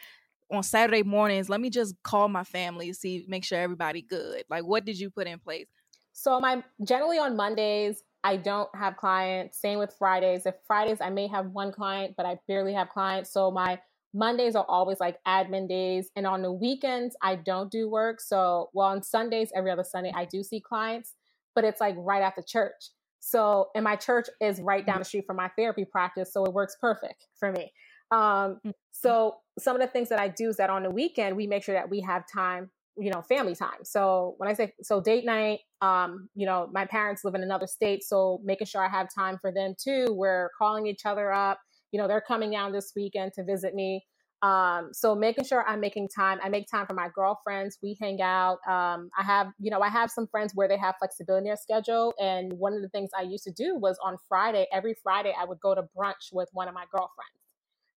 on 0.51 0.63
Saturday 0.63 1.03
mornings, 1.03 1.49
let 1.49 1.61
me 1.61 1.71
just 1.71 1.95
call 2.03 2.29
my 2.29 2.45
family 2.45 2.89
to 2.89 2.95
see, 2.95 3.25
make 3.27 3.45
sure 3.45 3.59
everybody 3.59 4.03
good? 4.03 4.45
Like, 4.51 4.65
what 4.65 4.85
did 4.85 4.99
you 4.99 5.11
put 5.11 5.27
in 5.27 5.39
place? 5.39 5.67
So, 6.13 6.39
my 6.41 6.63
generally 6.85 7.19
on 7.19 7.37
Mondays, 7.37 8.03
I 8.25 8.37
don't 8.37 8.69
have 8.75 8.97
clients. 8.97 9.59
Same 9.61 9.79
with 9.79 9.95
Fridays. 9.99 10.47
If 10.47 10.55
Fridays, 10.67 11.01
I 11.01 11.11
may 11.11 11.27
have 11.27 11.47
one 11.47 11.73
client, 11.73 12.15
but 12.17 12.27
I 12.27 12.39
barely 12.47 12.75
have 12.75 12.89
clients. 12.89 13.33
So, 13.33 13.51
my 13.51 13.79
Mondays 14.15 14.55
are 14.55 14.67
always 14.69 15.01
like 15.01 15.19
admin 15.27 15.69
days. 15.69 16.11
And 16.17 16.27
on 16.27 16.43
the 16.43 16.53
weekends, 16.53 17.17
I 17.23 17.37
don't 17.37 17.71
do 17.71 17.89
work. 17.89 18.21
So, 18.21 18.71
well, 18.73 18.89
on 18.89 19.03
Sundays, 19.03 19.51
every 19.55 19.71
other 19.71 19.85
Sunday, 19.85 20.13
I 20.15 20.27
do 20.27 20.43
see 20.43 20.61
clients, 20.61 21.15
but 21.55 21.65
it's 21.65 21.81
like 21.81 21.95
right 21.99 22.23
after 22.23 22.43
church. 22.43 22.91
So, 23.21 23.69
and 23.75 23.85
my 23.85 23.97
church 23.97 24.29
is 24.41 24.61
right 24.61 24.85
down 24.85 24.99
the 24.99 25.05
street 25.05 25.25
from 25.27 25.37
my 25.37 25.49
therapy 25.57 25.85
practice. 25.85 26.33
So 26.33 26.45
it 26.45 26.53
works 26.53 26.77
perfect 26.81 27.27
for 27.39 27.53
me. 27.53 27.73
Um, 28.11 28.61
so, 28.91 29.37
some 29.59 29.77
of 29.77 29.83
the 29.83 29.89
things 29.89 30.09
that 30.11 30.19
I 30.19 30.29
do 30.29 30.49
is 30.49 30.57
that 30.57 30.71
on 30.71 30.83
the 30.83 30.91
weekend, 30.91 31.37
we 31.37 31.47
make 31.47 31.63
sure 31.63 31.75
that 31.75 31.89
we 31.89 32.01
have 32.01 32.25
time, 32.33 32.71
you 32.97 33.11
know, 33.11 33.23
family 33.23 33.55
time. 33.55 33.85
So, 33.85 34.35
when 34.37 34.49
I 34.49 34.53
say 34.53 34.75
so, 34.83 35.01
date 35.01 35.25
night, 35.25 35.61
um, 35.81 36.29
you 36.35 36.45
know, 36.45 36.69
my 36.73 36.85
parents 36.85 37.25
live 37.25 37.35
in 37.35 37.43
another 37.43 37.67
state. 37.67 38.03
So, 38.03 38.41
making 38.45 38.67
sure 38.67 38.85
I 38.85 38.89
have 38.89 39.09
time 39.15 39.39
for 39.41 39.51
them 39.51 39.75
too. 39.83 40.09
We're 40.11 40.51
calling 40.59 40.87
each 40.87 41.07
other 41.07 41.33
up 41.33 41.59
you 41.93 42.01
know, 42.01 42.09
they're 42.09 42.21
coming 42.27 42.51
down 42.51 42.73
this 42.73 42.93
weekend 42.97 43.35
to 43.35 43.45
visit 43.45 43.75
me. 43.75 44.05
Um, 44.43 44.89
so 44.93 45.15
making 45.15 45.45
sure 45.45 45.65
I'm 45.69 45.79
making 45.79 46.09
time, 46.09 46.41
I 46.43 46.49
make 46.49 46.69
time 46.69 46.87
for 46.87 46.95
my 46.95 47.09
girlfriends. 47.15 47.79
We 47.81 47.97
hang 48.01 48.21
out. 48.21 48.59
Um, 48.67 49.09
I 49.17 49.23
have, 49.23 49.49
you 49.61 49.71
know, 49.71 49.81
I 49.81 49.89
have 49.89 50.11
some 50.11 50.27
friends 50.27 50.53
where 50.53 50.67
they 50.67 50.79
have 50.79 50.97
flexibility 50.99 51.43
in 51.43 51.45
their 51.45 51.57
schedule. 51.57 52.13
And 52.21 52.53
one 52.55 52.73
of 52.73 52.83
the 52.83 52.89
things 52.89 53.11
I 53.17 53.23
used 53.23 53.45
to 53.45 53.53
do 53.53 53.77
was 53.77 53.97
on 54.05 54.17
Friday, 54.29 54.67
every 54.73 54.97
Friday, 55.01 55.33
I 55.39 55.45
would 55.45 55.61
go 55.61 55.77
to 55.77 55.83
brunch 55.97 56.33
with 56.33 56.49
one 56.53 56.67
of 56.67 56.75
my 56.75 56.87
girlfriends. 56.91 57.39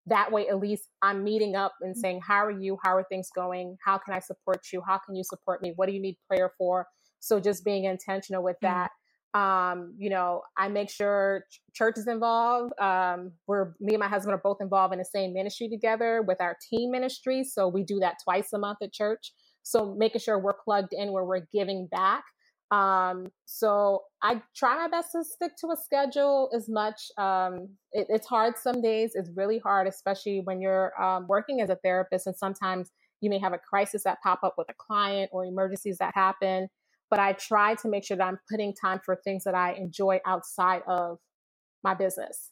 That 0.06 0.32
way, 0.32 0.48
at 0.48 0.60
least 0.60 0.88
I'm 1.02 1.24
meeting 1.24 1.56
up 1.56 1.74
and 1.82 1.98
saying, 1.98 2.22
How 2.22 2.46
are 2.46 2.52
you? 2.52 2.78
How 2.84 2.96
are 2.96 3.06
things 3.10 3.32
going? 3.36 3.76
How 3.84 3.98
can 3.98 4.14
I 4.14 4.20
support 4.20 4.68
you? 4.72 4.84
How 4.86 5.00
can 5.00 5.16
you 5.16 5.24
support 5.24 5.64
me? 5.64 5.74
What 5.76 5.88
do 5.88 5.94
you 5.94 6.02
need 6.02 6.18
prayer 6.28 6.52
for? 6.60 6.86
So 7.22 7.40
just 7.40 7.66
being 7.66 7.86
intentional 7.86 8.44
with 8.44 8.58
mm-hmm. 8.58 8.76
Um, 9.36 9.94
you 9.98 10.10
know, 10.10 10.44
I 10.58 10.70
make 10.70 10.90
sure 10.90 11.44
ch- 11.52 11.60
church 11.74 11.98
is 11.98 12.08
involved. 12.08 12.72
Um, 12.80 13.34
we're 13.48 13.74
me 13.82 13.94
and 13.94 14.00
my 14.00 14.08
husband 14.08 14.34
are 14.34 14.42
both 14.42 14.62
involved 14.62 14.94
in 14.94 15.00
the 15.00 15.06
same 15.06 15.34
ministry 15.34 15.68
together 15.68 16.24
with 16.26 16.40
our 16.40 16.56
team 16.70 16.90
ministry. 16.90 17.44
So 17.44 17.68
we 17.68 17.84
do 17.84 18.00
that 18.00 18.16
twice 18.24 18.54
a 18.54 18.58
month 18.58 18.78
at 18.82 18.94
church. 18.94 19.34
So 19.62 19.94
making 19.94 20.22
sure 20.22 20.40
we're 20.40 20.54
plugged 20.54 20.94
in 20.94 21.12
where 21.12 21.26
we're 21.26 21.48
giving 21.52 21.88
back. 21.88 22.24
Um, 22.72 23.28
so 23.44 24.04
I 24.24 24.42
try 24.56 24.78
my 24.78 24.88
best 24.88 25.12
to 25.12 25.24
stick 25.26 25.52
to 25.62 25.68
a 25.68 25.76
schedule 25.76 26.50
as 26.56 26.70
much. 26.70 27.12
Um, 27.18 27.70
it, 27.92 28.08
it's 28.10 28.28
hard 28.28 28.58
some 28.58 28.82
days. 28.82 29.12
It's 29.16 29.30
really 29.36 29.60
hard, 29.60 29.86
especially 29.88 30.42
when 30.46 30.62
you're 30.62 31.00
um, 31.02 31.28
working 31.28 31.60
as 31.60 31.70
a 31.70 31.76
therapist, 31.84 32.26
and 32.26 32.36
sometimes 32.36 32.90
you 33.20 33.30
may 33.30 33.40
have 33.40 33.54
a 33.54 33.58
crisis 33.58 34.04
that 34.04 34.18
pop 34.24 34.40
up 34.44 34.56
with 34.58 34.70
a 34.70 34.74
client 34.78 35.30
or 35.34 35.46
emergencies 35.46 35.98
that 35.98 36.14
happen 36.16 36.70
but 37.10 37.20
I 37.20 37.34
try 37.34 37.76
to 37.76 37.88
make 37.88 38.04
sure 38.04 38.18
that 38.18 38.26
I'm 38.26 38.40
putting 38.50 38.74
time 38.74 39.00
for 39.06 39.16
things 39.16 39.44
that 39.44 39.56
I 39.56 39.74
enjoy 39.74 40.20
outside 40.26 40.82
of 40.88 41.20
my 41.84 41.94
business. 41.94 42.52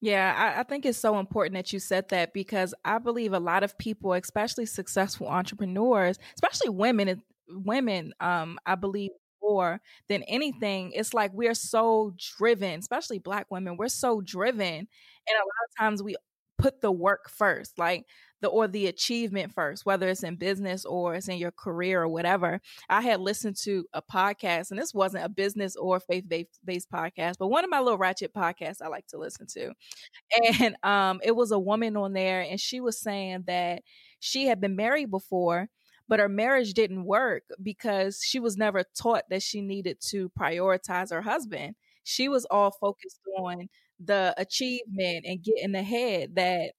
Yeah, 0.00 0.34
I, 0.36 0.60
I, 0.60 0.62
think 0.64 0.84
it's 0.84 0.98
so 0.98 1.20
important 1.20 1.54
that 1.54 1.72
you 1.72 1.78
said 1.78 2.08
that 2.08 2.32
because 2.32 2.74
I 2.84 2.98
believe 2.98 3.32
a 3.32 3.38
lot 3.38 3.62
of 3.62 3.78
people, 3.78 4.12
especially 4.14 4.66
successful 4.66 5.28
entrepreneurs, 5.28 6.18
especially 6.34 6.70
women, 6.70 7.22
women, 7.48 8.12
um, 8.18 8.58
I 8.66 8.74
believe 8.74 9.12
more 9.40 9.80
than 10.08 10.24
anything, 10.24 10.90
it's 10.92 11.14
like 11.14 11.32
we're 11.32 11.54
so 11.54 12.14
driven, 12.36 12.80
especially 12.80 13.20
black 13.20 13.46
women, 13.48 13.76
we're 13.76 13.86
so 13.88 14.20
driven. 14.20 14.66
And 14.66 14.88
a 15.36 15.38
lot 15.38 15.68
of 15.68 15.76
times 15.78 16.02
we 16.02 16.16
put 16.58 16.80
the 16.80 16.90
work 16.90 17.30
first, 17.30 17.78
like 17.78 18.04
the 18.42 18.48
or 18.48 18.68
the 18.68 18.88
achievement 18.88 19.54
first, 19.54 19.86
whether 19.86 20.08
it's 20.08 20.22
in 20.24 20.36
business 20.36 20.84
or 20.84 21.14
it's 21.14 21.28
in 21.28 21.38
your 21.38 21.52
career 21.52 22.02
or 22.02 22.08
whatever. 22.08 22.60
I 22.90 23.00
had 23.00 23.20
listened 23.20 23.56
to 23.62 23.86
a 23.94 24.02
podcast, 24.02 24.70
and 24.70 24.78
this 24.78 24.92
wasn't 24.92 25.24
a 25.24 25.30
business 25.30 25.76
or 25.76 26.00
faith 26.00 26.26
based 26.64 26.90
podcast, 26.90 27.36
but 27.38 27.48
one 27.48 27.64
of 27.64 27.70
my 27.70 27.80
little 27.80 27.98
ratchet 27.98 28.34
podcasts 28.34 28.82
I 28.82 28.88
like 28.88 29.06
to 29.08 29.18
listen 29.18 29.46
to. 29.54 29.72
And 30.60 30.76
um, 30.82 31.20
it 31.22 31.32
was 31.36 31.50
a 31.52 31.58
woman 31.58 31.96
on 31.96 32.12
there, 32.12 32.40
and 32.42 32.60
she 32.60 32.80
was 32.80 33.00
saying 33.00 33.44
that 33.46 33.82
she 34.20 34.46
had 34.46 34.60
been 34.60 34.76
married 34.76 35.10
before 35.10 35.68
but 36.08 36.18
her 36.20 36.28
marriage 36.28 36.74
didn't 36.74 37.04
work 37.06 37.44
because 37.62 38.20
she 38.22 38.38
was 38.38 38.56
never 38.58 38.84
taught 39.00 39.22
that 39.30 39.42
she 39.42 39.62
needed 39.62 39.98
to 40.10 40.28
prioritize 40.38 41.10
her 41.10 41.22
husband. 41.22 41.74
She 42.04 42.28
was 42.28 42.44
all 42.50 42.70
focused 42.70 43.20
on 43.38 43.68
the 44.04 44.34
achievement 44.36 45.24
and 45.26 45.42
getting 45.42 45.74
ahead 45.74 46.34
that 46.34 46.72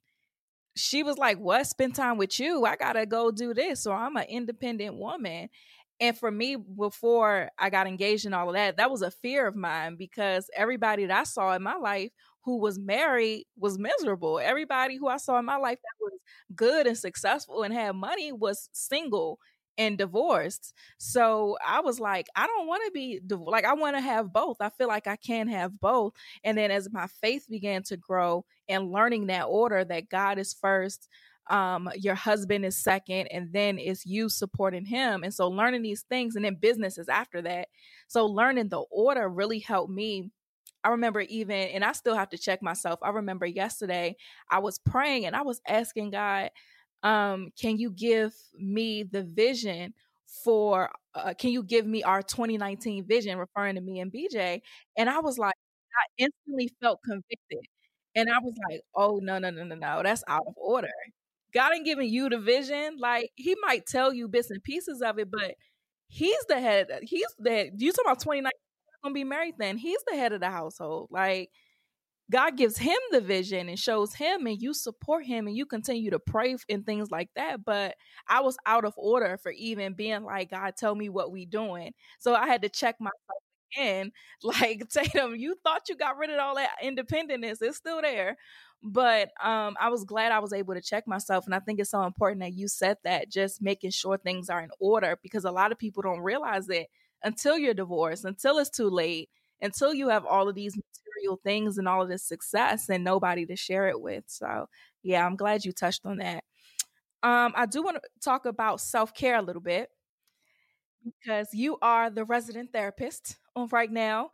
she 0.76 1.04
was 1.04 1.18
like, 1.18 1.38
What? 1.38 1.68
Spend 1.68 1.96
time 1.96 2.18
with 2.18 2.40
you. 2.40 2.66
I 2.66 2.76
got 2.76 2.94
to 2.94 3.06
go 3.06 3.32
do 3.32 3.54
this. 3.54 3.82
So 3.82 3.92
I'm 3.92 4.16
an 4.16 4.26
independent 4.30 4.96
woman. 4.96 5.50
And 6.00 6.18
for 6.18 6.32
me, 6.32 6.56
before 6.56 7.50
I 7.58 7.70
got 7.70 7.88
engaged 7.88 8.26
and 8.26 8.36
all 8.36 8.50
of 8.50 8.56
that, 8.56 8.78
that 8.78 8.92
was 8.92 9.02
a 9.02 9.12
fear 9.12 9.48
of 9.48 9.56
mine 9.56 9.96
because 9.96 10.50
everybody 10.56 11.06
that 11.06 11.20
I 11.20 11.24
saw 11.24 11.54
in 11.54 11.64
my 11.64 11.76
life 11.76 12.12
who 12.42 12.58
was 12.58 12.78
married 12.78 13.46
was 13.58 13.78
miserable. 13.78 14.40
Everybody 14.40 14.98
who 14.98 15.08
I 15.08 15.18
saw 15.18 15.40
in 15.40 15.46
my 15.46 15.56
life 15.56 15.78
that 15.78 16.04
was 16.04 16.20
good 16.56 16.88
and 16.88 16.98
successful 16.98 17.64
and 17.64 17.74
had 17.74 17.96
money 17.96 18.32
was 18.34 18.70
single 18.74 19.40
and 19.78 19.98
divorced. 19.98 20.74
So 20.98 21.58
I 21.66 21.82
was 21.82 22.00
like, 22.00 22.28
I 22.36 22.48
don't 22.48 22.68
want 22.68 22.84
to 22.86 22.92
be 22.92 23.20
like 23.30 23.66
I 23.66 23.74
want 23.74 23.96
to 23.96 24.02
have 24.02 24.32
both. 24.34 24.58
I 24.62 24.70
feel 24.70 24.88
like 24.88 25.08
I 25.08 25.16
can 25.16 25.48
have 25.48 25.80
both. 25.80 26.14
And 26.44 26.58
then 26.58 26.72
as 26.72 26.92
my 26.92 27.08
faith 27.08 27.46
began 27.50 27.84
to 27.84 27.98
grow 27.98 28.46
and 28.70 28.92
learning 28.92 29.28
that 29.28 29.44
order 29.44 29.84
that 29.86 30.10
God 30.10 30.38
is 30.40 30.54
first, 30.54 31.10
um 31.50 31.90
your 31.98 32.16
husband 32.16 32.64
is 32.64 32.82
second 32.82 33.28
and 33.28 33.52
then 33.52 33.78
it's 33.78 34.06
you 34.06 34.30
supporting 34.30 34.86
him 34.86 35.24
and 35.24 35.34
so 35.34 35.50
learning 35.50 35.82
these 35.82 36.04
things 36.04 36.38
and 36.38 36.46
then 36.46 36.56
business 36.56 36.98
is 36.98 37.10
after 37.10 37.42
that 37.42 37.68
so 38.08 38.26
learning 38.26 38.70
the 38.70 38.80
order 38.90 39.28
really 39.28 39.60
helped 39.60 39.92
me 39.92 40.32
I 40.84 40.90
remember 40.90 41.22
even, 41.22 41.56
and 41.70 41.84
I 41.84 41.94
still 41.94 42.16
have 42.16 42.30
to 42.30 42.38
check 42.38 42.62
myself. 42.62 43.00
I 43.02 43.10
remember 43.10 43.46
yesterday 43.46 44.18
I 44.52 44.60
was 44.60 44.80
praying 44.80 45.26
and 45.26 45.36
I 45.36 45.42
was 45.44 45.62
asking 45.68 46.12
God, 46.12 46.50
um, 47.04 47.50
can 47.60 47.78
you 47.78 47.92
give 47.92 48.34
me 48.58 49.04
the 49.04 49.24
vision 49.24 49.94
for, 50.44 50.92
uh, 51.16 51.34
can 51.38 51.52
you 51.52 51.64
give 51.64 51.86
me 51.86 52.04
our 52.04 52.22
2019 52.22 53.06
vision, 53.08 53.38
referring 53.38 53.76
to 53.76 53.82
me 53.82 54.00
and 54.00 54.12
BJ? 54.12 54.62
And 54.98 55.10
I 55.10 55.20
was 55.20 55.38
like, 55.38 55.56
I 55.96 56.06
instantly 56.24 56.70
felt 56.82 57.00
convicted. 57.06 57.66
And 58.16 58.30
I 58.30 58.40
was 58.40 58.56
like, 58.70 58.82
oh, 58.96 59.20
no, 59.24 59.40
no, 59.40 59.50
no, 59.52 59.64
no, 59.64 59.76
no, 59.76 60.02
that's 60.04 60.24
out 60.28 60.44
of 60.48 60.54
order. 60.58 60.90
God 61.54 61.74
ain't 61.74 61.86
giving 61.86 62.10
you 62.10 62.30
the 62.30 62.40
vision. 62.40 62.98
Like, 63.00 63.32
He 63.36 63.56
might 63.64 63.86
tell 63.86 64.14
you 64.14 64.28
bits 64.28 64.50
and 64.52 64.64
pieces 64.64 65.02
of 65.02 65.20
it, 65.20 65.30
but 65.32 65.56
He's 66.08 66.38
the 66.48 66.60
head. 66.60 66.88
He's 67.04 67.28
the, 67.40 67.72
you 67.78 67.92
talking 67.92 68.06
about 68.12 68.20
2019 68.22 68.60
gonna 69.04 69.14
be 69.14 69.24
married 69.26 69.56
then. 69.60 69.78
He's 69.78 70.00
the 70.08 70.16
head 70.18 70.32
of 70.34 70.40
the 70.42 70.50
household. 70.50 71.10
Like 71.12 71.50
God 72.34 72.58
gives 72.58 72.78
him 72.80 72.98
the 73.12 73.22
vision 73.22 73.70
and 73.70 73.78
shows 73.78 74.16
him, 74.16 74.48
and 74.48 74.60
you 74.60 74.74
support 74.74 75.24
him 75.26 75.48
and 75.48 75.56
you 75.56 75.68
continue 75.68 76.10
to 76.12 76.20
pray 76.20 76.56
and 76.70 76.86
things 76.86 77.12
like 77.12 77.30
that. 77.36 77.64
But 77.64 77.96
I 78.28 78.42
was 78.42 78.58
out 78.66 78.86
of 78.86 78.94
order 78.98 79.38
for 79.38 79.52
even 79.52 79.94
being 79.94 80.24
like, 80.24 80.50
God, 80.52 80.74
tell 80.76 80.96
me 80.96 81.10
what 81.10 81.32
we 81.32 81.46
doing. 81.46 81.94
So 82.20 82.34
I 82.36 82.48
had 82.48 82.64
to 82.64 82.70
check 82.70 82.96
myself 83.00 83.44
again. 83.76 84.12
Like 84.44 84.84
Tatum, 84.94 85.36
you 85.36 85.56
thought 85.64 85.90
you 85.90 85.96
got 85.96 86.18
rid 86.18 86.32
of 86.32 86.40
all 86.40 86.56
that 86.56 86.72
independence. 86.82 87.62
It's 87.62 87.78
still 87.78 88.02
there. 88.02 88.38
But 88.84 89.30
um, 89.42 89.78
I 89.80 89.90
was 89.90 90.04
glad 90.04 90.32
I 90.34 90.40
was 90.40 90.52
able 90.54 90.74
to 90.74 90.82
check 90.82 91.08
myself. 91.08 91.46
And 91.46 91.56
I 91.56 91.60
think 91.60 91.80
it's 91.80 91.92
so 91.92 92.04
important 92.04 92.42
that 92.42 92.54
you 92.54 92.68
said 92.68 92.98
that, 93.06 93.30
just 93.32 93.62
making 93.62 93.92
sure 93.92 94.18
things 94.18 94.50
are 94.50 94.62
in 94.62 94.72
order 94.80 95.18
because 95.24 95.46
a 95.46 95.52
lot 95.52 95.72
of 95.72 95.80
people 95.80 96.04
don't 96.04 96.20
realize 96.20 96.68
it 96.70 96.88
until 97.24 97.58
you're 97.58 97.74
divorced, 97.74 98.26
until 98.26 98.58
it's 98.60 98.70
too 98.70 98.90
late, 98.90 99.30
until 99.62 99.94
you 99.94 100.10
have 100.10 100.26
all 100.26 100.50
of 100.50 100.56
these 100.56 100.76
material 100.76 101.40
things 101.44 101.78
and 101.78 101.88
all 101.88 102.02
of 102.02 102.10
this 102.10 102.24
success 102.28 102.90
and 102.90 103.04
nobody 103.04 103.46
to 103.46 103.56
share 103.56 103.88
it 103.88 104.02
with. 104.02 104.24
So, 104.28 104.68
yeah, 105.04 105.26
I'm 105.26 105.36
glad 105.36 105.66
you 105.66 105.72
touched 105.72 106.06
on 106.06 106.18
that. 106.18 106.44
Um, 107.24 107.54
I 107.56 107.66
do 107.66 107.84
want 107.84 107.98
to 107.98 108.10
talk 108.24 108.46
about 108.46 108.82
self 108.82 109.14
care 109.14 109.38
a 109.38 109.42
little 109.42 109.62
bit 109.62 109.90
because 111.04 111.54
you 111.54 111.78
are 111.82 112.10
the 112.10 112.26
resident 112.26 112.72
therapist 112.74 113.38
right 113.72 113.92
now. 113.92 114.32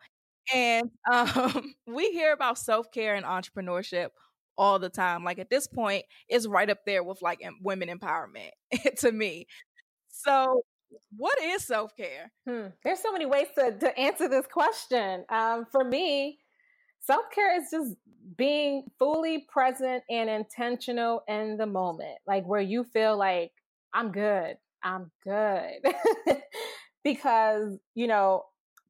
And 0.53 0.89
um, 1.11 1.75
we 1.87 2.11
hear 2.11 2.33
about 2.33 2.57
self 2.57 2.91
care 2.91 3.15
and 3.15 3.25
entrepreneurship 3.25 4.09
all 4.57 4.79
the 4.79 4.89
time. 4.89 5.23
Like 5.23 5.39
at 5.39 5.49
this 5.49 5.67
point, 5.67 6.05
it's 6.27 6.47
right 6.47 6.69
up 6.69 6.79
there 6.85 7.03
with 7.03 7.21
like 7.21 7.41
women 7.61 7.89
empowerment 7.89 8.51
to 8.99 9.11
me. 9.11 9.47
So, 10.09 10.63
what 11.15 11.41
is 11.41 11.65
self 11.65 11.95
care? 11.95 12.31
Hmm. 12.47 12.67
There's 12.83 12.99
so 12.99 13.11
many 13.11 13.25
ways 13.25 13.47
to, 13.55 13.77
to 13.77 13.99
answer 13.99 14.27
this 14.27 14.45
question. 14.51 15.25
Um, 15.29 15.65
for 15.71 15.83
me, 15.83 16.39
self 17.01 17.25
care 17.33 17.59
is 17.59 17.69
just 17.71 17.95
being 18.37 18.85
fully 18.97 19.45
present 19.51 20.03
and 20.09 20.29
intentional 20.29 21.23
in 21.27 21.57
the 21.57 21.65
moment, 21.65 22.17
like 22.27 22.45
where 22.45 22.61
you 22.61 22.83
feel 22.83 23.17
like, 23.17 23.51
I'm 23.93 24.11
good, 24.11 24.57
I'm 24.83 25.11
good. 25.23 25.79
because, 27.03 27.77
you 27.95 28.07
know, 28.07 28.43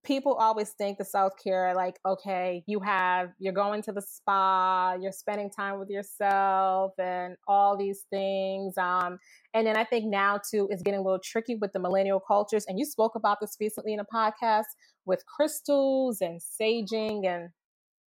people 0.04 0.36
always 0.36 0.70
think 0.72 0.98
the 0.98 1.04
self 1.04 1.34
care 1.44 1.74
like 1.76 2.00
okay 2.06 2.64
you 2.68 2.80
have 2.80 3.30
you're 3.38 3.54
going 3.54 3.82
to 3.82 3.92
the 3.92 4.02
spa 4.02 4.96
you're 5.00 5.12
spending 5.12 5.50
time 5.50 5.78
with 5.78 5.90
yourself 5.90 6.94
and 6.98 7.36
all 7.48 7.78
these 7.78 8.06
things 8.10 8.78
um 8.78 9.18
and 9.54 9.68
then 9.68 9.76
i 9.76 9.84
think 9.84 10.06
now 10.06 10.40
too 10.50 10.70
is 10.72 10.82
getting 10.82 11.00
a 11.00 11.04
little 11.04 11.20
tricky 11.24 11.56
with 11.56 11.72
the 11.74 11.80
millennial 11.80 12.20
cultures 12.20 12.66
and 12.68 12.80
you 12.80 12.86
spoke 12.86 13.16
about 13.16 13.40
this 13.42 13.58
recently 13.60 13.94
in 13.94 14.00
a 14.00 14.06
podcast 14.06 14.64
with 15.06 15.24
crystals 15.26 16.22
and 16.22 16.40
saging 16.40 17.26
and 17.26 17.50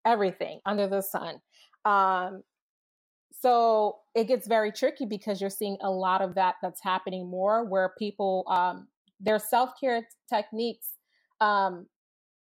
everything 0.05 0.61
under 0.67 0.87
the 0.87 1.01
sun 1.01 1.37
um 1.87 2.43
so 3.33 3.97
it 4.15 4.25
gets 4.25 4.47
very 4.47 4.71
tricky 4.71 5.07
because 5.07 5.41
you're 5.41 5.49
seeing 5.49 5.79
a 5.81 5.91
lot 5.91 6.21
of 6.21 6.35
that 6.35 6.57
that's 6.61 6.83
happening 6.83 7.31
more 7.31 7.65
where 7.65 7.95
people 7.99 8.45
um 8.49 8.87
their 9.19 9.39
self-care 9.39 10.03
techniques 10.29 10.89
um, 11.41 11.87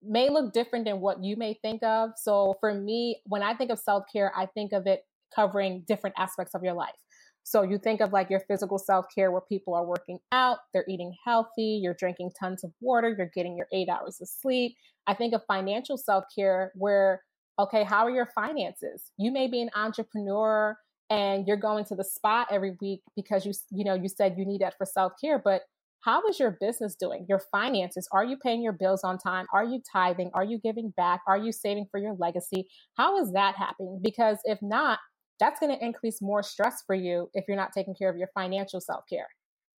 may 0.01 0.29
look 0.29 0.53
different 0.53 0.85
than 0.85 1.01
what 1.01 1.23
you 1.23 1.35
may 1.35 1.53
think 1.61 1.83
of. 1.83 2.11
So 2.17 2.55
for 2.59 2.73
me, 2.73 3.21
when 3.25 3.43
I 3.43 3.53
think 3.53 3.71
of 3.71 3.79
self 3.79 4.05
care, 4.11 4.31
I 4.35 4.45
think 4.47 4.71
of 4.73 4.87
it 4.87 5.01
covering 5.35 5.83
different 5.87 6.15
aspects 6.17 6.55
of 6.55 6.63
your 6.63 6.73
life. 6.73 6.95
So 7.43 7.63
you 7.63 7.79
think 7.79 8.01
of 8.01 8.13
like 8.13 8.29
your 8.29 8.41
physical 8.41 8.77
self 8.77 9.05
care 9.13 9.31
where 9.31 9.41
people 9.41 9.73
are 9.73 9.85
working 9.85 10.19
out, 10.31 10.59
they're 10.73 10.85
eating 10.87 11.13
healthy, 11.25 11.79
you're 11.81 11.95
drinking 11.95 12.31
tons 12.39 12.63
of 12.63 12.71
water, 12.79 13.13
you're 13.17 13.31
getting 13.33 13.57
your 13.57 13.67
eight 13.73 13.89
hours 13.89 14.19
of 14.21 14.27
sleep. 14.27 14.75
I 15.07 15.15
think 15.15 15.33
of 15.33 15.41
financial 15.47 15.97
self 15.97 16.25
care 16.35 16.71
where, 16.75 17.23
okay, 17.57 17.83
how 17.83 18.05
are 18.05 18.11
your 18.11 18.29
finances? 18.35 19.11
You 19.17 19.31
may 19.31 19.47
be 19.47 19.61
an 19.61 19.71
entrepreneur 19.75 20.77
and 21.09 21.47
you're 21.47 21.57
going 21.57 21.85
to 21.85 21.95
the 21.95 22.03
spa 22.03 22.45
every 22.51 22.77
week 22.81 23.01
because 23.15 23.45
you, 23.45 23.53
you 23.71 23.83
know, 23.83 23.95
you 23.95 24.09
said 24.09 24.35
you 24.37 24.45
need 24.45 24.61
that 24.61 24.77
for 24.77 24.85
self 24.85 25.13
care, 25.19 25.39
but 25.39 25.63
how 26.01 26.25
is 26.27 26.39
your 26.39 26.57
business 26.59 26.95
doing? 26.95 27.25
Your 27.27 27.41
finances? 27.51 28.07
Are 28.11 28.23
you 28.23 28.37
paying 28.37 28.61
your 28.61 28.73
bills 28.73 29.03
on 29.03 29.17
time? 29.17 29.45
Are 29.53 29.65
you 29.65 29.81
tithing? 29.91 30.31
Are 30.33 30.43
you 30.43 30.57
giving 30.57 30.93
back? 30.95 31.21
Are 31.27 31.37
you 31.37 31.51
saving 31.51 31.87
for 31.91 31.99
your 31.99 32.15
legacy? 32.17 32.67
How 32.95 33.21
is 33.21 33.33
that 33.33 33.55
happening? 33.55 33.99
Because 34.01 34.37
if 34.45 34.59
not, 34.61 34.99
that's 35.39 35.59
going 35.59 35.77
to 35.77 35.85
increase 35.85 36.21
more 36.21 36.43
stress 36.43 36.83
for 36.85 36.95
you 36.95 37.29
if 37.33 37.45
you're 37.47 37.57
not 37.57 37.71
taking 37.73 37.95
care 37.95 38.09
of 38.09 38.17
your 38.17 38.29
financial 38.33 38.79
self 38.81 39.03
care. 39.09 39.27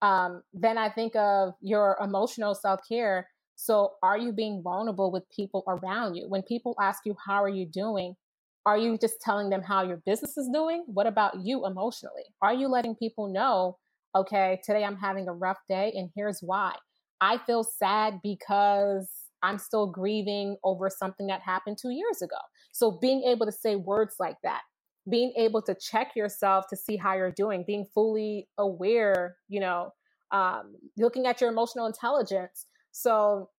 Um, 0.01 0.43
then 0.53 0.77
I 0.77 0.89
think 0.89 1.15
of 1.15 1.53
your 1.61 1.97
emotional 2.01 2.55
self 2.55 2.81
care. 2.87 3.27
So, 3.55 3.91
are 4.03 4.17
you 4.17 4.31
being 4.31 4.61
vulnerable 4.63 5.11
with 5.11 5.23
people 5.29 5.63
around 5.67 6.15
you? 6.15 6.25
When 6.29 6.43
people 6.43 6.75
ask 6.81 7.01
you, 7.05 7.15
How 7.25 7.43
are 7.43 7.49
you 7.49 7.65
doing? 7.65 8.15
Are 8.65 8.77
you 8.77 8.97
just 8.97 9.21
telling 9.21 9.49
them 9.49 9.61
how 9.61 9.83
your 9.83 10.01
business 10.05 10.37
is 10.37 10.49
doing? 10.53 10.83
What 10.87 11.07
about 11.07 11.39
you 11.43 11.65
emotionally? 11.65 12.23
Are 12.41 12.53
you 12.53 12.67
letting 12.67 12.95
people 12.95 13.31
know 13.31 13.77
okay, 14.15 14.59
today 14.63 14.83
I'm 14.83 14.97
having 14.97 15.27
a 15.27 15.33
rough 15.33 15.59
day, 15.67 15.91
and 15.95 16.09
here's 16.15 16.39
why. 16.41 16.75
I 17.21 17.37
feel 17.37 17.63
sad 17.63 18.19
because 18.23 19.09
I'm 19.41 19.57
still 19.57 19.87
grieving 19.87 20.57
over 20.63 20.89
something 20.89 21.27
that 21.27 21.41
happened 21.41 21.77
two 21.81 21.91
years 21.91 22.21
ago. 22.21 22.37
So, 22.71 22.91
being 22.91 23.23
able 23.23 23.45
to 23.45 23.51
say 23.51 23.75
words 23.75 24.15
like 24.19 24.37
that, 24.43 24.61
being 25.09 25.33
able 25.37 25.61
to 25.63 25.75
check 25.75 26.15
yourself 26.15 26.65
to 26.69 26.75
see 26.75 26.97
how 26.97 27.15
you're 27.15 27.31
doing, 27.31 27.63
being 27.65 27.85
fully 27.93 28.47
aware, 28.57 29.37
you 29.47 29.59
know, 29.59 29.91
um, 30.31 30.75
looking 30.97 31.25
at 31.25 31.41
your 31.41 31.49
emotional 31.49 31.85
intelligence. 31.85 32.65
So, 32.91 33.49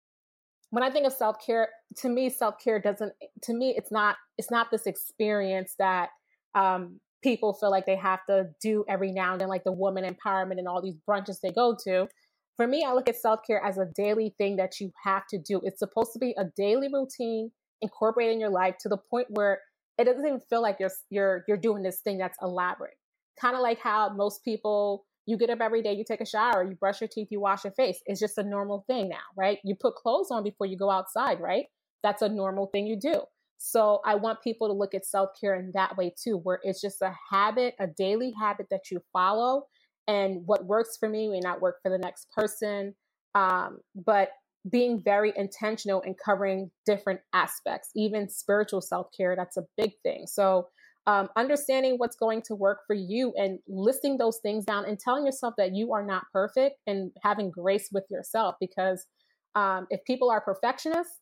when 0.71 0.83
I 0.83 0.91
think 0.91 1.07
of 1.07 1.13
self 1.13 1.37
care, 1.45 1.69
to 1.99 2.09
me, 2.09 2.31
self 2.31 2.55
care 2.63 2.81
doesn't. 2.81 3.13
To 3.43 3.55
me, 3.55 3.75
it's 3.77 3.91
not. 3.91 4.17
It's 4.39 4.51
not 4.51 4.71
this 4.71 4.87
experience 4.87 5.75
that 5.79 6.11
um, 6.55 7.01
people 7.23 7.53
feel 7.55 7.71
like 7.71 7.87
they 7.87 7.97
have 7.97 8.25
to 8.29 8.49
do 8.63 8.85
every 8.89 9.13
now 9.13 9.33
and 9.33 9.41
then, 9.41 9.49
like 9.49 9.65
the 9.65 9.73
woman 9.73 10.05
empowerment 10.05 10.59
and 10.59 10.69
all 10.69 10.83
these 10.83 10.97
brunches 11.09 11.41
they 11.43 11.53
go 11.53 11.77
to. 11.85 12.09
for 12.57 12.67
me, 12.67 12.85
I 12.85 12.93
look 12.93 13.09
at 13.09 13.17
self 13.17 13.41
care 13.47 13.63
as 13.65 13.79
a 13.79 13.87
daily 13.87 14.35
thing 14.39 14.57
that 14.57 14.81
you 14.81 14.93
have 15.05 15.27
to 15.29 15.39
do. 15.39 15.61
It's 15.65 15.79
supposed 15.79 16.13
to 16.13 16.19
be 16.19 16.35
a 16.39 16.45
daily 16.57 16.89
routine 16.93 17.51
incorporated 17.83 18.35
in 18.35 18.41
your 18.41 18.51
life 18.51 18.77
to 18.81 18.89
the 18.89 18.99
point 18.99 19.29
where 19.31 19.61
it 19.99 20.05
doesn't 20.05 20.27
even 20.27 20.41
feel 20.41 20.63
like 20.63 20.77
you're 20.81 20.91
you're 21.11 21.45
you're 21.49 21.57
doing 21.57 21.83
this 21.83 22.01
thing 22.01 22.19
that's 22.19 22.39
elaborate. 22.43 22.95
Kind 23.41 23.57
of 23.57 23.63
like 23.63 23.79
how 23.81 24.11
most 24.11 24.45
people 24.45 25.07
you 25.27 25.37
get 25.37 25.51
up 25.51 25.61
every 25.61 25.83
day, 25.83 25.93
you 25.93 26.05
take 26.05 26.21
a 26.21 26.27
shower, 26.27 26.65
you 26.65 26.75
brush 26.75 27.01
your 27.01 27.09
teeth, 27.09 27.29
you 27.31 27.41
wash 27.41 27.65
your 27.65 27.73
face. 27.75 28.01
It's 28.07 28.21
just 28.21 28.39
a 28.39 28.43
normal 28.43 28.85
thing 28.87 29.09
now, 29.09 29.17
right? 29.37 29.59
You 29.65 29.75
put 29.75 29.95
clothes 29.95 30.29
on 30.31 30.43
before 30.43 30.67
you 30.67 30.77
go 30.77 30.91
outside, 30.91 31.41
right? 31.41 31.67
That's 32.03 32.23
a 32.23 32.29
normal 32.29 32.67
thing 32.67 32.87
you 32.87 32.99
do. 32.99 33.23
So 33.63 34.01
I 34.07 34.15
want 34.15 34.43
people 34.43 34.69
to 34.69 34.73
look 34.73 34.95
at 34.95 35.05
self 35.05 35.31
care 35.39 35.55
in 35.55 35.71
that 35.75 35.97
way 35.99 36.15
too, 36.19 36.39
where 36.39 36.61
it's 36.63 36.81
just 36.81 37.03
a 37.03 37.13
habit, 37.31 37.75
a 37.79 37.87
daily 37.87 38.33
habit 38.41 38.69
that 38.71 38.91
you 38.91 39.01
follow. 39.13 39.65
And 40.09 40.43
what 40.47 40.65
works 40.65 40.97
for 40.99 41.11
me 41.11 41.29
may 41.29 41.41
not 41.41 41.61
work 41.61 41.77
for 41.83 41.91
the 41.91 41.99
next 41.99 42.29
person. 42.35 42.95
Um, 43.35 43.81
but 43.95 44.31
being 44.71 45.03
very 45.05 45.35
intentional 45.37 46.03
and 46.03 46.17
covering 46.23 46.71
different 46.87 47.21
aspects, 47.35 47.91
even 47.95 48.31
spiritual 48.31 48.81
self 48.81 49.09
care, 49.15 49.37
that's 49.37 49.59
a 49.59 49.67
big 49.77 49.93
thing. 50.03 50.25
So 50.27 50.69
um, 51.07 51.29
understanding 51.37 51.97
what's 51.99 52.17
going 52.17 52.41
to 52.47 52.55
work 52.55 52.79
for 52.87 52.95
you 52.95 53.35
and 53.37 53.59
listing 53.69 54.17
those 54.17 54.39
things 54.43 54.65
down 54.65 54.87
and 54.87 54.99
telling 54.99 55.27
yourself 55.27 55.53
that 55.59 55.75
you 55.75 55.93
are 55.93 56.05
not 56.05 56.25
perfect 56.33 56.77
and 56.87 57.13
having 57.23 57.51
grace 57.51 57.91
with 57.93 58.05
yourself 58.11 58.55
because 58.59 59.07
um, 59.55 59.87
if 59.91 60.03
people 60.05 60.31
are 60.31 60.41
perfectionists 60.41 61.19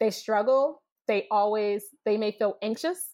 they 0.00 0.10
struggle 0.10 0.82
they 1.08 1.26
always 1.30 1.84
they 2.04 2.16
may 2.16 2.32
feel 2.32 2.56
anxious 2.62 3.10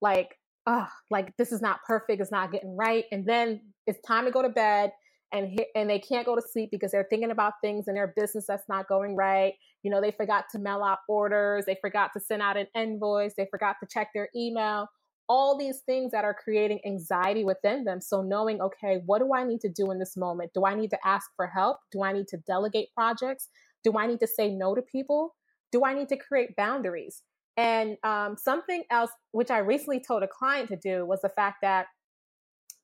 like 0.00 0.36
oh 0.66 0.86
like 1.10 1.36
this 1.36 1.52
is 1.52 1.60
not 1.60 1.80
perfect 1.86 2.20
it's 2.20 2.30
not 2.30 2.52
getting 2.52 2.76
right 2.76 3.04
and 3.10 3.26
then 3.26 3.60
it's 3.86 4.00
time 4.06 4.24
to 4.24 4.30
go 4.30 4.42
to 4.42 4.48
bed 4.48 4.90
and 5.32 5.58
and 5.74 5.88
they 5.88 5.98
can't 5.98 6.26
go 6.26 6.36
to 6.36 6.42
sleep 6.42 6.70
because 6.70 6.92
they're 6.92 7.06
thinking 7.10 7.30
about 7.30 7.54
things 7.62 7.88
in 7.88 7.94
their 7.94 8.12
business 8.16 8.44
that's 8.46 8.68
not 8.68 8.88
going 8.88 9.16
right 9.16 9.54
you 9.82 9.90
know 9.90 10.00
they 10.00 10.12
forgot 10.12 10.44
to 10.50 10.58
mail 10.58 10.82
out 10.84 10.98
orders 11.08 11.64
they 11.66 11.76
forgot 11.80 12.10
to 12.12 12.20
send 12.20 12.42
out 12.42 12.56
an 12.56 12.66
invoice 12.76 13.34
they 13.36 13.46
forgot 13.50 13.76
to 13.80 13.86
check 13.90 14.08
their 14.14 14.28
email 14.36 14.88
all 15.28 15.56
these 15.56 15.80
things 15.86 16.12
that 16.12 16.24
are 16.24 16.34
creating 16.34 16.80
anxiety 16.84 17.44
within 17.44 17.84
them. 17.84 18.00
So, 18.02 18.20
knowing, 18.22 18.60
okay, 18.60 19.00
what 19.06 19.20
do 19.20 19.32
I 19.34 19.44
need 19.44 19.60
to 19.62 19.68
do 19.68 19.90
in 19.90 19.98
this 19.98 20.16
moment? 20.16 20.50
Do 20.52 20.66
I 20.66 20.74
need 20.74 20.90
to 20.90 20.98
ask 21.06 21.30
for 21.36 21.46
help? 21.46 21.78
Do 21.90 22.02
I 22.02 22.12
need 22.12 22.28
to 22.28 22.36
delegate 22.38 22.88
projects? 22.94 23.48
Do 23.82 23.96
I 23.98 24.06
need 24.06 24.20
to 24.20 24.26
say 24.26 24.50
no 24.50 24.74
to 24.74 24.82
people? 24.82 25.34
Do 25.70 25.84
I 25.84 25.94
need 25.94 26.08
to 26.10 26.16
create 26.16 26.54
boundaries? 26.56 27.22
And 27.56 27.96
um, 28.02 28.36
something 28.36 28.84
else, 28.90 29.10
which 29.32 29.50
I 29.50 29.58
recently 29.58 30.00
told 30.00 30.22
a 30.22 30.28
client 30.28 30.68
to 30.68 30.76
do, 30.76 31.04
was 31.04 31.20
the 31.20 31.28
fact 31.28 31.58
that 31.62 31.86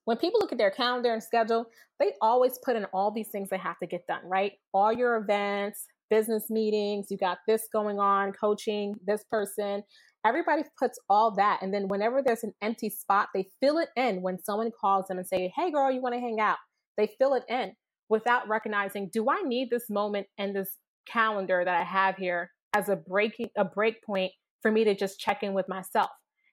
when 0.05 0.17
people 0.17 0.39
look 0.39 0.51
at 0.51 0.57
their 0.57 0.71
calendar 0.71 1.13
and 1.13 1.21
schedule, 1.21 1.65
they 1.99 2.13
always 2.21 2.57
put 2.63 2.75
in 2.75 2.85
all 2.85 3.11
these 3.11 3.29
things 3.29 3.49
they 3.49 3.57
have 3.57 3.77
to 3.79 3.87
get 3.87 4.07
done, 4.07 4.21
right? 4.23 4.53
All 4.73 4.91
your 4.93 5.17
events, 5.17 5.85
business 6.09 6.49
meetings, 6.49 7.07
you 7.09 7.17
got 7.17 7.39
this 7.47 7.67
going 7.71 7.99
on, 7.99 8.31
coaching 8.31 8.95
this 9.05 9.23
person. 9.29 9.83
Everybody 10.25 10.63
puts 10.77 10.99
all 11.09 11.35
that. 11.35 11.59
And 11.61 11.73
then 11.73 11.87
whenever 11.87 12.21
there's 12.25 12.43
an 12.43 12.53
empty 12.61 12.89
spot, 12.89 13.29
they 13.33 13.47
fill 13.61 13.77
it 13.77 13.89
in 13.95 14.21
when 14.21 14.41
someone 14.43 14.71
calls 14.79 15.07
them 15.07 15.17
and 15.17 15.27
say, 15.27 15.53
Hey 15.55 15.71
girl, 15.71 15.91
you 15.91 16.01
want 16.01 16.15
to 16.15 16.21
hang 16.21 16.39
out? 16.39 16.57
They 16.97 17.09
fill 17.17 17.35
it 17.35 17.43
in 17.47 17.73
without 18.09 18.47
recognizing, 18.47 19.09
do 19.13 19.29
I 19.29 19.43
need 19.43 19.69
this 19.69 19.89
moment 19.89 20.27
and 20.37 20.55
this 20.55 20.71
calendar 21.07 21.63
that 21.63 21.75
I 21.75 21.83
have 21.83 22.17
here 22.17 22.51
as 22.73 22.89
a 22.89 22.95
breaking 22.95 23.49
a 23.55 23.63
break 23.63 24.03
point 24.03 24.31
for 24.61 24.71
me 24.71 24.83
to 24.83 24.95
just 24.95 25.19
check 25.19 25.43
in 25.43 25.53
with 25.53 25.67
myself? 25.67 26.09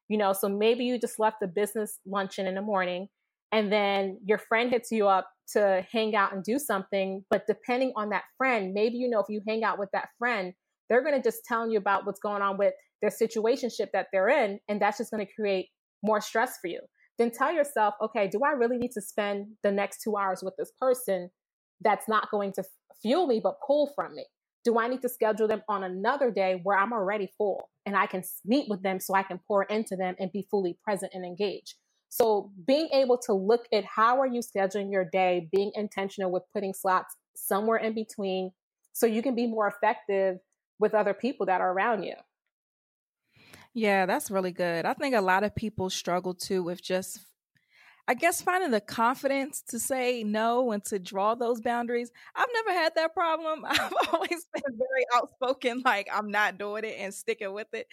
You 0.08 0.18
know, 0.18 0.32
so 0.32 0.48
maybe 0.48 0.84
you 0.84 0.98
just 0.98 1.18
left 1.18 1.38
the 1.40 1.48
business 1.48 1.98
luncheon 2.06 2.46
in 2.46 2.54
the 2.54 2.62
morning 2.62 3.08
and 3.52 3.72
then 3.72 4.18
your 4.24 4.38
friend 4.38 4.70
hits 4.70 4.90
you 4.90 5.08
up 5.08 5.28
to 5.52 5.84
hang 5.92 6.14
out 6.16 6.32
and 6.32 6.42
do 6.42 6.58
something. 6.58 7.24
But 7.30 7.46
depending 7.46 7.92
on 7.96 8.10
that 8.10 8.24
friend, 8.36 8.72
maybe 8.74 8.96
you 8.96 9.08
know 9.08 9.20
if 9.20 9.26
you 9.28 9.40
hang 9.46 9.64
out 9.64 9.78
with 9.78 9.90
that 9.92 10.08
friend, 10.18 10.52
they're 10.88 11.02
going 11.02 11.14
to 11.14 11.22
just 11.22 11.44
tell 11.44 11.70
you 11.70 11.78
about 11.78 12.06
what's 12.06 12.20
going 12.20 12.42
on 12.42 12.58
with 12.58 12.74
their 13.02 13.10
situationship 13.10 13.88
that 13.92 14.06
they're 14.12 14.28
in, 14.28 14.58
and 14.68 14.80
that's 14.80 14.98
just 14.98 15.10
going 15.10 15.24
to 15.24 15.32
create 15.32 15.68
more 16.02 16.20
stress 16.20 16.58
for 16.60 16.68
you. 16.68 16.80
Then 17.18 17.30
tell 17.30 17.52
yourself, 17.52 17.94
okay, 18.02 18.28
do 18.28 18.40
I 18.44 18.50
really 18.50 18.76
need 18.76 18.92
to 18.92 19.00
spend 19.00 19.46
the 19.62 19.72
next 19.72 20.02
two 20.02 20.16
hours 20.16 20.42
with 20.42 20.54
this 20.58 20.72
person 20.80 21.30
that's 21.80 22.08
not 22.08 22.30
going 22.30 22.52
to 22.54 22.64
fuel 23.02 23.26
me 23.26 23.40
but 23.42 23.54
pull 23.66 23.92
from 23.94 24.14
me? 24.14 24.26
Do 24.64 24.78
I 24.78 24.88
need 24.88 25.02
to 25.02 25.08
schedule 25.08 25.48
them 25.48 25.62
on 25.68 25.84
another 25.84 26.30
day 26.30 26.60
where 26.62 26.76
I'm 26.76 26.92
already 26.92 27.30
full 27.38 27.70
and 27.86 27.96
I 27.96 28.06
can 28.06 28.22
meet 28.44 28.68
with 28.68 28.82
them 28.82 29.00
so 29.00 29.14
I 29.14 29.22
can 29.22 29.38
pour 29.46 29.62
into 29.62 29.96
them 29.96 30.16
and 30.18 30.30
be 30.32 30.46
fully 30.50 30.76
present 30.84 31.12
and 31.14 31.24
engaged? 31.24 31.76
So 32.08 32.52
being 32.66 32.88
able 32.92 33.18
to 33.26 33.32
look 33.32 33.66
at 33.72 33.84
how 33.84 34.20
are 34.20 34.26
you 34.26 34.40
scheduling 34.40 34.92
your 34.92 35.04
day, 35.04 35.48
being 35.52 35.72
intentional 35.74 36.30
with 36.30 36.42
putting 36.52 36.74
slots 36.74 37.16
somewhere 37.34 37.78
in 37.78 37.94
between 37.94 38.52
so 38.92 39.06
you 39.06 39.22
can 39.22 39.34
be 39.34 39.46
more 39.46 39.68
effective 39.68 40.38
with 40.78 40.94
other 40.94 41.14
people 41.14 41.46
that 41.46 41.60
are 41.60 41.72
around 41.72 42.02
you. 42.02 42.14
Yeah, 43.74 44.06
that's 44.06 44.30
really 44.30 44.52
good. 44.52 44.86
I 44.86 44.94
think 44.94 45.14
a 45.14 45.20
lot 45.20 45.44
of 45.44 45.54
people 45.54 45.90
struggle 45.90 46.32
too 46.34 46.62
with 46.62 46.82
just, 46.82 47.20
I 48.08 48.14
guess, 48.14 48.40
finding 48.40 48.70
the 48.70 48.80
confidence 48.80 49.62
to 49.68 49.80
say 49.80 50.22
no 50.22 50.70
and 50.70 50.84
to 50.84 50.98
draw 50.98 51.34
those 51.34 51.60
boundaries. 51.60 52.12
I've 52.36 52.48
never 52.54 52.78
had 52.78 52.94
that 52.94 53.14
problem. 53.14 53.64
I've 53.68 53.92
always 54.12 54.46
been 54.54 54.78
very 54.78 55.04
outspoken, 55.14 55.82
like 55.84 56.08
I'm 56.12 56.30
not 56.30 56.56
doing 56.56 56.84
it 56.84 56.96
and 56.98 57.12
sticking 57.12 57.52
with 57.52 57.66
it. 57.72 57.88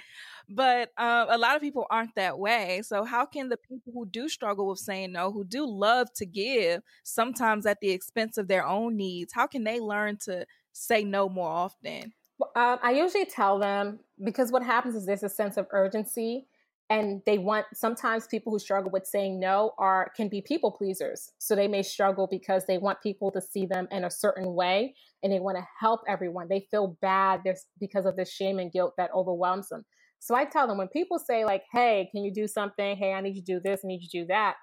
But 0.47 0.91
um, 0.97 1.28
a 1.30 1.38
lot 1.38 1.55
of 1.55 1.64
people 1.64 1.88
aren't 1.89 2.14
that 2.16 2.38
way. 2.38 2.82
So, 2.84 3.03
how 3.03 3.26
can 3.26 3.49
the 3.49 3.57
people 3.57 3.91
who 3.91 4.05
do 4.05 4.30
struggle 4.30 4.68
with 4.68 4.80
saying 4.80 5.14
no, 5.14 5.32
who 5.32 5.43
do 5.43 5.66
love 5.66 6.14
to 6.18 6.26
give, 6.28 6.84
sometimes 7.03 7.66
at 7.66 7.80
the 7.82 7.89
expense 7.89 8.38
of 8.38 8.47
their 8.47 8.68
own 8.68 8.95
needs, 8.95 9.34
how 9.34 9.47
can 9.47 9.64
they 9.64 9.80
learn 9.80 10.18
to 10.26 10.45
say 10.74 11.03
no 11.03 11.28
more 11.28 11.49
often? 11.49 12.14
Um, 12.55 12.78
I 12.84 12.91
usually 12.91 13.26
tell 13.26 13.57
them 13.57 13.99
because 14.24 14.51
what 14.51 14.64
happens 14.64 14.95
is 14.95 15.05
there's 15.05 15.24
a 15.24 15.30
sense 15.30 15.57
of 15.57 15.68
urgency, 15.72 16.45
and 16.94 17.22
they 17.26 17.39
want. 17.39 17.66
Sometimes 17.74 18.28
people 18.28 18.52
who 18.54 18.60
struggle 18.60 18.91
with 18.91 19.08
saying 19.08 19.39
no 19.39 19.74
are 19.80 20.12
can 20.16 20.30
be 20.30 20.41
people 20.41 20.72
pleasers, 20.72 21.32
so 21.39 21.56
they 21.56 21.68
may 21.68 21.82
struggle 21.82 22.28
because 22.30 22.66
they 22.68 22.78
want 22.78 23.02
people 23.02 23.32
to 23.32 23.41
see 23.41 23.66
them 23.66 23.88
in 23.91 24.04
a 24.04 24.12
certain 24.12 24.54
way, 24.54 24.94
and 25.24 25.34
they 25.34 25.39
want 25.39 25.58
to 25.58 25.68
help 25.80 26.02
everyone. 26.08 26.48
They 26.50 26.68
feel 26.70 26.98
bad 27.02 27.41
because 27.80 28.06
of 28.06 28.16
the 28.16 28.26
shame 28.26 28.60
and 28.60 28.72
guilt 28.72 28.94
that 28.98 29.10
overwhelms 29.14 29.70
them. 29.70 29.86
So 30.20 30.36
I 30.36 30.46
tell 30.46 30.68
them 30.68 30.78
when 30.78 30.88
people 30.88 31.18
say 31.18 31.46
like, 31.46 31.64
"Hey, 31.72 32.10
can 32.12 32.24
you 32.24 32.32
do 32.32 32.48
something? 32.48 32.96
Hey, 32.96 33.14
I 33.14 33.22
need 33.22 33.36
you 33.36 33.41
to 33.41 33.54
do 33.56 33.60
this. 33.60 33.82
I 33.84 33.88
need 33.88 34.02
you 34.02 34.10
to 34.10 34.20
do 34.22 34.26
that." 34.28 34.58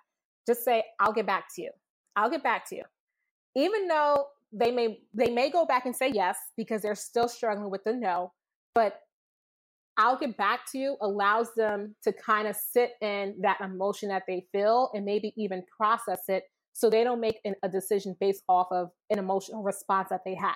Just 0.46 0.64
say, 0.64 0.84
"I'll 1.00 1.12
get 1.12 1.26
back 1.26 1.46
to 1.56 1.62
you. 1.62 1.72
I'll 2.14 2.30
get 2.30 2.44
back 2.44 2.64
to 2.68 2.76
you." 2.76 2.84
Even 3.56 3.88
though 3.88 4.28
they 4.52 4.70
may 4.70 5.02
they 5.14 5.30
may 5.30 5.50
go 5.50 5.66
back 5.66 5.84
and 5.86 5.96
say 5.96 6.08
yes 6.08 6.38
because 6.56 6.82
they're 6.82 6.94
still 6.94 7.28
struggling 7.28 7.70
with 7.70 7.84
the 7.84 7.92
no 7.92 8.32
but 8.74 9.00
i'll 10.00 10.18
get 10.18 10.36
back 10.36 10.60
to 10.70 10.78
you 10.78 10.96
allows 11.00 11.54
them 11.56 11.94
to 12.02 12.12
kind 12.12 12.48
of 12.48 12.56
sit 12.56 12.92
in 13.00 13.34
that 13.40 13.60
emotion 13.60 14.08
that 14.08 14.22
they 14.26 14.46
feel 14.52 14.90
and 14.94 15.04
maybe 15.04 15.32
even 15.36 15.62
process 15.76 16.22
it 16.28 16.44
so 16.72 16.88
they 16.88 17.04
don't 17.04 17.20
make 17.20 17.40
an, 17.44 17.54
a 17.62 17.68
decision 17.68 18.16
based 18.20 18.42
off 18.48 18.68
of 18.70 18.90
an 19.10 19.18
emotional 19.18 19.62
response 19.62 20.08
that 20.08 20.20
they 20.24 20.36
have. 20.36 20.54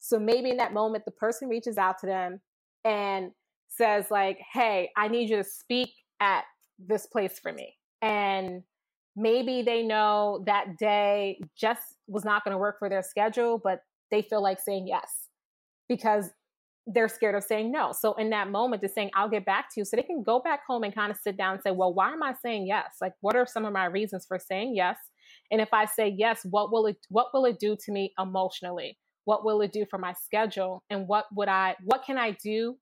So 0.00 0.18
maybe 0.18 0.50
in 0.50 0.56
that 0.56 0.74
moment 0.74 1.04
the 1.04 1.12
person 1.12 1.48
reaches 1.48 1.78
out 1.78 1.98
to 2.00 2.06
them 2.06 2.40
and 2.84 3.30
says 3.68 4.06
like 4.10 4.38
hey 4.52 4.90
i 4.98 5.08
need 5.08 5.30
you 5.30 5.36
to 5.36 5.44
speak 5.44 5.90
at 6.20 6.44
this 6.78 7.06
place 7.06 7.38
for 7.38 7.52
me. 7.52 7.76
And 8.00 8.62
maybe 9.16 9.62
they 9.62 9.82
know 9.82 10.42
that 10.46 10.78
day 10.78 11.40
just 11.56 11.82
was 12.06 12.24
not 12.24 12.44
going 12.44 12.52
to 12.52 12.58
work 12.58 12.78
for 12.78 12.88
their 12.88 13.02
schedule, 13.02 13.60
but 13.62 13.80
they 14.10 14.22
feel 14.22 14.42
like 14.42 14.60
saying 14.60 14.86
yes. 14.86 15.28
Because 15.88 16.30
they're 16.86 17.08
scared 17.08 17.34
of 17.34 17.44
saying 17.44 17.70
no. 17.70 17.92
So 17.92 18.14
in 18.14 18.30
that 18.30 18.50
moment, 18.50 18.82
just 18.82 18.94
saying, 18.94 19.10
I'll 19.14 19.28
get 19.28 19.44
back 19.44 19.68
to 19.72 19.80
you. 19.80 19.84
So 19.84 19.96
they 19.96 20.02
can 20.02 20.22
go 20.22 20.40
back 20.40 20.60
home 20.66 20.82
and 20.82 20.94
kind 20.94 21.12
of 21.12 21.18
sit 21.18 21.36
down 21.36 21.54
and 21.54 21.62
say, 21.62 21.70
well, 21.70 21.94
why 21.94 22.12
am 22.12 22.22
I 22.22 22.34
saying 22.42 22.66
yes? 22.66 22.96
Like, 23.00 23.12
what 23.20 23.36
are 23.36 23.46
some 23.46 23.64
of 23.64 23.72
my 23.72 23.84
reasons 23.86 24.26
for 24.26 24.38
saying 24.38 24.74
yes? 24.74 24.96
And 25.50 25.60
if 25.60 25.72
I 25.72 25.84
say 25.84 26.14
yes, 26.16 26.40
what 26.50 26.72
will 26.72 26.86
it 26.86 26.96
what 27.08 27.28
will 27.32 27.44
it 27.44 27.58
do 27.60 27.76
to 27.84 27.92
me 27.92 28.12
emotionally? 28.18 28.98
What 29.24 29.44
will 29.44 29.60
it 29.60 29.72
do 29.72 29.86
for 29.88 29.98
my 29.98 30.14
schedule? 30.14 30.82
And 30.90 31.06
what 31.06 31.26
would 31.32 31.48
I 31.48 31.76
what 31.84 32.02
can 32.04 32.18
I 32.18 32.36
do 32.42 32.76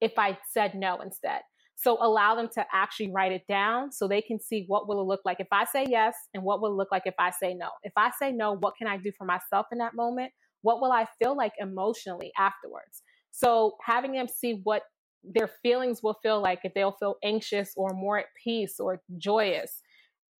if 0.00 0.12
I 0.18 0.38
said 0.52 0.74
no 0.74 1.00
instead? 1.00 1.40
So 1.76 1.98
allow 2.00 2.34
them 2.34 2.48
to 2.54 2.64
actually 2.72 3.10
write 3.12 3.32
it 3.32 3.42
down 3.48 3.92
so 3.92 4.08
they 4.08 4.22
can 4.22 4.40
see 4.40 4.64
what 4.66 4.88
will 4.88 5.00
it 5.00 5.06
look 5.06 5.20
like 5.24 5.40
if 5.40 5.48
I 5.52 5.64
say 5.64 5.86
yes 5.88 6.14
and 6.32 6.42
what 6.42 6.60
will 6.60 6.72
it 6.72 6.76
look 6.76 6.88
like 6.90 7.02
if 7.04 7.14
I 7.18 7.30
say 7.30 7.54
no. 7.54 7.68
If 7.82 7.92
I 7.96 8.10
say 8.18 8.32
no, 8.32 8.56
what 8.56 8.74
can 8.78 8.86
I 8.86 8.96
do 8.96 9.12
for 9.16 9.26
myself 9.26 9.66
in 9.72 9.78
that 9.78 9.94
moment? 9.94 10.32
What 10.62 10.80
will 10.80 10.90
I 10.90 11.06
feel 11.22 11.36
like 11.36 11.52
emotionally 11.60 12.32
afterwards? 12.38 13.02
So 13.36 13.76
having 13.84 14.12
them 14.12 14.28
see 14.28 14.60
what 14.64 14.82
their 15.22 15.50
feelings 15.62 16.02
will 16.02 16.16
feel 16.22 16.40
like 16.40 16.60
if 16.64 16.72
they'll 16.72 16.96
feel 16.98 17.16
anxious 17.22 17.74
or 17.76 17.90
more 17.92 18.18
at 18.18 18.26
peace 18.42 18.76
or 18.80 19.02
joyous. 19.18 19.82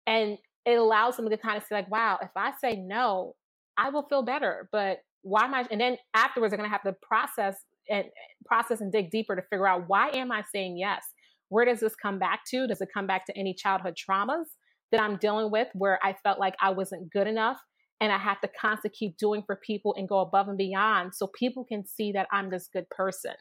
And 0.07 0.39
it 0.65 0.79
allows 0.79 1.17
them 1.17 1.29
to 1.29 1.37
kind 1.37 1.59
of 1.59 1.65
say 1.65 1.75
like, 1.75 1.91
wow, 1.91 2.19
if 2.23 2.31
I 2.35 2.53
say 2.59 2.77
no, 2.77 3.35
I 3.77 3.91
will 3.91 4.07
feel 4.09 4.23
better. 4.23 4.71
But 4.73 5.01
why 5.21 5.45
am 5.45 5.53
I? 5.53 5.67
And 5.71 5.79
then 5.79 5.99
afterwards, 6.15 6.53
they're 6.53 6.59
going 6.59 6.71
to 6.71 6.73
have 6.73 6.85
to 6.85 6.95
process 7.07 7.57
and 7.91 8.07
process 8.47 8.81
and 8.81 8.91
dig 8.91 9.11
deeper 9.11 9.37
to 9.37 9.43
figure 9.43 9.69
out 9.69 9.85
why 9.89 10.09
am 10.15 10.33
I 10.33 10.43
saying 10.51 10.79
yes? 10.79 11.05
Where 11.51 11.67
does 11.67 11.81
this 11.81 11.95
come 11.95 12.19
back 12.19 12.41
to? 12.51 12.67
Does 12.67 12.81
it 12.81 12.89
come 12.95 13.07
back 13.07 13.27
to 13.27 13.37
any 13.37 13.53
childhood 13.53 13.95
traumas 13.97 14.47
that 14.91 15.03
I'm 15.03 15.17
dealing 15.17 15.51
with 15.51 15.69
where 15.75 15.99
I 16.03 16.15
felt 16.23 16.39
like 16.39 16.55
I 16.63 16.71
wasn't 16.71 17.13
good 17.13 17.27
enough 17.27 17.59
and 18.01 18.13
I 18.13 18.19
have 18.19 18.41
to 18.43 18.49
constantly 18.61 18.97
keep 18.97 19.17
doing 19.17 19.43
for 19.47 19.57
people 19.57 19.95
and 19.97 20.09
go 20.09 20.19
above 20.19 20.49
and 20.49 20.59
beyond 20.59 21.15
so 21.15 21.27
people 21.29 21.65
can 21.65 21.87
see 21.87 22.13
that 22.13 22.29
I'm 22.31 22.51
this 22.51 22.69
good 22.73 22.89
person. 22.91 23.35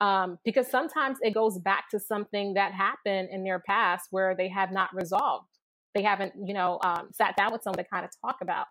Um, 0.00 0.38
because 0.44 0.66
sometimes 0.68 1.18
it 1.20 1.34
goes 1.34 1.58
back 1.58 1.90
to 1.90 2.00
something 2.00 2.54
that 2.54 2.72
happened 2.72 3.28
in 3.30 3.44
their 3.44 3.58
past 3.58 4.06
where 4.10 4.34
they 4.34 4.48
have 4.48 4.72
not 4.72 4.88
resolved. 4.94 5.46
They 5.94 6.02
haven't, 6.02 6.32
you 6.42 6.54
know, 6.54 6.78
um, 6.82 7.08
sat 7.12 7.36
down 7.36 7.52
with 7.52 7.62
someone 7.62 7.84
to 7.84 7.90
kind 7.90 8.06
of 8.06 8.10
talk 8.24 8.38
about. 8.40 8.66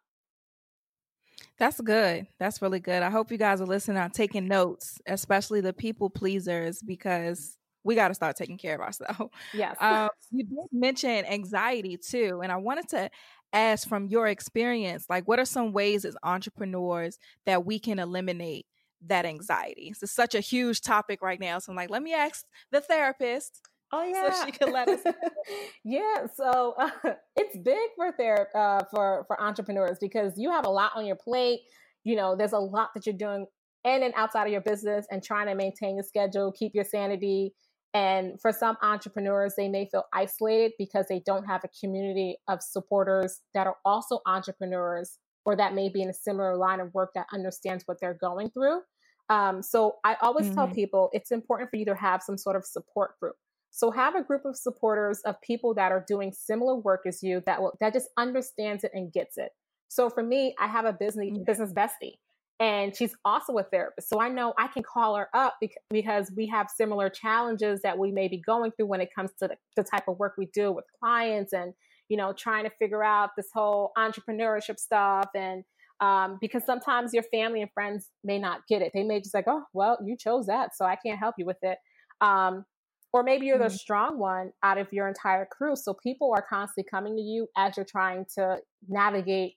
That's 1.60 1.80
good. 1.82 2.26
That's 2.40 2.62
really 2.62 2.80
good. 2.80 3.04
I 3.04 3.12
hope 3.12 3.32
you 3.32 3.38
guys 3.38 3.62
are 3.62 3.66
listening 3.66 3.98
out, 3.98 4.14
taking 4.14 4.48
notes, 4.48 5.00
especially 5.06 5.62
the 5.62 5.74
people 5.74 6.10
pleasers, 6.10 6.82
because 6.82 7.58
we 7.84 7.96
got 7.96 8.10
to 8.10 8.14
start 8.14 8.36
taking 8.36 8.58
care 8.58 8.76
of 8.76 8.82
ourselves. 8.82 9.32
Yes. 9.54 9.76
Um, 9.80 10.10
you 10.32 10.46
did 10.46 10.58
mention 10.72 11.26
anxiety 11.26 11.98
too, 11.98 12.42
and 12.44 12.52
I 12.52 12.58
wanted 12.58 12.90
to 12.90 13.10
ask 13.54 13.88
from 13.88 14.08
your 14.08 14.28
experience, 14.28 15.06
like, 15.10 15.28
what 15.28 15.40
are 15.40 15.46
some 15.46 15.72
ways 15.72 16.06
as 16.06 16.16
entrepreneurs 16.24 17.18
that 17.46 17.66
we 17.66 17.80
can 17.80 18.00
eliminate 18.00 18.66
that 19.08 19.26
anxiety? 19.26 19.94
It's 20.02 20.12
such 20.12 20.36
a 20.36 20.40
huge 20.40 20.82
topic 20.82 21.22
right 21.22 21.40
now, 21.40 21.60
so 21.60 21.72
I'm 21.72 21.76
like, 21.76 21.90
let 21.90 22.04
me 22.04 22.14
ask 22.14 22.46
the 22.72 22.82
therapist. 22.82 23.62
Oh 23.92 24.04
yeah, 24.14 24.32
so 24.32 24.46
she 24.46 24.52
can 24.52 24.72
let 24.72 24.88
us. 24.88 25.02
yeah, 25.84 26.28
so 26.36 26.76
uh, 26.78 26.90
it's 27.36 27.58
big 27.58 27.90
for 27.96 28.12
ther- 28.18 28.50
uh, 28.56 28.84
for 28.94 29.26
for 29.28 29.42
entrepreneurs 29.42 29.98
because 30.00 30.34
you 30.38 30.52
have 30.52 30.66
a 30.66 30.70
lot 30.70 30.92
on 30.96 31.06
your 31.06 31.16
plate. 31.16 31.62
You 32.04 32.16
know, 32.16 32.36
there's 32.36 32.54
a 32.54 32.60
lot 32.60 32.90
that 32.96 33.06
you're 33.06 33.16
doing 33.16 33.46
in 33.86 34.04
and 34.04 34.14
outside 34.16 34.46
of 34.46 34.52
your 34.52 34.62
business, 34.62 35.06
and 35.10 35.24
trying 35.24 35.48
to 35.48 35.56
maintain 35.56 35.96
your 35.96 36.04
schedule, 36.04 36.52
keep 36.52 36.74
your 36.76 36.84
sanity. 36.84 37.54
And 37.94 38.40
for 38.40 38.52
some 38.52 38.78
entrepreneurs, 38.82 39.56
they 39.58 39.68
may 39.68 39.88
feel 39.90 40.04
isolated 40.14 40.74
because 40.78 41.08
they 41.10 41.22
don't 41.26 41.46
have 41.46 41.64
a 41.64 41.70
community 41.80 42.38
of 42.48 42.62
supporters 42.62 43.42
that 43.54 43.66
are 43.66 43.78
also 43.84 44.20
entrepreneurs 44.28 45.18
or 45.46 45.56
that 45.56 45.74
may 45.74 45.90
be 45.90 46.02
in 46.02 46.10
a 46.10 46.14
similar 46.14 46.56
line 46.56 46.80
of 46.80 46.94
work 46.94 47.12
that 47.16 47.26
understands 47.34 47.84
what 47.88 48.00
they're 48.00 48.18
going 48.20 48.52
through. 48.52 48.82
Um, 49.30 49.62
so 49.62 49.96
I 50.04 50.18
always 50.22 50.48
mm-hmm. 50.48 50.56
tell 50.56 50.68
people 50.68 51.10
it's 51.14 51.32
important 51.32 51.70
for 51.72 51.78
you 51.78 51.86
to 51.86 51.96
have 51.96 52.22
some 52.22 52.38
sort 52.38 52.56
of 52.56 52.66
support 52.66 53.20
group. 53.20 53.36
So 53.72 53.92
have 53.92 54.16
a 54.16 54.24
group 54.24 54.46
of 54.46 54.56
supporters 54.56 55.22
of 55.26 55.40
people 55.42 55.74
that 55.76 55.92
are 55.92 56.04
doing 56.08 56.32
similar 56.34 56.76
work 56.76 57.02
as 57.08 57.22
you 57.22 57.42
that 57.46 57.62
will 57.62 57.78
that 57.80 57.94
just 57.94 58.10
understands 58.18 58.84
it 58.84 58.92
and 58.94 59.14
gets 59.14 59.38
it. 59.38 59.52
So 59.88 60.10
for 60.10 60.24
me, 60.24 60.56
I 60.60 60.68
have 60.68 60.86
a 60.86 60.94
business 60.94 61.28
mm-hmm. 61.28 61.44
business 61.46 61.72
bestie 61.72 62.18
and 62.60 62.96
she's 62.96 63.16
also 63.24 63.58
a 63.58 63.64
therapist. 63.64 64.10
So 64.10 64.20
I 64.20 64.28
know 64.28 64.54
I 64.58 64.68
can 64.68 64.84
call 64.84 65.16
her 65.16 65.30
up 65.34 65.56
because 65.90 66.32
we 66.36 66.48
have 66.48 66.70
similar 66.70 67.10
challenges 67.10 67.82
that 67.84 67.98
we 67.98 68.12
may 68.12 68.28
be 68.28 68.42
going 68.46 68.72
through 68.72 68.88
when 68.88 69.02
it 69.02 69.10
comes 69.16 69.32
to 69.40 69.48
the, 69.48 69.56
the 69.78 69.84
type 69.84 70.08
of 70.08 70.20
work 70.20 70.34
we 70.38 70.48
do 70.54 70.72
with 70.72 70.86
clients 71.00 71.54
and 71.54 71.74
you 72.10 72.18
know 72.18 72.34
trying 72.34 72.66
to 72.66 72.70
figure 72.72 73.04
out 73.04 73.32
this 73.38 73.48
whole 73.54 73.92
entrepreneurship 73.98 74.78
stuff 74.78 75.30
and 75.36 75.64
um, 76.02 76.38
because 76.40 76.64
sometimes 76.66 77.14
your 77.14 77.24
family 77.24 77.62
and 77.62 77.72
friends 77.74 78.10
may 78.24 78.40
not 78.40 78.62
get 78.70 78.82
it. 78.82 78.92
They 78.94 79.04
may 79.04 79.20
just 79.20 79.34
like, 79.34 79.48
oh, 79.48 79.64
well, 79.74 79.98
you 80.02 80.16
chose 80.16 80.46
that, 80.46 80.76
so 80.76 80.86
I 80.86 80.96
can't 80.96 81.20
help 81.20 81.36
you 81.38 81.46
with 81.46 81.58
it. 81.62 81.78
Um, 82.22 82.64
or 83.12 83.24
maybe 83.24 83.48
you're 83.48 83.58
mm-hmm. 83.58 83.66
the 83.66 83.78
strong 83.78 84.18
one 84.18 84.52
out 84.64 84.78
of 84.78 84.94
your 84.94 85.08
entire 85.08 85.46
crew. 85.46 85.76
So 85.76 85.94
people 85.94 86.34
are 86.34 86.46
constantly 86.48 86.88
coming 86.90 87.18
to 87.18 87.22
you 87.22 87.48
as 87.58 87.76
you're 87.76 87.86
trying 87.86 88.26
to 88.36 88.60
navigate 88.88 89.56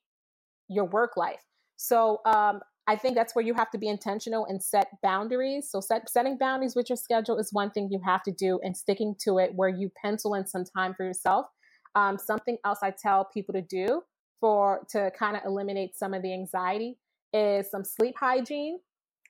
your 0.69 0.87
work 0.87 1.17
life. 1.17 1.43
So 1.77 2.21
um, 2.25 2.61
I 2.89 2.97
think 2.97 3.15
that's 3.15 3.35
where 3.35 3.45
you 3.45 3.55
have 3.55 3.71
to 3.71 3.79
be 3.79 3.89
intentional 3.89 4.45
and 4.47 4.63
set 4.63 4.89
boundaries. 5.03 5.71
So 5.71 5.81
set, 5.81 6.11
setting 6.11 6.37
boundaries 6.37 6.75
with 6.75 6.91
your 6.91 6.97
schedule 6.97 7.39
is 7.39 7.53
one 7.53 7.71
thing 7.71 7.89
you 7.91 8.01
have 8.05 8.23
to 8.25 8.33
do 8.33 8.59
and 8.65 8.77
sticking 8.77 9.15
to 9.21 9.39
it 9.39 9.53
where 9.55 9.69
you 9.69 9.91
pencil 10.03 10.35
in 10.35 10.47
some 10.47 10.65
time 10.65 10.95
for 10.95 11.05
yourself. 11.05 11.47
Um, 11.95 12.19
something 12.19 12.57
else 12.65 12.81
I 12.83 12.91
tell 12.91 13.25
people 13.33 13.53
to 13.55 13.63
do 13.63 14.03
for 14.41 14.85
to 14.91 15.13
kind 15.17 15.37
of 15.37 15.43
eliminate 15.47 15.97
some 15.97 16.13
of 16.13 16.23
the 16.23 16.33
anxiety 16.33 16.99
is 17.33 17.71
some 17.71 17.85
sleep 17.85 18.17
hygiene. 18.19 18.79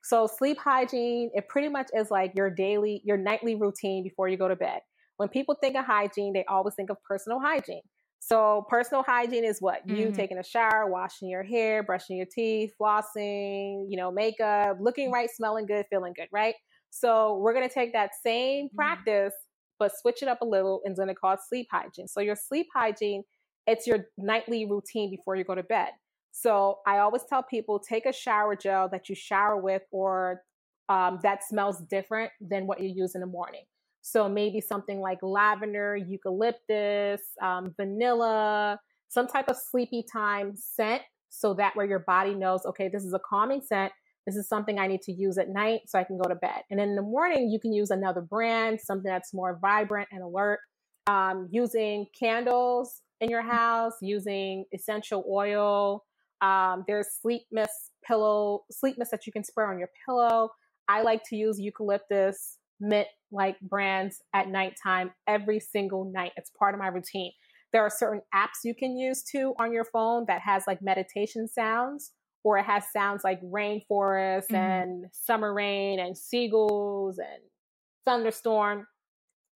So 0.03 0.27
sleep 0.27 0.59
hygiene, 0.59 1.31
it 1.35 1.49
pretty 1.49 1.69
much 1.69 1.89
is 1.95 2.11
like 2.11 2.33
your 2.35 2.51
daily, 2.51 3.03
your 3.05 3.19
nightly 3.19 3.55
routine 3.55 4.03
before 4.03 4.29
you 4.29 4.39
go 4.39 4.49
to 4.49 4.57
bed. 4.57 4.81
When 5.19 5.29
people 5.29 5.57
think 5.61 5.77
of 5.77 5.85
hygiene, 5.85 6.33
they 6.33 6.45
always 6.49 6.75
think 6.75 6.91
of 6.91 6.97
personal 7.05 7.39
hygiene. 7.39 7.83
So 8.25 8.65
personal 8.69 9.03
hygiene 9.03 9.45
is 9.45 9.61
what 9.61 9.81
you 9.85 10.07
mm-hmm. 10.07 10.13
taking 10.13 10.39
a 10.39 10.45
shower, 10.45 10.87
washing 10.87 11.29
your 11.29 11.43
hair, 11.43 11.83
brushing 11.83 12.17
your 12.17 12.27
teeth, 12.33 12.71
flossing, 12.81 13.87
you 13.89 13.97
know, 13.97 14.13
makeup, 14.13 14.77
looking 14.81 15.11
right, 15.11 15.29
smelling 15.29 15.67
good, 15.67 15.87
feeling 15.91 16.13
good, 16.15 16.29
right? 16.31 16.55
So 16.91 17.39
we're 17.39 17.53
gonna 17.53 17.69
take 17.69 17.93
that 17.95 18.11
same 18.25 18.67
mm-hmm. 18.67 18.77
practice, 18.77 19.35
but 19.81 19.91
switch 20.01 20.23
it 20.23 20.29
up 20.29 20.41
a 20.41 20.45
little 20.45 20.83
and 20.85 20.97
then 20.97 21.09
it 21.09 21.17
called 21.21 21.41
sleep 21.49 21.67
hygiene. 21.73 22.07
So 22.07 22.21
your 22.21 22.37
sleep 22.37 22.69
hygiene, 22.73 23.25
it's 23.67 23.89
your 23.89 24.07
nightly 24.17 24.67
routine 24.67 25.11
before 25.11 25.35
you 25.35 25.43
go 25.43 25.57
to 25.57 25.65
bed. 25.65 25.89
So 26.31 26.79
I 26.87 26.99
always 26.99 27.25
tell 27.29 27.43
people 27.43 27.81
take 27.81 28.07
a 28.07 28.13
shower 28.13 28.55
gel 28.55 28.89
that 28.91 29.09
you 29.09 29.17
shower 29.17 29.57
with 29.57 29.83
or 29.91 30.43
um, 30.89 31.19
that 31.25 31.43
smells 31.43 31.81
different 31.91 32.31
than 32.41 32.69
what 32.69 32.81
you 32.81 32.89
use 32.89 33.17
in 33.17 33.21
the 33.21 33.27
morning. 33.27 33.65
So 34.03 34.29
maybe 34.29 34.61
something 34.61 35.01
like 35.01 35.19
lavender, 35.23 35.97
eucalyptus, 35.97 37.21
um, 37.41 37.73
vanilla, 37.77 38.79
some 39.09 39.27
type 39.27 39.49
of 39.49 39.57
sleepy 39.57 40.05
time 40.13 40.55
scent. 40.57 41.03
So 41.31 41.55
that 41.55 41.77
way 41.77 41.89
your 41.89 42.01
body 42.01 42.35
knows, 42.35 42.67
okay, 42.67 42.89
this 42.89 43.05
is 43.05 43.15
a 43.15 43.21
calming 43.21 43.63
scent. 43.63 43.93
This 44.27 44.37
is 44.37 44.49
something 44.49 44.79
I 44.79 44.87
need 44.87 45.03
to 45.03 45.13
use 45.13 45.39
at 45.39 45.49
night 45.49 45.83
so 45.87 45.99
I 45.99 46.05
can 46.05 46.19
go 46.19 46.29
to 46.29 46.35
bed. 46.35 46.63
And 46.71 46.81
in 46.81 46.95
the 46.95 47.03
morning, 47.03 47.49
you 47.49 47.59
can 47.59 47.73
use 47.73 47.91
another 47.91 48.21
brand, 48.21 48.81
something 48.81 49.11
that's 49.11 49.33
more 49.33 49.59
vibrant 49.61 50.09
and 50.13 50.23
alert. 50.23 50.61
Um, 51.07 51.49
using 51.51 52.07
candles 52.19 53.01
in 53.21 53.31
your 53.31 53.43
house, 53.43 53.95
using 54.01 54.65
essential 54.73 55.25
oil, 55.29 56.05
um, 56.41 56.85
there's 56.87 57.09
sleep 57.21 57.43
mist 57.51 57.93
pillow, 58.05 58.65
sleep 58.71 58.99
mist 58.99 59.11
that 59.13 59.27
you 59.27 59.33
can 59.33 59.45
spray 59.45 59.67
on 59.67 59.79
your 59.79 59.91
pillow. 60.05 60.51
I 60.89 61.03
like 61.03 61.23
to 61.29 61.37
use 61.37 61.59
eucalyptus 61.59 62.59
mint 62.83 63.09
like 63.31 63.59
brands 63.61 64.21
at 64.35 64.49
nighttime 64.49 65.13
every 65.27 65.61
single 65.61 66.11
night. 66.13 66.33
It's 66.37 66.51
part 66.51 66.75
of 66.75 66.81
my 66.81 66.89
routine. 66.89 67.33
There 67.73 67.83
are 67.83 67.91
certain 67.91 68.21
apps 68.35 68.65
you 68.65 68.75
can 68.75 68.99
use 68.99 69.23
too 69.23 69.55
on 69.59 69.73
your 69.73 69.85
phone 69.85 70.25
that 70.29 70.43
has 70.43 70.65
like 70.67 70.83
meditation 70.83 71.49
sounds 71.49 72.11
or 72.45 72.59
it 72.59 72.65
has 72.65 72.85
sounds 72.93 73.23
like 73.25 73.41
rainforest 73.43 74.49
mm-hmm. 74.51 74.57
and 74.57 75.07
summer 75.13 75.55
rain 75.55 76.01
and 76.01 76.19
seagulls 76.19 77.19
and 77.19 77.43
thunderstorm. 78.05 78.87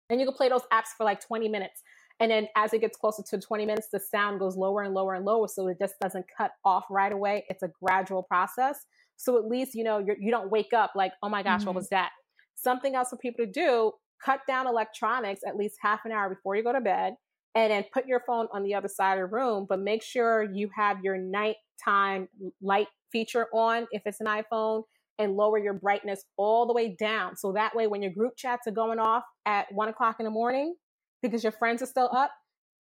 And 0.09 0.20
you 0.20 0.27
can 0.27 0.35
play 0.35 0.49
those 0.49 0.62
apps 0.72 0.95
for 0.97 1.05
like 1.05 1.20
20 1.20 1.49
minutes. 1.49 1.83
And 2.20 2.31
then 2.31 2.49
as 2.57 2.72
it 2.72 2.81
gets 2.81 2.97
closer 2.97 3.22
to 3.29 3.39
20 3.39 3.66
minutes, 3.66 3.89
the 3.93 4.01
sound 4.01 4.39
goes 4.39 4.57
lower 4.57 4.83
and 4.83 4.95
lower 4.95 5.14
and 5.14 5.24
lower. 5.24 5.49
So 5.49 5.68
it 5.68 5.79
just 5.79 5.97
doesn't 6.01 6.24
cut 6.35 6.53
off 6.64 6.85
right 6.89 7.12
away. 7.12 7.45
It's 7.51 7.62
a 7.62 7.70
gradual 7.83 8.22
process. 8.22 8.87
So 9.16 9.37
at 9.37 9.45
least, 9.47 9.74
you 9.74 9.85
know, 9.85 9.99
you're, 9.99 10.16
you 10.16 10.27
do 10.27 10.31
not 10.31 10.51
wake 10.51 10.72
up 10.72 10.93
like, 10.95 11.12
oh 11.22 11.29
my 11.29 11.43
gosh, 11.43 11.61
mm-hmm. 11.61 11.66
what 11.66 11.77
was 11.77 11.89
that? 11.91 12.11
Something 12.57 12.94
else 12.94 13.11
for 13.11 13.16
people 13.16 13.44
to 13.44 13.50
do, 13.50 13.92
cut 14.24 14.40
down 14.48 14.66
electronics 14.66 15.42
at 15.46 15.57
least 15.57 15.76
half 15.80 16.00
an 16.04 16.12
hour 16.12 16.28
before 16.28 16.57
you 16.57 16.64
go 16.64 16.72
to 16.72 16.80
bed 16.80 17.14
and 17.54 17.70
then 17.70 17.84
put 17.92 18.07
your 18.07 18.22
phone 18.26 18.48
on 18.52 18.62
the 18.62 18.74
other 18.74 18.88
side 18.88 19.14
of 19.14 19.30
the 19.30 19.34
room, 19.34 19.66
but 19.68 19.80
make 19.80 20.02
sure 20.02 20.42
you 20.42 20.68
have 20.74 21.02
your 21.02 21.16
nighttime 21.16 22.28
light 22.61 22.88
feature 23.11 23.46
on 23.52 23.86
if 23.92 24.02
it's 24.04 24.20
an 24.20 24.26
iPhone 24.26 24.82
and 25.18 25.34
lower 25.34 25.59
your 25.59 25.72
brightness 25.72 26.24
all 26.36 26.66
the 26.66 26.74
way 26.74 26.94
down. 26.98 27.36
So 27.36 27.52
that 27.52 27.74
way, 27.74 27.86
when 27.86 28.02
your 28.02 28.12
group 28.12 28.34
chats 28.36 28.66
are 28.66 28.72
going 28.72 28.98
off 28.98 29.22
at 29.46 29.66
one 29.72 29.88
o'clock 29.88 30.16
in 30.18 30.24
the 30.24 30.30
morning, 30.30 30.74
because 31.22 31.42
your 31.42 31.52
friends 31.52 31.82
are 31.82 31.86
still 31.86 32.11
up, 32.14 32.30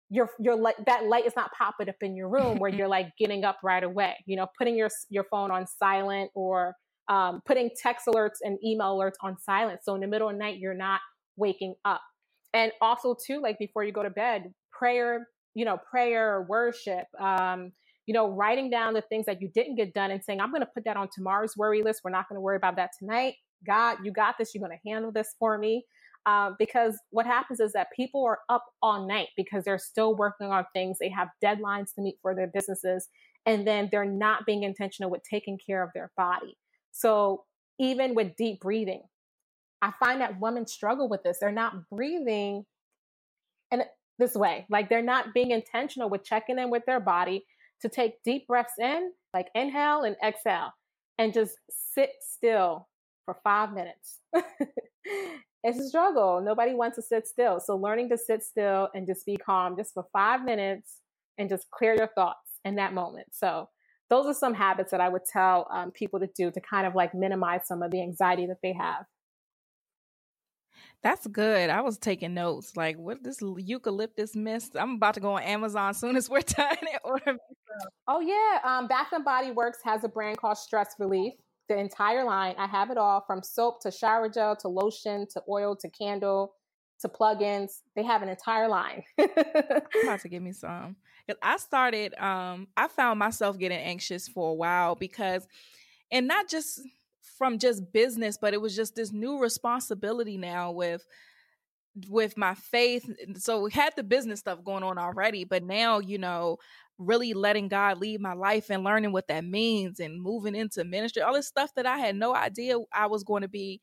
your 0.09 0.29
your 0.39 0.55
light 0.55 0.75
that 0.85 1.05
light 1.05 1.25
is 1.25 1.33
not 1.35 1.51
popping 1.57 1.89
up 1.89 1.95
in 2.01 2.15
your 2.15 2.29
room 2.29 2.57
where 2.57 2.69
you're 2.73 2.87
like 2.87 3.07
getting 3.19 3.43
up 3.43 3.57
right 3.63 3.83
away. 3.83 4.15
You 4.25 4.37
know, 4.37 4.47
putting 4.57 4.77
your 4.77 4.89
your 5.09 5.25
phone 5.29 5.51
on 5.51 5.67
silent 5.67 6.31
or 6.33 6.75
um, 7.11 7.41
putting 7.45 7.69
text 7.75 8.07
alerts 8.07 8.37
and 8.41 8.57
email 8.63 8.97
alerts 8.97 9.15
on 9.21 9.37
silent. 9.37 9.81
So 9.83 9.93
in 9.95 10.01
the 10.01 10.07
middle 10.07 10.29
of 10.29 10.35
the 10.35 10.39
night, 10.39 10.59
you're 10.59 10.73
not 10.73 11.01
waking 11.35 11.75
up. 11.83 12.01
And 12.53 12.71
also 12.81 13.15
too, 13.25 13.41
like 13.41 13.59
before 13.59 13.83
you 13.83 13.91
go 13.91 14.01
to 14.01 14.09
bed, 14.09 14.53
prayer, 14.71 15.27
you 15.53 15.65
know, 15.65 15.77
prayer, 15.89 16.45
worship, 16.47 17.07
um, 17.19 17.73
you 18.05 18.13
know, 18.13 18.29
writing 18.29 18.69
down 18.69 18.93
the 18.93 19.01
things 19.01 19.25
that 19.25 19.41
you 19.41 19.49
didn't 19.53 19.75
get 19.75 19.93
done 19.93 20.11
and 20.11 20.23
saying, 20.23 20.39
I'm 20.39 20.51
going 20.51 20.61
to 20.61 20.69
put 20.73 20.85
that 20.85 20.95
on 20.95 21.09
tomorrow's 21.13 21.57
worry 21.57 21.83
list. 21.83 22.01
We're 22.03 22.11
not 22.11 22.29
going 22.29 22.37
to 22.37 22.41
worry 22.41 22.55
about 22.55 22.77
that 22.77 22.91
tonight. 22.97 23.35
God, 23.67 23.97
you 24.03 24.11
got 24.13 24.37
this. 24.37 24.55
You're 24.55 24.65
going 24.65 24.77
to 24.77 24.89
handle 24.89 25.11
this 25.11 25.35
for 25.37 25.57
me. 25.57 25.85
Um, 26.25 26.55
because 26.59 26.97
what 27.09 27.25
happens 27.25 27.59
is 27.59 27.73
that 27.73 27.87
people 27.95 28.23
are 28.25 28.39
up 28.47 28.63
all 28.81 29.07
night 29.07 29.29
because 29.35 29.65
they're 29.65 29.79
still 29.79 30.15
working 30.15 30.47
on 30.47 30.65
things. 30.73 30.97
They 30.99 31.09
have 31.09 31.29
deadlines 31.43 31.93
to 31.95 32.01
meet 32.01 32.15
for 32.21 32.35
their 32.35 32.47
businesses, 32.47 33.09
and 33.45 33.67
then 33.67 33.89
they're 33.91 34.05
not 34.05 34.45
being 34.45 34.63
intentional 34.63 35.09
with 35.09 35.23
taking 35.27 35.57
care 35.65 35.83
of 35.83 35.89
their 35.95 36.11
body. 36.15 36.57
So 36.91 37.45
even 37.79 38.15
with 38.15 38.35
deep 38.35 38.61
breathing, 38.61 39.03
I 39.81 39.93
find 39.99 40.21
that 40.21 40.39
women 40.39 40.67
struggle 40.67 41.09
with 41.09 41.23
this. 41.23 41.39
They're 41.39 41.51
not 41.51 41.89
breathing 41.89 42.65
in 43.71 43.83
this 44.19 44.35
way. 44.35 44.65
Like 44.69 44.89
they're 44.89 45.01
not 45.01 45.33
being 45.33 45.51
intentional 45.51 46.09
with 46.09 46.23
checking 46.23 46.59
in 46.59 46.69
with 46.69 46.85
their 46.85 46.99
body 46.99 47.45
to 47.81 47.89
take 47.89 48.21
deep 48.23 48.47
breaths 48.47 48.73
in, 48.79 49.11
like 49.33 49.47
inhale 49.55 50.03
and 50.03 50.15
exhale, 50.23 50.71
and 51.17 51.33
just 51.33 51.55
sit 51.69 52.11
still 52.21 52.87
for 53.25 53.37
five 53.43 53.73
minutes. 53.73 54.19
it's 55.63 55.79
a 55.79 55.87
struggle. 55.87 56.41
Nobody 56.41 56.73
wants 56.73 56.97
to 56.97 57.01
sit 57.01 57.27
still. 57.27 57.59
So 57.59 57.75
learning 57.75 58.09
to 58.09 58.17
sit 58.17 58.43
still 58.43 58.89
and 58.93 59.07
just 59.07 59.25
be 59.25 59.37
calm 59.37 59.75
just 59.75 59.93
for 59.93 60.05
five 60.13 60.43
minutes 60.43 60.97
and 61.37 61.49
just 61.49 61.69
clear 61.71 61.95
your 61.95 62.09
thoughts 62.15 62.59
in 62.63 62.75
that 62.75 62.93
moment. 62.93 63.27
So 63.31 63.69
those 64.11 64.25
are 64.25 64.33
some 64.33 64.53
habits 64.53 64.91
that 64.91 64.99
I 64.99 65.07
would 65.07 65.23
tell 65.25 65.67
um, 65.71 65.89
people 65.89 66.19
to 66.19 66.27
do 66.35 66.51
to 66.51 66.59
kind 66.59 66.85
of 66.85 66.93
like 66.93 67.15
minimize 67.15 67.65
some 67.65 67.81
of 67.81 67.91
the 67.91 68.01
anxiety 68.01 68.45
that 68.47 68.57
they 68.61 68.73
have. 68.73 69.05
That's 71.01 71.25
good. 71.27 71.69
I 71.69 71.79
was 71.81 71.97
taking 71.97 72.33
notes. 72.33 72.75
Like, 72.75 72.97
what 72.97 73.23
this 73.23 73.39
eucalyptus 73.41 74.35
mist? 74.35 74.75
I'm 74.77 74.95
about 74.95 75.13
to 75.15 75.21
go 75.21 75.35
on 75.35 75.43
Amazon 75.43 75.91
as 75.91 75.97
soon 75.97 76.17
as 76.17 76.29
we're 76.29 76.41
done. 76.45 76.75
order. 77.05 77.37
Oh 78.07 78.19
yeah, 78.19 78.59
um, 78.69 78.87
Bath 78.87 79.07
and 79.13 79.23
Body 79.23 79.51
Works 79.51 79.79
has 79.85 80.03
a 80.03 80.09
brand 80.09 80.37
called 80.37 80.57
Stress 80.57 80.95
Relief. 80.99 81.33
The 81.69 81.77
entire 81.77 82.25
line. 82.25 82.55
I 82.57 82.67
have 82.67 82.91
it 82.91 82.97
all 82.97 83.23
from 83.25 83.41
soap 83.41 83.81
to 83.83 83.91
shower 83.91 84.27
gel 84.27 84.57
to 84.57 84.67
lotion 84.67 85.25
to 85.31 85.41
oil 85.49 85.73
to 85.77 85.89
candle 85.89 86.53
to 86.99 87.07
plugins. 87.07 87.79
They 87.95 88.03
have 88.03 88.21
an 88.21 88.29
entire 88.29 88.67
line. 88.67 89.03
I'm 89.19 89.29
about 90.03 90.19
to 90.21 90.29
give 90.29 90.43
me 90.43 90.51
some. 90.51 90.97
I 91.41 91.57
started. 91.57 92.13
Um, 92.15 92.67
I 92.77 92.87
found 92.87 93.19
myself 93.19 93.57
getting 93.57 93.79
anxious 93.79 94.27
for 94.27 94.51
a 94.51 94.53
while 94.53 94.95
because, 94.95 95.47
and 96.11 96.27
not 96.27 96.49
just 96.49 96.81
from 97.37 97.59
just 97.59 97.91
business, 97.91 98.37
but 98.39 98.53
it 98.53 98.61
was 98.61 98.75
just 98.75 98.95
this 98.95 99.11
new 99.11 99.39
responsibility 99.39 100.37
now 100.37 100.71
with 100.71 101.05
with 102.07 102.37
my 102.37 102.55
faith. 102.55 103.09
So 103.37 103.63
we 103.63 103.71
had 103.71 103.93
the 103.95 104.03
business 104.03 104.39
stuff 104.39 104.63
going 104.63 104.83
on 104.83 104.97
already, 104.97 105.43
but 105.43 105.63
now, 105.63 105.99
you 105.99 106.17
know, 106.17 106.57
really 106.97 107.33
letting 107.33 107.67
God 107.67 107.97
lead 107.97 108.21
my 108.21 108.33
life 108.33 108.69
and 108.69 108.83
learning 108.83 109.11
what 109.11 109.27
that 109.27 109.43
means 109.43 109.99
and 109.99 110.21
moving 110.21 110.55
into 110.55 110.83
ministry, 110.83 111.21
all 111.21 111.33
this 111.33 111.47
stuff 111.47 111.73
that 111.75 111.85
I 111.85 111.97
had 111.97 112.15
no 112.15 112.35
idea 112.35 112.77
I 112.93 113.07
was 113.07 113.23
going 113.23 113.41
to 113.41 113.49
be 113.49 113.81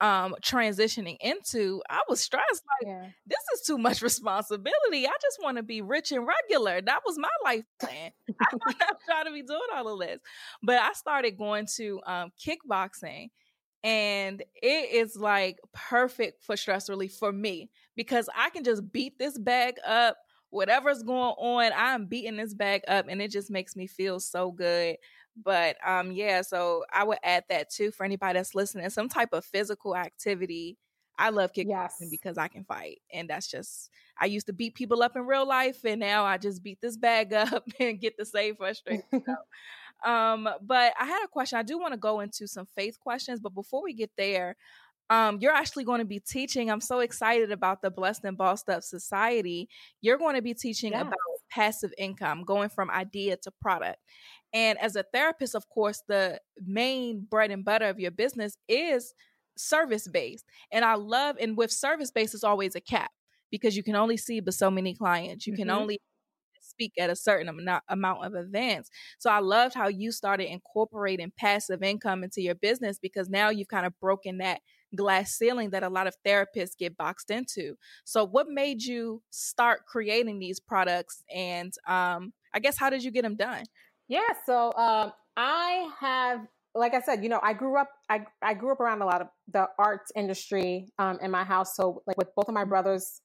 um 0.00 0.34
transitioning 0.42 1.16
into 1.20 1.80
i 1.88 2.00
was 2.08 2.20
stressed 2.20 2.62
like 2.80 2.88
yeah. 2.88 3.08
this 3.26 3.38
is 3.54 3.66
too 3.66 3.78
much 3.78 4.02
responsibility. 4.02 5.06
I 5.06 5.12
just 5.22 5.38
want 5.40 5.56
to 5.56 5.62
be 5.62 5.82
rich 5.82 6.10
and 6.10 6.26
regular. 6.26 6.80
That 6.80 7.00
was 7.06 7.16
my 7.16 7.28
life 7.44 7.64
plan. 7.80 8.10
I'm 8.40 8.58
not 8.80 8.96
trying 9.08 9.26
to 9.26 9.32
be 9.32 9.42
doing 9.42 9.60
all 9.74 9.88
of 9.88 10.00
this. 10.00 10.18
But 10.62 10.80
i 10.80 10.92
started 10.92 11.38
going 11.38 11.66
to 11.76 12.00
um 12.06 12.32
kickboxing 12.44 13.28
and 13.84 14.42
it 14.62 14.94
is 14.94 15.14
like 15.14 15.58
perfect 15.74 16.42
for 16.42 16.56
stress 16.56 16.88
relief 16.88 17.12
for 17.14 17.30
me 17.30 17.70
because 17.94 18.28
i 18.34 18.50
can 18.50 18.64
just 18.64 18.90
beat 18.90 19.18
this 19.18 19.38
bag 19.38 19.74
up 19.86 20.16
whatever's 20.50 21.02
going 21.02 21.34
on 21.38 21.70
i'm 21.76 22.06
beating 22.06 22.36
this 22.36 22.54
bag 22.54 22.82
up 22.88 23.06
and 23.08 23.20
it 23.20 23.30
just 23.30 23.50
makes 23.50 23.76
me 23.76 23.86
feel 23.86 24.18
so 24.18 24.50
good 24.50 24.96
but 25.42 25.76
um 25.86 26.12
yeah, 26.12 26.42
so 26.42 26.84
I 26.92 27.04
would 27.04 27.18
add 27.22 27.44
that 27.48 27.70
too 27.70 27.90
for 27.90 28.04
anybody 28.04 28.38
that's 28.38 28.54
listening. 28.54 28.88
Some 28.90 29.08
type 29.08 29.30
of 29.32 29.44
physical 29.44 29.96
activity. 29.96 30.78
I 31.16 31.30
love 31.30 31.52
kickboxing 31.52 31.68
yes. 32.00 32.08
because 32.10 32.38
I 32.38 32.48
can 32.48 32.64
fight. 32.64 33.00
And 33.12 33.28
that's 33.28 33.50
just 33.50 33.90
I 34.18 34.26
used 34.26 34.46
to 34.46 34.52
beat 34.52 34.74
people 34.74 35.02
up 35.02 35.16
in 35.16 35.22
real 35.26 35.46
life 35.46 35.84
and 35.84 36.00
now 36.00 36.24
I 36.24 36.38
just 36.38 36.62
beat 36.62 36.80
this 36.80 36.96
bag 36.96 37.32
up 37.32 37.64
and 37.80 38.00
get 38.00 38.16
the 38.16 38.24
same 38.24 38.56
frustration. 38.56 39.04
um, 40.04 40.48
but 40.62 40.92
I 40.98 41.04
had 41.04 41.24
a 41.24 41.28
question. 41.28 41.58
I 41.58 41.62
do 41.62 41.78
want 41.78 41.92
to 41.92 41.98
go 41.98 42.20
into 42.20 42.46
some 42.46 42.66
faith 42.76 42.98
questions, 43.00 43.40
but 43.40 43.54
before 43.54 43.82
we 43.82 43.92
get 43.92 44.10
there, 44.16 44.56
um, 45.10 45.38
you're 45.40 45.52
actually 45.52 45.84
going 45.84 45.98
to 45.98 46.06
be 46.06 46.18
teaching. 46.18 46.70
I'm 46.70 46.80
so 46.80 47.00
excited 47.00 47.52
about 47.52 47.82
the 47.82 47.90
Blessed 47.90 48.24
and 48.24 48.38
Bossed 48.38 48.68
Up 48.70 48.82
Society. 48.82 49.68
You're 50.00 50.18
going 50.18 50.34
to 50.34 50.42
be 50.42 50.54
teaching 50.54 50.94
about 50.94 51.12
passive 51.54 51.92
income, 51.96 52.44
going 52.44 52.68
from 52.68 52.90
idea 52.90 53.36
to 53.36 53.50
product. 53.62 53.98
And 54.52 54.78
as 54.78 54.96
a 54.96 55.04
therapist, 55.12 55.54
of 55.54 55.68
course, 55.68 56.02
the 56.08 56.40
main 56.64 57.26
bread 57.28 57.50
and 57.50 57.64
butter 57.64 57.86
of 57.88 58.00
your 58.00 58.10
business 58.10 58.56
is 58.68 59.14
service 59.56 60.08
based. 60.08 60.44
And 60.72 60.84
I 60.84 60.94
love, 60.94 61.36
and 61.40 61.56
with 61.56 61.70
service 61.70 62.10
based, 62.10 62.34
it's 62.34 62.44
always 62.44 62.74
a 62.74 62.80
cap 62.80 63.10
because 63.50 63.76
you 63.76 63.82
can 63.82 63.96
only 63.96 64.16
see 64.16 64.40
but 64.40 64.54
so 64.54 64.70
many 64.70 64.94
clients. 64.94 65.46
You 65.46 65.52
mm-hmm. 65.52 65.62
can 65.62 65.70
only 65.70 66.00
speak 66.60 66.92
at 66.98 67.10
a 67.10 67.16
certain 67.16 67.48
amount 67.88 68.24
of 68.24 68.34
events. 68.34 68.90
So 69.18 69.30
I 69.30 69.38
loved 69.38 69.74
how 69.74 69.88
you 69.88 70.10
started 70.10 70.50
incorporating 70.50 71.32
passive 71.36 71.82
income 71.82 72.24
into 72.24 72.40
your 72.40 72.54
business 72.54 72.98
because 72.98 73.28
now 73.28 73.50
you've 73.50 73.68
kind 73.68 73.86
of 73.86 73.98
broken 74.00 74.38
that 74.38 74.60
glass 74.96 75.32
ceiling 75.32 75.70
that 75.70 75.82
a 75.82 75.88
lot 75.88 76.06
of 76.06 76.14
therapists 76.26 76.76
get 76.78 76.96
boxed 76.96 77.30
into. 77.30 77.76
So 78.04 78.24
what 78.24 78.48
made 78.48 78.82
you 78.82 79.22
start 79.30 79.86
creating 79.86 80.38
these 80.38 80.60
products 80.60 81.22
and 81.34 81.72
um 81.86 82.32
I 82.54 82.60
guess 82.60 82.78
how 82.78 82.88
did 82.88 83.02
you 83.02 83.10
get 83.10 83.22
them 83.22 83.34
done? 83.34 83.64
Yeah, 84.08 84.20
so 84.46 84.72
um, 84.76 85.12
I 85.36 85.90
have, 85.98 86.46
like 86.74 86.94
I 86.94 87.00
said, 87.00 87.22
you 87.22 87.28
know, 87.28 87.40
I 87.42 87.52
grew 87.52 87.78
up, 87.78 87.90
I, 88.08 88.24
I 88.42 88.54
grew 88.54 88.72
up 88.72 88.80
around 88.80 89.02
a 89.02 89.06
lot 89.06 89.20
of 89.20 89.28
the 89.52 89.66
arts 89.78 90.12
industry 90.14 90.92
um, 90.98 91.18
in 91.20 91.30
my 91.30 91.44
house. 91.44 91.74
So, 91.74 92.02
like 92.06 92.16
with 92.16 92.28
both 92.36 92.48
of 92.48 92.54
my 92.54 92.62
mm-hmm. 92.62 92.70
brothers, 92.70 93.20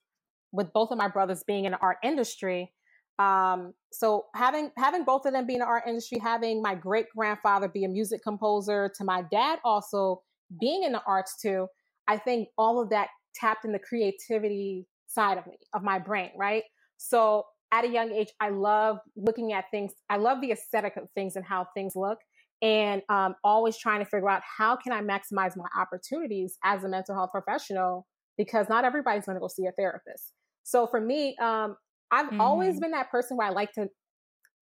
with 0.52 0.74
both 0.74 0.92
of 0.92 0.98
my 0.98 1.08
brothers 1.08 1.44
being 1.46 1.66
in 1.66 1.74
the 1.74 1.78
art 1.80 1.98
industry, 2.04 2.74
um, 3.20 3.74
so 3.92 4.28
having 4.34 4.72
having 4.78 5.04
both 5.04 5.26
of 5.26 5.34
them 5.34 5.46
be 5.46 5.54
in 5.54 5.60
the 5.60 5.66
art 5.66 5.84
industry, 5.86 6.20
having 6.20 6.62
my 6.62 6.74
great 6.74 7.08
grandfather 7.16 7.68
be 7.68 7.84
a 7.84 7.90
music 7.90 8.24
composer, 8.24 8.90
to 8.96 9.04
my 9.04 9.24
dad 9.30 9.60
also 9.66 10.22
being 10.60 10.84
in 10.84 10.92
the 10.92 11.02
arts 11.06 11.36
too, 11.42 11.68
I 12.08 12.18
think 12.18 12.50
all 12.58 12.82
of 12.82 12.90
that 12.90 13.10
tapped 13.36 13.66
in 13.66 13.72
the 13.72 13.80
creativity 13.80 14.88
side 15.08 15.38
of 15.38 15.46
me, 15.48 15.58
of 15.74 15.84
my 15.84 16.00
brain, 16.00 16.32
right? 16.38 16.64
So 16.98 17.44
at 17.72 17.86
a 17.86 17.88
young 17.88 18.12
age, 18.12 18.30
I 18.40 18.50
love 18.50 18.98
looking 19.16 19.54
at 19.54 19.66
things. 19.72 19.92
I 20.10 20.18
love 20.18 20.42
the 20.42 20.52
aesthetic 20.52 20.98
of 20.98 21.08
things 21.16 21.36
and 21.36 21.46
how 21.46 21.68
things 21.76 21.94
look, 21.96 22.18
and 22.62 23.02
um, 23.10 23.36
always 23.44 23.78
trying 23.78 24.00
to 24.00 24.06
figure 24.06 24.30
out 24.30 24.42
how 24.58 24.76
can 24.76 24.92
I 24.92 25.02
maximize 25.02 25.56
my 25.56 25.68
opportunities 25.80 26.58
as 26.64 26.84
a 26.84 26.90
mental 26.90 27.16
health 27.16 27.30
professional 27.32 28.08
because 28.38 28.68
not 28.70 28.86
everybody's 28.86 29.26
going 29.26 29.36
to 29.36 29.40
go 29.40 29.48
see 29.48 29.66
a 29.66 29.72
therapist. 29.72 30.34
So 30.64 30.88
for 30.88 31.00
me, 31.00 31.36
um, 31.42 31.76
I've 32.12 32.28
mm-hmm. 32.28 32.42
always 32.42 32.80
been 32.80 32.92
that 32.92 33.12
person 33.12 33.38
where 33.38 33.48
I 33.48 33.52
like 33.52 33.72
to 33.74 33.88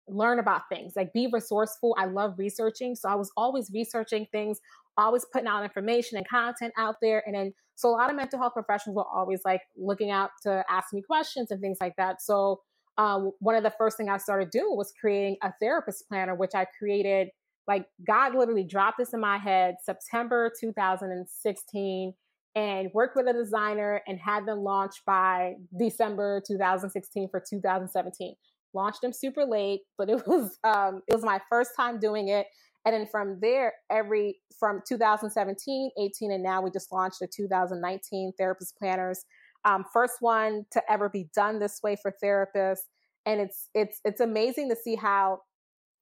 learn 0.09 0.39
about 0.39 0.63
things, 0.69 0.95
like 0.97 1.13
be 1.13 1.29
resourceful. 1.33 1.95
I 1.99 2.07
love 2.07 2.35
researching, 2.39 2.95
so 2.95 3.09
I 3.09 3.15
was 3.15 3.31
always 3.37 3.71
researching 3.73 4.27
things, 4.33 4.61
always 4.97 5.25
putting 5.33 5.49
out 5.49 5.63
information 5.63 6.17
and 6.19 6.29
content 6.29 6.73
out 6.79 6.97
there, 7.01 7.23
and 7.27 7.35
then 7.35 7.53
so 7.75 7.91
a 7.91 7.93
lot 7.93 8.09
of 8.09 8.17
mental 8.17 8.39
health 8.39 8.55
professionals 8.55 8.97
were 8.97 9.05
always 9.05 9.43
like 9.45 9.61
looking 9.77 10.11
out 10.11 10.31
to 10.45 10.65
ask 10.71 10.93
me 10.95 11.03
questions 11.03 11.51
and 11.51 11.61
things 11.61 11.77
like 11.81 11.95
that. 11.97 12.23
So 12.23 12.63
um, 12.97 13.33
one 13.41 13.55
of 13.55 13.63
the 13.63 13.73
first 13.77 13.99
thing 13.99 14.09
I 14.09 14.17
started 14.17 14.51
doing 14.51 14.77
was 14.77 14.93
creating 14.99 15.37
a 15.43 15.53
therapist 15.61 16.09
planner, 16.09 16.35
which 16.35 16.53
I 16.55 16.67
created 16.79 17.29
like 17.69 17.87
God 18.07 18.35
literally 18.35 18.65
dropped 18.65 18.99
this 18.99 19.13
in 19.13 19.21
my 19.21 19.39
head 19.39 19.77
September 19.83 20.51
2016 20.59 22.15
and 22.55 22.91
worked 22.95 23.17
with 23.17 23.27
a 23.27 23.33
designer 23.33 24.03
and 24.07 24.19
had 24.19 24.47
them 24.47 24.61
launched 24.61 25.05
by 25.05 25.55
December 25.79 26.43
2016 26.47 27.29
for 27.29 27.41
2017. 27.41 28.35
Launched 28.77 29.01
them 29.03 29.13
super 29.13 29.45
late, 29.45 29.81
but 29.99 30.09
it 30.11 30.23
was 30.27 30.59
um, 30.65 31.03
it 31.09 31.15
was 31.15 31.25
my 31.25 31.41
first 31.51 31.71
time 31.77 31.99
doing 31.99 32.29
it. 32.29 32.47
And 32.85 32.95
then 32.95 33.07
from 33.11 33.39
there, 33.41 33.73
every 33.91 34.37
from 34.61 34.81
2017, 34.89 35.91
18, 36.01 36.31
and 36.31 36.43
now 36.43 36.63
we 36.63 36.71
just 36.71 36.93
launched 36.93 37.19
the 37.21 37.27
2019 37.27 38.33
therapist 38.39 38.77
planners 38.79 39.25
um, 39.67 39.85
first 39.93 40.15
one 40.21 40.65
to 40.71 40.81
ever 40.91 41.09
be 41.09 41.29
done 41.35 41.59
this 41.59 41.81
way 41.83 41.97
for 42.01 42.15
therapists 42.23 42.85
and 43.27 43.41
it's 43.41 43.69
it's 43.75 44.01
it's 44.05 44.21
amazing 44.21 44.71
to 44.71 44.77
see 44.77 44.95
how 44.95 45.41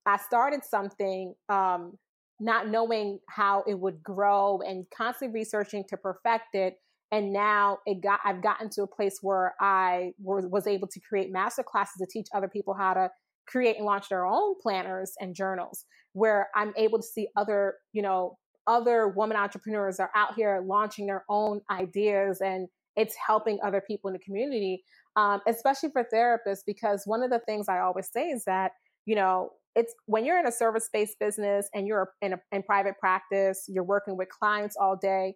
i 0.07 0.17
started 0.19 0.61
something 0.63 1.35
um, 1.49 1.99
not 2.39 2.69
knowing 2.69 3.19
how 3.29 3.65
it 3.67 3.79
would 3.79 4.03
grow 4.03 4.61
and 4.61 4.85
constantly 4.97 5.41
researching 5.41 5.83
to 5.89 5.97
perfect 5.97 6.55
it 6.55 6.75
and 7.13 7.33
now 7.33 7.79
it 7.87 8.03
got 8.03 8.21
i've 8.25 8.43
gotten 8.43 8.69
to 8.71 8.83
a 8.83 8.87
place 8.87 9.19
where 9.23 9.55
i 9.61 10.13
was, 10.23 10.45
was 10.47 10.67
able 10.67 10.89
to 10.89 11.01
create 11.01 11.33
master 11.33 11.63
classes 11.63 11.95
to 11.99 12.07
teach 12.07 12.27
other 12.35 12.49
people 12.49 12.75
how 12.75 12.95
to 12.95 13.09
create 13.47 13.77
and 13.77 13.85
launch 13.85 14.09
their 14.09 14.25
own 14.25 14.55
planners 14.63 15.13
and 15.21 15.35
journals 15.35 15.85
where 16.13 16.49
i'm 16.55 16.73
able 16.77 16.99
to 16.99 17.07
see 17.07 17.29
other 17.37 17.75
you 17.93 18.03
know 18.03 18.37
other 18.67 19.09
women 19.09 19.37
entrepreneurs 19.37 20.01
are 20.01 20.11
out 20.15 20.35
here 20.35 20.65
launching 20.67 21.07
their 21.07 21.25
own 21.29 21.61
ideas 21.71 22.41
and 22.41 22.69
it's 22.97 23.15
helping 23.27 23.59
other 23.65 23.83
people 23.87 24.09
in 24.09 24.15
the 24.15 24.21
community, 24.21 24.85
um, 25.17 25.41
especially 25.47 25.91
for 25.91 26.07
therapists, 26.13 26.61
because 26.67 27.03
one 27.07 27.23
of 27.23 27.31
the 27.31 27.41
things 27.41 27.69
I 27.69 27.81
always 27.81 28.11
say 28.13 28.29
is 28.29 28.45
that, 28.45 28.73
you 29.05 29.17
know, 29.17 29.51
it's 29.75 29.93
when 30.07 30.25
you're 30.25 30.39
in 30.39 30.47
a 30.47 30.53
service 30.53 30.89
based 30.93 31.19
business 31.19 31.69
and 31.75 31.87
you're 31.87 32.11
in, 32.23 32.35
a, 32.35 32.41
in 32.53 32.63
private 32.63 32.99
practice, 33.01 33.65
you're 33.69 33.85
working 33.85 34.17
with 34.17 34.29
clients 34.29 34.77
all 34.81 34.97
day. 34.97 35.35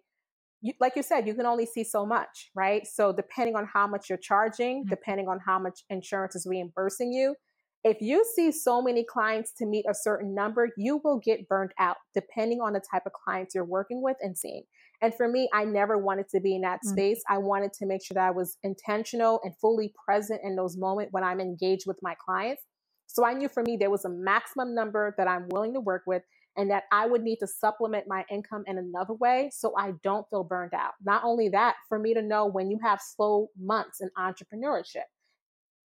You, 0.61 0.73
like 0.79 0.93
you 0.95 1.03
said, 1.03 1.27
you 1.27 1.33
can 1.33 1.45
only 1.45 1.65
see 1.65 1.83
so 1.83 2.05
much, 2.05 2.51
right? 2.55 2.85
So 2.85 3.13
depending 3.13 3.55
on 3.55 3.67
how 3.71 3.87
much 3.87 4.09
you're 4.09 4.17
charging, 4.17 4.81
mm-hmm. 4.81 4.89
depending 4.89 5.27
on 5.27 5.39
how 5.45 5.59
much 5.59 5.83
insurance 5.89 6.35
is 6.35 6.45
reimbursing 6.49 7.13
you, 7.13 7.35
if 7.83 8.01
you 8.01 8.25
see 8.35 8.51
so 8.51 8.81
many 8.81 9.05
clients 9.05 9.53
to 9.53 9.65
meet 9.65 9.85
a 9.89 9.93
certain 9.93 10.35
number, 10.35 10.69
you 10.75 10.99
will 11.01 11.19
get 11.23 11.47
burned 11.47 11.71
out 11.79 11.95
depending 12.13 12.59
on 12.59 12.73
the 12.73 12.81
type 12.91 13.03
of 13.05 13.13
clients 13.13 13.55
you're 13.55 13.63
working 13.63 14.01
with 14.01 14.17
and 14.19 14.37
seeing. 14.37 14.63
And 15.01 15.13
for 15.15 15.29
me, 15.29 15.47
I 15.53 15.63
never 15.63 15.97
wanted 15.97 16.27
to 16.29 16.41
be 16.41 16.55
in 16.55 16.61
that 16.61 16.79
mm-hmm. 16.85 16.89
space. 16.89 17.23
I 17.29 17.37
wanted 17.37 17.71
to 17.73 17.85
make 17.85 18.03
sure 18.03 18.15
that 18.15 18.27
I 18.27 18.31
was 18.31 18.57
intentional 18.63 19.39
and 19.45 19.57
fully 19.61 19.93
present 20.05 20.41
in 20.43 20.57
those 20.57 20.75
moments 20.75 21.13
when 21.13 21.23
I'm 21.23 21.39
engaged 21.39 21.85
with 21.87 21.99
my 22.01 22.15
clients. 22.23 22.63
So 23.07 23.25
I 23.25 23.33
knew 23.33 23.47
for 23.47 23.63
me 23.63 23.77
there 23.77 23.89
was 23.89 24.03
a 24.03 24.09
maximum 24.09 24.75
number 24.75 25.15
that 25.17 25.27
I'm 25.27 25.47
willing 25.49 25.73
to 25.73 25.79
work 25.79 26.03
with 26.05 26.23
and 26.59 26.69
that 26.69 26.83
I 26.91 27.07
would 27.07 27.23
need 27.23 27.37
to 27.37 27.47
supplement 27.47 28.05
my 28.05 28.25
income 28.29 28.65
in 28.67 28.77
another 28.77 29.13
way 29.13 29.49
so 29.53 29.73
I 29.77 29.93
don't 30.03 30.29
feel 30.29 30.43
burned 30.43 30.73
out. 30.73 30.91
Not 31.01 31.23
only 31.23 31.47
that, 31.49 31.75
for 31.87 31.97
me 31.97 32.13
to 32.13 32.21
know 32.21 32.47
when 32.47 32.69
you 32.69 32.77
have 32.83 32.99
slow 33.01 33.47
months 33.57 34.01
in 34.01 34.09
entrepreneurship, 34.17 35.07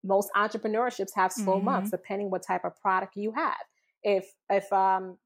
most 0.03 0.29
entrepreneurships 0.37 1.15
have 1.15 1.33
slow 1.33 1.57
mm-hmm. 1.57 1.67
months 1.67 1.91
depending 1.93 2.31
what 2.31 2.43
type 2.43 2.65
of 2.65 2.79
product 2.81 3.17
you 3.17 3.33
have. 3.33 3.55
if 4.03 4.27
if 4.51 4.71
um 4.73 5.17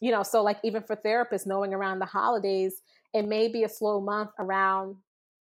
you 0.00 0.10
know 0.10 0.22
so 0.22 0.42
like 0.42 0.58
even 0.64 0.82
for 0.82 0.96
therapists 0.96 1.46
knowing 1.46 1.72
around 1.74 1.98
the 1.98 2.06
holidays 2.06 2.82
it 3.14 3.26
may 3.26 3.48
be 3.48 3.64
a 3.64 3.68
slow 3.68 4.00
month 4.00 4.30
around 4.38 4.96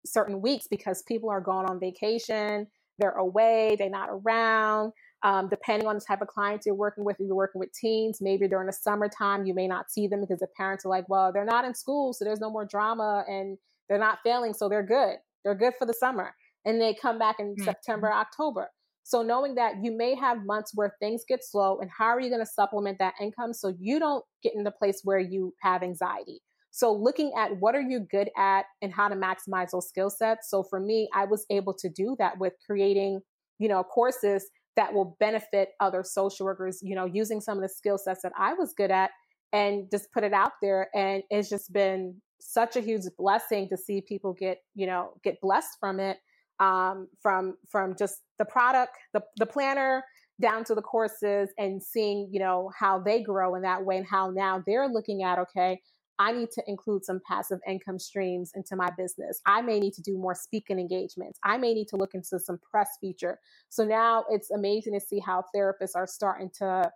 certain 0.05 0.41
weeks 0.41 0.67
because 0.69 1.03
people 1.03 1.31
are 1.31 1.41
going 1.41 1.67
on 1.67 1.79
vacation 1.79 2.67
they're 2.99 3.13
away 3.13 3.77
they're 3.79 3.89
not 3.89 4.09
around 4.11 4.93
um, 5.25 5.49
depending 5.49 5.87
on 5.87 5.95
the 5.95 6.01
type 6.01 6.21
of 6.21 6.29
clients 6.29 6.67
you're 6.67 6.75
working 6.75 7.05
with 7.05 7.17
if 7.21 7.27
you're 7.27 7.37
working 7.37 7.59
with 7.59 7.73
teens 7.73 8.19
maybe 8.21 8.49
during 8.49 8.67
the 8.67 8.73
summertime 8.73 9.45
you 9.47 9.55
may 9.55 9.69
not 9.69 9.91
see 9.91 10.07
them 10.07 10.21
because 10.21 10.41
the 10.41 10.49
parents 10.57 10.85
are 10.85 10.89
like 10.89 11.09
well 11.09 11.33
they're 11.33 11.45
not 11.45 11.65
in 11.65 11.75
school 11.75 12.13
so 12.13 12.25
there's 12.25 12.41
no 12.41 12.51
more 12.51 12.65
drama 12.65 13.25
and 13.29 13.59
they're 13.89 13.99
not 13.99 14.19
failing 14.25 14.53
so 14.53 14.69
they're 14.69 14.83
good 14.83 15.17
they're 15.45 15.55
good 15.55 15.73
for 15.79 15.87
the 15.87 15.95
summer 15.95 16.35
and 16.65 16.81
they 16.81 16.95
come 16.95 17.19
back 17.19 17.37
in 17.39 17.55
mm-hmm. 17.55 17.65
september 17.65 18.13
october 18.13 18.69
so 19.05 19.23
knowing 19.23 19.57
that 19.57 19.83
you 19.83 19.97
may 19.97 20.15
have 20.15 20.45
months 20.45 20.73
where 20.75 20.95
things 21.01 21.25
get 21.29 21.45
slow 21.45 21.79
and 21.81 21.91
how 21.97 22.07
are 22.07 22.21
you 22.21 22.29
going 22.29 22.45
to 22.45 22.47
supplement 22.47 22.99
that 22.99 23.15
income 23.21 23.53
so 23.53 23.75
you 23.79 23.99
don't 23.99 24.25
get 24.43 24.55
in 24.55 24.65
the 24.65 24.71
place 24.71 25.01
where 25.05 25.19
you 25.19 25.55
have 25.61 25.83
anxiety. 25.83 26.41
So 26.71 26.93
looking 26.93 27.33
at 27.37 27.59
what 27.59 27.75
are 27.75 27.81
you 27.83 28.01
good 28.01 28.31
at 28.37 28.65
and 28.81 28.93
how 28.93 29.09
to 29.09 29.17
maximize 29.17 29.71
those 29.73 29.89
skill 29.89 30.09
sets. 30.09 30.49
So 30.49 30.63
for 30.63 30.81
me, 30.81 31.09
I 31.15 31.27
was 31.27 31.45
able 31.51 31.75
to 31.75 31.89
do 31.89 32.17
that 32.19 32.39
with 32.39 32.55
creating, 32.65 33.21
you 33.59 33.69
know, 33.69 33.83
courses 33.83 34.49
that 34.77 34.93
will 34.93 35.17
benefit 35.21 35.71
other 35.81 36.03
social 36.03 36.47
workers, 36.47 36.79
you 36.83 36.95
know, 36.95 37.05
using 37.05 37.41
some 37.41 37.59
of 37.59 37.63
the 37.63 37.69
skill 37.69 37.99
sets 37.99 38.23
that 38.23 38.33
I 38.39 38.55
was 38.55 38.73
good 38.77 38.91
at 38.91 39.11
and 39.53 39.91
just 39.91 40.11
put 40.13 40.25
it 40.25 40.33
out 40.33 40.53
there. 40.63 40.89
And 40.95 41.23
it's 41.31 41.51
just 41.51 41.73
been 41.73 42.17
such 42.41 42.77
a 42.77 42.81
huge 42.81 43.03
blessing 43.19 43.69
to 43.69 43.77
see 43.77 44.03
people 44.07 44.33
get, 44.33 44.59
you 44.75 44.87
know, 44.87 45.13
get 45.23 45.41
blessed 45.41 45.77
from 45.79 46.01
it 46.01 46.19
um, 46.61 47.09
from 47.21 47.57
from 47.71 47.95
just 47.99 48.21
the 48.39 48.45
product, 48.45 48.93
the 49.13 49.23
the 49.37 49.47
planner 49.47 50.05
down 50.41 50.65
to 50.65 50.75
the 50.75 50.83
courses 50.83 51.51
and 51.59 51.83
seeing 51.83 52.29
you 52.33 52.41
know 52.41 52.71
how 52.79 52.99
they 52.99 53.23
grow 53.23 53.55
in 53.55 53.63
that 53.63 53.85
way 53.85 53.97
and 53.97 54.07
how 54.07 54.31
now 54.31 54.63
they're 54.67 54.89
looking 54.89 55.23
at 55.23 55.39
okay 55.39 55.81
I 56.19 56.33
need 56.33 56.51
to 56.53 56.63
include 56.67 57.05
some 57.05 57.21
passive 57.27 57.59
income 57.67 57.99
streams 57.99 58.53
into 58.55 58.77
my 58.77 58.91
business. 58.97 59.41
I 59.47 59.63
may 59.63 59.81
need 59.81 59.95
to 59.95 60.03
do 60.03 60.19
more 60.19 60.35
speaking 60.35 60.79
engagements. 60.79 61.39
I 61.45 61.57
may 61.57 61.75
need 61.75 61.89
to 61.89 61.97
look 61.97 62.15
into 62.15 62.39
some 62.39 62.59
press 62.59 62.89
feature. 63.01 63.39
So 63.71 63.85
now 63.85 64.25
it's 64.31 64.51
amazing 64.51 64.93
to 64.93 65.01
see 65.01 65.21
how 65.21 65.45
therapists 65.55 65.97
are 65.97 66.07
starting 66.07 66.51
to 66.59 66.91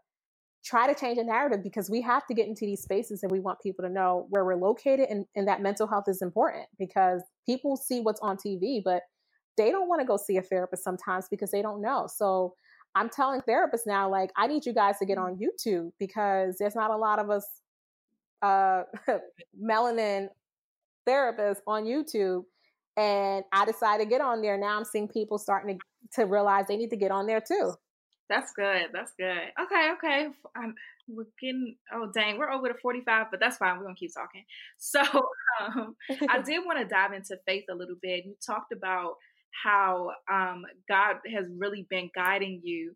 try 0.64 0.92
to 0.92 0.98
change 0.98 1.18
the 1.18 1.24
narrative 1.24 1.62
because 1.62 1.88
we 1.88 2.00
have 2.02 2.26
to 2.26 2.34
get 2.34 2.48
into 2.48 2.66
these 2.66 2.82
spaces 2.82 3.22
and 3.22 3.30
we 3.30 3.40
want 3.40 3.60
people 3.60 3.84
to 3.84 3.90
know 3.90 4.26
where 4.30 4.44
we're 4.44 4.56
located 4.56 5.06
and, 5.08 5.24
and 5.36 5.46
that 5.46 5.62
mental 5.62 5.86
health 5.86 6.04
is 6.08 6.22
important 6.22 6.66
because 6.78 7.22
people 7.46 7.76
see 7.76 8.00
what's 8.00 8.20
on 8.20 8.36
TV, 8.36 8.82
but 8.84 9.02
they 9.56 9.70
don't 9.70 9.88
want 9.88 10.00
to 10.00 10.06
go 10.06 10.16
see 10.16 10.36
a 10.36 10.42
therapist 10.42 10.82
sometimes 10.82 11.26
because 11.30 11.50
they 11.50 11.62
don't 11.62 11.80
know. 11.80 12.08
So 12.12 12.54
I'm 12.96 13.08
telling 13.08 13.42
therapists 13.42 13.86
now, 13.86 14.10
like, 14.10 14.30
I 14.36 14.46
need 14.46 14.66
you 14.66 14.72
guys 14.72 14.98
to 14.98 15.06
get 15.06 15.18
mm-hmm. 15.18 15.34
on 15.34 15.38
YouTube 15.38 15.92
because 16.00 16.56
there's 16.58 16.74
not 16.74 16.90
a 16.90 16.96
lot 16.96 17.18
of 17.18 17.30
us 17.30 17.46
uh, 18.42 18.82
melanin 19.60 20.28
therapist 21.06 21.62
on 21.66 21.84
YouTube. 21.84 22.44
And 22.96 23.44
I 23.52 23.64
decided 23.66 24.04
to 24.04 24.08
get 24.08 24.20
on 24.20 24.40
there. 24.40 24.56
Now 24.56 24.78
I'm 24.78 24.84
seeing 24.84 25.08
people 25.08 25.38
starting 25.38 25.78
to, 25.78 26.20
to 26.20 26.26
realize 26.26 26.66
they 26.66 26.76
need 26.76 26.90
to 26.90 26.96
get 26.96 27.10
on 27.10 27.26
there 27.26 27.40
too. 27.40 27.74
That's 28.28 28.52
good. 28.52 28.88
That's 28.92 29.12
good. 29.18 29.52
Okay, 29.60 29.90
okay. 29.92 30.28
I'm, 30.56 30.74
we're 31.08 31.26
getting 31.40 31.76
oh 31.92 32.10
dang, 32.12 32.38
we're 32.38 32.50
over 32.50 32.68
to 32.68 32.74
45, 32.74 33.26
but 33.30 33.38
that's 33.38 33.58
fine. 33.58 33.78
We're 33.78 33.84
gonna 33.84 33.94
keep 33.94 34.12
talking. 34.14 34.44
So 34.78 35.00
um, 35.60 35.94
I 36.28 36.40
did 36.44 36.64
want 36.64 36.78
to 36.78 36.84
dive 36.84 37.12
into 37.12 37.38
faith 37.46 37.64
a 37.70 37.74
little 37.74 37.96
bit. 38.00 38.24
You 38.24 38.34
talked 38.44 38.72
about 38.72 39.14
how 39.64 40.10
um, 40.30 40.64
God 40.88 41.16
has 41.34 41.46
really 41.56 41.86
been 41.88 42.10
guiding 42.14 42.60
you 42.62 42.94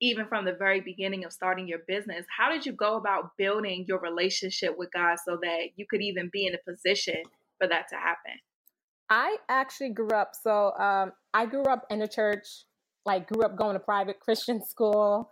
even 0.00 0.26
from 0.26 0.44
the 0.44 0.52
very 0.52 0.80
beginning 0.80 1.24
of 1.24 1.32
starting 1.32 1.66
your 1.66 1.80
business. 1.88 2.26
How 2.36 2.50
did 2.50 2.66
you 2.66 2.72
go 2.72 2.96
about 2.96 3.36
building 3.38 3.84
your 3.88 3.98
relationship 3.98 4.74
with 4.76 4.90
God 4.92 5.16
so 5.26 5.38
that 5.42 5.68
you 5.76 5.86
could 5.88 6.02
even 6.02 6.30
be 6.32 6.46
in 6.46 6.54
a 6.54 6.70
position 6.70 7.22
for 7.58 7.68
that 7.68 7.88
to 7.88 7.96
happen? 7.96 8.38
I 9.08 9.36
actually 9.48 9.90
grew 9.90 10.08
up, 10.08 10.32
so 10.40 10.72
um, 10.78 11.12
I 11.32 11.46
grew 11.46 11.64
up 11.64 11.86
in 11.90 12.02
a 12.02 12.08
church, 12.08 12.46
like, 13.04 13.28
grew 13.28 13.42
up 13.42 13.56
going 13.56 13.74
to 13.74 13.80
private 13.80 14.20
Christian 14.20 14.64
school. 14.68 15.30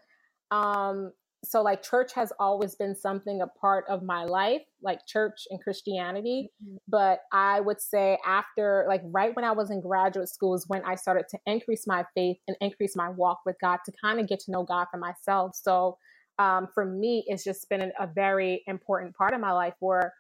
Um, 0.51 1.13
so 1.45 1.63
like 1.63 1.83
church 1.83 2.13
has 2.15 2.33
always 2.39 2.75
been 2.75 2.95
something 2.95 3.41
a 3.41 3.47
part 3.47 3.85
of 3.89 4.03
my 4.03 4.25
life 4.25 4.63
like 4.83 5.07
church 5.07 5.43
and 5.51 5.61
christianity. 5.63 6.51
Mm-hmm. 6.63 6.77
but 6.89 7.21
i 7.33 7.61
would 7.61 7.81
say 7.81 8.19
after 8.27 8.85
like 8.89 9.03
right 9.05 9.35
when 9.37 9.45
i 9.45 9.53
was 9.53 9.71
in 9.71 9.81
graduate 9.81 10.29
school 10.29 10.55
is 10.55 10.65
when 10.69 10.83
i 10.85 10.95
started 10.95 11.27
to 11.31 11.39
increase 11.47 11.87
my 11.87 12.05
faith 12.15 12.39
and 12.49 12.57
increase 12.61 12.97
my 12.97 13.09
walk 13.09 13.41
with 13.47 13.57
god 13.61 13.79
to 13.85 13.93
kind 14.03 14.21
of 14.21 14.29
get 14.29 14.41
to 14.41 14.51
know 14.51 14.65
god 14.65 14.87
for 14.91 14.99
myself. 14.99 15.55
So 15.55 15.99
um, 16.39 16.69
for 16.75 16.85
me 16.85 17.25
it's 17.29 17.45
just 17.45 17.69
been 17.69 17.93
a 17.99 18.09
very 18.13 18.63
important 18.67 19.15
part 19.15 19.35
of 19.35 19.41
my 19.41 19.53
life 19.53 19.75
where 19.79 20.13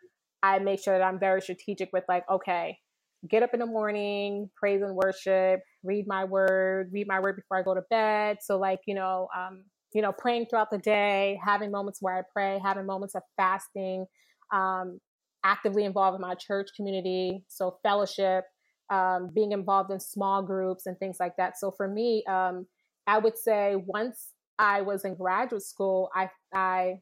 i 0.42 0.58
make 0.58 0.80
sure 0.80 0.96
that 0.96 1.04
i'm 1.04 1.18
very 1.18 1.40
strategic 1.40 1.90
with 1.92 2.04
like 2.08 2.24
okay 2.30 2.78
get 3.28 3.42
up 3.42 3.54
in 3.54 3.60
the 3.60 3.66
morning 3.66 4.48
praise 4.56 4.82
and 4.82 4.94
worship 4.94 5.60
read 5.82 6.06
my 6.06 6.24
word 6.24 6.90
read 6.92 7.06
my 7.08 7.18
word 7.18 7.36
before 7.36 7.58
i 7.58 7.62
go 7.62 7.74
to 7.74 7.82
bed. 7.90 8.38
So 8.42 8.58
like 8.58 8.80
you 8.86 8.94
know 8.94 9.28
um, 9.36 9.64
you 9.94 10.02
know, 10.02 10.12
praying 10.12 10.46
throughout 10.46 10.70
the 10.70 10.78
day, 10.78 11.40
having 11.42 11.70
moments 11.70 12.02
where 12.02 12.18
I 12.18 12.22
pray, 12.32 12.60
having 12.62 12.84
moments 12.84 13.14
of 13.14 13.22
fasting, 13.36 14.06
um, 14.52 15.00
actively 15.44 15.84
involved 15.84 16.16
in 16.16 16.20
my 16.20 16.34
church 16.34 16.70
community, 16.76 17.44
so 17.48 17.78
fellowship, 17.82 18.44
um, 18.90 19.30
being 19.32 19.52
involved 19.52 19.90
in 19.90 20.00
small 20.00 20.42
groups 20.42 20.86
and 20.86 20.98
things 20.98 21.18
like 21.20 21.36
that. 21.36 21.58
So 21.58 21.70
for 21.70 21.88
me, 21.88 22.24
um, 22.26 22.66
I 23.06 23.18
would 23.18 23.38
say 23.38 23.76
once 23.76 24.32
I 24.58 24.82
was 24.82 25.04
in 25.04 25.14
graduate 25.14 25.62
school, 25.62 26.10
I 26.14 26.28
I 26.52 27.00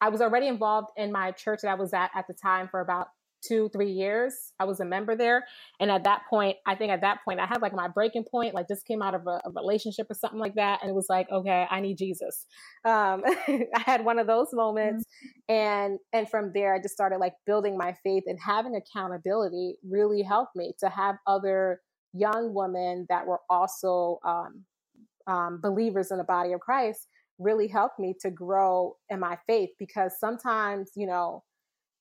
I 0.00 0.08
was 0.08 0.20
already 0.20 0.48
involved 0.48 0.88
in 0.96 1.12
my 1.12 1.32
church 1.32 1.60
that 1.62 1.68
I 1.68 1.74
was 1.74 1.92
at 1.92 2.10
at 2.14 2.26
the 2.26 2.34
time 2.34 2.68
for 2.68 2.80
about 2.80 3.08
two, 3.46 3.68
three 3.70 3.90
years. 3.90 4.52
I 4.58 4.64
was 4.64 4.80
a 4.80 4.84
member 4.84 5.16
there. 5.16 5.44
And 5.80 5.90
at 5.90 6.04
that 6.04 6.22
point, 6.28 6.56
I 6.66 6.74
think 6.74 6.92
at 6.92 7.00
that 7.00 7.18
point, 7.24 7.40
I 7.40 7.46
had 7.46 7.62
like 7.62 7.74
my 7.74 7.88
breaking 7.88 8.24
point, 8.24 8.54
like 8.54 8.68
just 8.68 8.86
came 8.86 9.02
out 9.02 9.14
of 9.14 9.26
a, 9.26 9.40
a 9.44 9.50
remelationship 9.50 10.10
or 10.10 10.14
something 10.14 10.38
like 10.38 10.54
that. 10.54 10.80
And 10.82 10.90
it 10.90 10.94
was 10.94 11.06
like, 11.08 11.30
okay, 11.30 11.66
I 11.70 11.80
need 11.80 11.98
Jesus. 11.98 12.46
Um, 12.84 13.22
I 13.26 13.82
had 13.84 14.04
one 14.04 14.18
of 14.18 14.26
those 14.26 14.48
moments. 14.52 15.04
Mm-hmm. 15.04 15.54
And, 15.54 15.98
and 16.12 16.28
from 16.28 16.52
there, 16.54 16.74
I 16.74 16.78
just 16.80 16.94
started 16.94 17.18
like 17.18 17.34
building 17.46 17.76
my 17.76 17.94
faith 18.02 18.24
and 18.26 18.38
having 18.44 18.76
accountability 18.76 19.76
really 19.88 20.22
helped 20.22 20.56
me 20.56 20.74
to 20.80 20.88
have 20.88 21.16
other 21.26 21.80
young 22.12 22.54
women 22.54 23.06
that 23.08 23.26
were 23.26 23.40
also 23.48 24.18
um, 24.24 24.64
um, 25.26 25.60
believers 25.62 26.10
in 26.10 26.18
the 26.18 26.24
body 26.24 26.52
of 26.52 26.60
Christ 26.60 27.08
really 27.38 27.66
helped 27.66 27.98
me 27.98 28.14
to 28.20 28.30
grow 28.30 28.96
in 29.10 29.20
my 29.20 29.38
faith 29.46 29.70
because 29.78 30.12
sometimes, 30.18 30.90
you 30.94 31.06
know, 31.06 31.42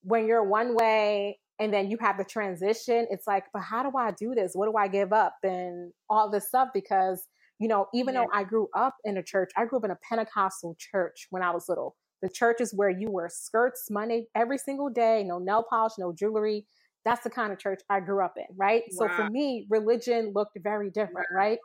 when 0.04 0.28
you're 0.28 0.44
one 0.44 0.76
way 0.76 1.40
and 1.60 1.74
then 1.74 1.90
you 1.90 1.98
have 2.02 2.18
the 2.18 2.24
transition, 2.24 3.08
it's 3.10 3.28
like, 3.28 3.46
but 3.54 3.62
how 3.62 3.84
do 3.84 3.96
I 3.98 4.12
do 4.12 4.34
this? 4.36 4.52
What 4.54 4.66
do 4.66 4.78
I 4.78 4.88
give 4.88 5.14
up? 5.14 5.36
And 5.44 5.92
all 6.10 6.30
this 6.30 6.48
stuff 6.48 6.70
because, 6.74 7.28
you 7.60 7.68
know, 7.68 7.88
even 7.94 8.14
yeah. 8.14 8.22
though 8.22 8.30
I 8.34 8.44
grew 8.44 8.68
up 8.76 8.96
in 9.04 9.18
a 9.18 9.24
church, 9.24 9.52
I 9.56 9.66
grew 9.66 9.80
up 9.80 9.86
in 9.86 9.92
a 9.92 9.98
Pentecostal 10.08 10.76
church 10.80 11.28
when 11.30 11.44
I 11.44 11.52
was 11.52 11.66
little. 11.70 11.96
The 12.22 12.30
church 12.30 12.62
is 12.62 12.74
where 12.74 12.90
you 12.90 13.10
wear 13.10 13.30
skirts 13.32 13.88
Monday 13.90 14.28
every 14.36 14.58
single 14.58 14.90
day, 14.90 15.24
no 15.24 15.40
nail 15.40 15.66
polish, 15.68 15.94
no 15.98 16.14
jewelry. 16.14 16.66
That's 17.04 17.24
the 17.24 17.32
kind 17.32 17.52
of 17.52 17.58
church 17.58 17.82
I 17.90 18.00
grew 18.00 18.24
up 18.24 18.34
in, 18.38 18.46
right? 18.56 18.84
Wow. 18.92 19.08
So 19.08 19.16
for 19.16 19.30
me, 19.30 19.66
religion 19.70 20.34
looked 20.36 20.58
very 20.62 20.92
different, 20.92 21.28
wow. 21.32 21.38
right? 21.38 21.60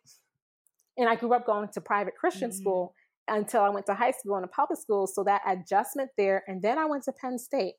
And 0.97 1.09
I 1.09 1.17
grew 1.17 1.35
up 1.35 1.45
going 1.45 1.69
to 1.75 1.81
private 1.81 2.15
Christian 2.19 2.49
mm-hmm. 2.51 2.59
school 2.59 2.95
until 3.29 3.61
I 3.61 3.69
went 3.69 3.87
to 3.87 3.95
high 3.95 4.13
school 4.13 4.37
and 4.37 4.45
a 4.45 4.49
public 4.49 4.79
school. 4.79 5.07
So 5.07 5.25
that 5.25 5.43
adjustment 5.47 6.11
there. 6.17 6.43
And 6.47 6.63
then 6.63 6.79
I 6.79 6.87
went 6.87 7.05
to 7.05 7.13
Penn 7.13 7.39
State 7.39 7.75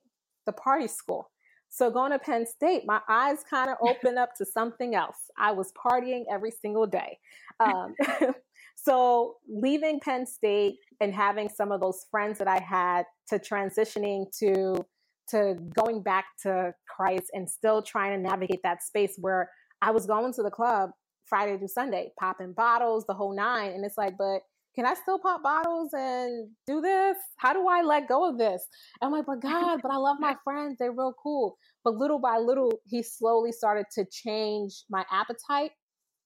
the 0.47 0.53
party 0.53 0.87
school. 0.87 1.29
So 1.69 1.91
going 1.91 2.11
to 2.11 2.19
Penn 2.19 2.45
State, 2.47 2.83
my 2.85 3.01
eyes 3.07 3.43
kind 3.47 3.69
of 3.69 3.77
opened 3.87 4.17
up 4.17 4.33
to 4.37 4.45
something 4.45 4.95
else. 4.95 5.17
I 5.37 5.51
was 5.51 5.71
partying 5.73 6.23
every 6.31 6.51
single 6.51 6.87
day. 6.87 7.19
Um, 7.59 7.95
so 8.75 9.37
leaving 9.49 9.99
Penn 9.99 10.27
State 10.27 10.75
and 11.01 11.11
having 11.11 11.49
some 11.49 11.71
of 11.71 11.81
those 11.81 12.05
friends 12.11 12.37
that 12.37 12.47
I 12.47 12.59
had 12.59 13.05
to 13.29 13.39
transitioning 13.39 14.25
to 14.37 14.85
to 15.29 15.55
going 15.75 16.03
back 16.03 16.25
to 16.43 16.75
Christ 16.87 17.31
and 17.33 17.49
still 17.49 17.81
trying 17.81 18.11
to 18.11 18.29
navigate 18.29 18.61
that 18.61 18.83
space 18.83 19.15
where 19.17 19.49
I 19.81 19.89
was 19.89 20.05
going 20.05 20.33
to 20.33 20.43
the 20.43 20.51
club 20.51 20.91
Friday 21.25 21.57
through 21.57 21.69
Sunday, 21.69 22.11
popping 22.19 22.53
bottles, 22.53 23.05
the 23.07 23.15
whole 23.15 23.35
nine. 23.35 23.71
And 23.71 23.83
it's 23.83 23.97
like, 23.97 24.13
but 24.19 24.41
can 24.77 24.85
I 24.85 24.93
still 24.93 25.17
pop 25.17 25.41
bottles 25.41 25.89
and 25.93 26.49
do 26.67 26.81
this? 26.81 27.17
How 27.37 27.51
do 27.51 27.67
I 27.67 27.81
let 27.81 28.07
go 28.07 28.29
of 28.29 28.37
this? 28.37 28.63
I'm 29.01 29.11
like, 29.11 29.25
but 29.25 29.41
God, 29.41 29.79
but 29.81 29.91
I 29.91 29.97
love 29.97 30.17
my 30.19 30.35
friends. 30.43 30.77
They're 30.79 30.91
real 30.91 31.15
cool. 31.21 31.57
But 31.83 31.95
little 31.95 32.19
by 32.19 32.37
little, 32.37 32.71
he 32.85 33.01
slowly 33.01 33.51
started 33.51 33.87
to 33.95 34.05
change 34.05 34.83
my 34.87 35.03
appetite 35.11 35.71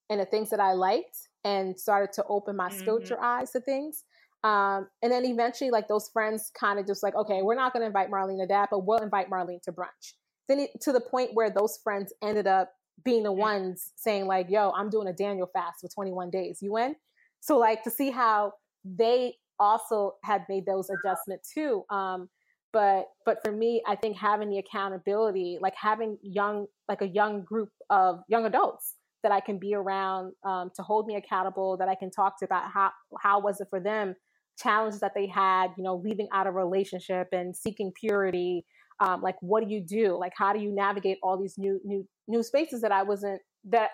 and 0.10 0.20
the 0.20 0.26
things 0.26 0.50
that 0.50 0.60
I 0.60 0.74
liked 0.74 1.18
and 1.46 1.80
started 1.80 2.12
to 2.16 2.26
open 2.28 2.58
my 2.58 2.68
mm-hmm. 2.68 2.80
spiritual 2.80 3.20
eyes 3.22 3.52
to 3.52 3.62
things. 3.62 4.04
Um, 4.44 4.90
and 5.02 5.12
then 5.12 5.24
eventually, 5.24 5.72
like 5.72 5.88
those 5.88 6.10
friends 6.12 6.52
kind 6.60 6.78
of 6.78 6.86
just 6.86 7.04
like, 7.04 7.16
okay, 7.16 7.42
we're 7.44 7.56
not 7.56 7.72
going 7.72 7.82
to 7.82 7.88
invite 7.88 8.10
Marline 8.10 8.40
to 8.40 8.48
that, 8.48 8.68
but 8.70 8.86
we'll 8.86 9.00
invite 9.00 9.30
Marline 9.30 9.62
to 9.64 9.72
brunch. 9.72 10.14
Then 10.50 10.60
it, 10.60 10.72
to 10.82 10.92
the 10.92 11.00
point 11.00 11.30
where 11.36 11.50
those 11.50 11.80
friends 11.82 12.12
ended 12.22 12.48
up 12.48 12.74
being 13.06 13.24
the 13.24 13.32
ones 13.32 13.94
saying 13.96 14.26
like, 14.26 14.48
yo, 14.50 14.72
I'm 14.72 14.90
doing 14.90 15.08
a 15.08 15.14
Daniel 15.14 15.50
fast 15.54 15.80
for 15.80 15.88
21 15.88 16.32
days. 16.32 16.60
You 16.62 16.78
in? 16.78 16.96
So 17.42 17.58
like 17.58 17.84
to 17.84 17.92
see 17.92 18.12
how 18.12 18.54
they 18.86 19.36
also 19.60 20.14
had 20.24 20.46
made 20.48 20.66
those 20.66 20.90
adjustments 20.90 21.52
too. 21.54 21.84
Um, 21.90 22.30
but 22.74 23.08
but 23.26 23.40
for 23.44 23.52
me, 23.52 23.84
I 23.86 23.96
think 23.96 24.18
having 24.18 24.50
the 24.50 24.60
accountability, 24.60 25.58
like 25.62 25.74
having 25.76 26.18
young 26.22 26.68
like 26.88 27.02
a 27.02 27.08
young 27.08 27.44
group 27.44 27.70
of 27.90 28.20
young 28.30 28.46
adults 28.46 28.96
that 29.24 29.32
I 29.32 29.40
can 29.40 29.60
be 29.60 29.76
around 29.76 30.34
um, 30.46 30.72
to 30.76 30.82
hold 30.82 31.06
me 31.06 31.16
accountable, 31.16 31.78
that 31.78 31.90
I 31.90 31.96
can 31.96 32.10
talk 32.10 32.40
to 32.40 32.46
about 32.46 32.72
how 32.72 32.92
how 33.20 33.42
was 33.42 33.60
it 33.60 33.68
for 33.70 33.80
them, 33.80 34.16
challenges 34.58 35.02
that 35.02 35.12
they 35.16 35.28
had, 35.28 35.72
you 35.78 35.84
know, 35.84 36.02
leaving 36.04 36.28
out 36.34 36.48
a 36.48 36.52
relationship 36.52 37.28
and 37.32 37.56
seeking 37.56 37.92
purity. 38.00 38.66
Um, 39.00 39.22
like, 39.22 39.36
what 39.42 39.64
do 39.66 39.70
you 39.70 39.84
do? 39.84 40.18
Like, 40.18 40.34
how 40.38 40.54
do 40.54 40.60
you 40.60 40.74
navigate 40.74 41.18
all 41.24 41.38
these 41.38 41.56
new 41.58 41.80
new 41.84 42.08
new 42.28 42.44
spaces 42.44 42.82
that 42.82 42.92
I 42.92 43.04
wasn't 43.04 43.42
that 43.66 43.90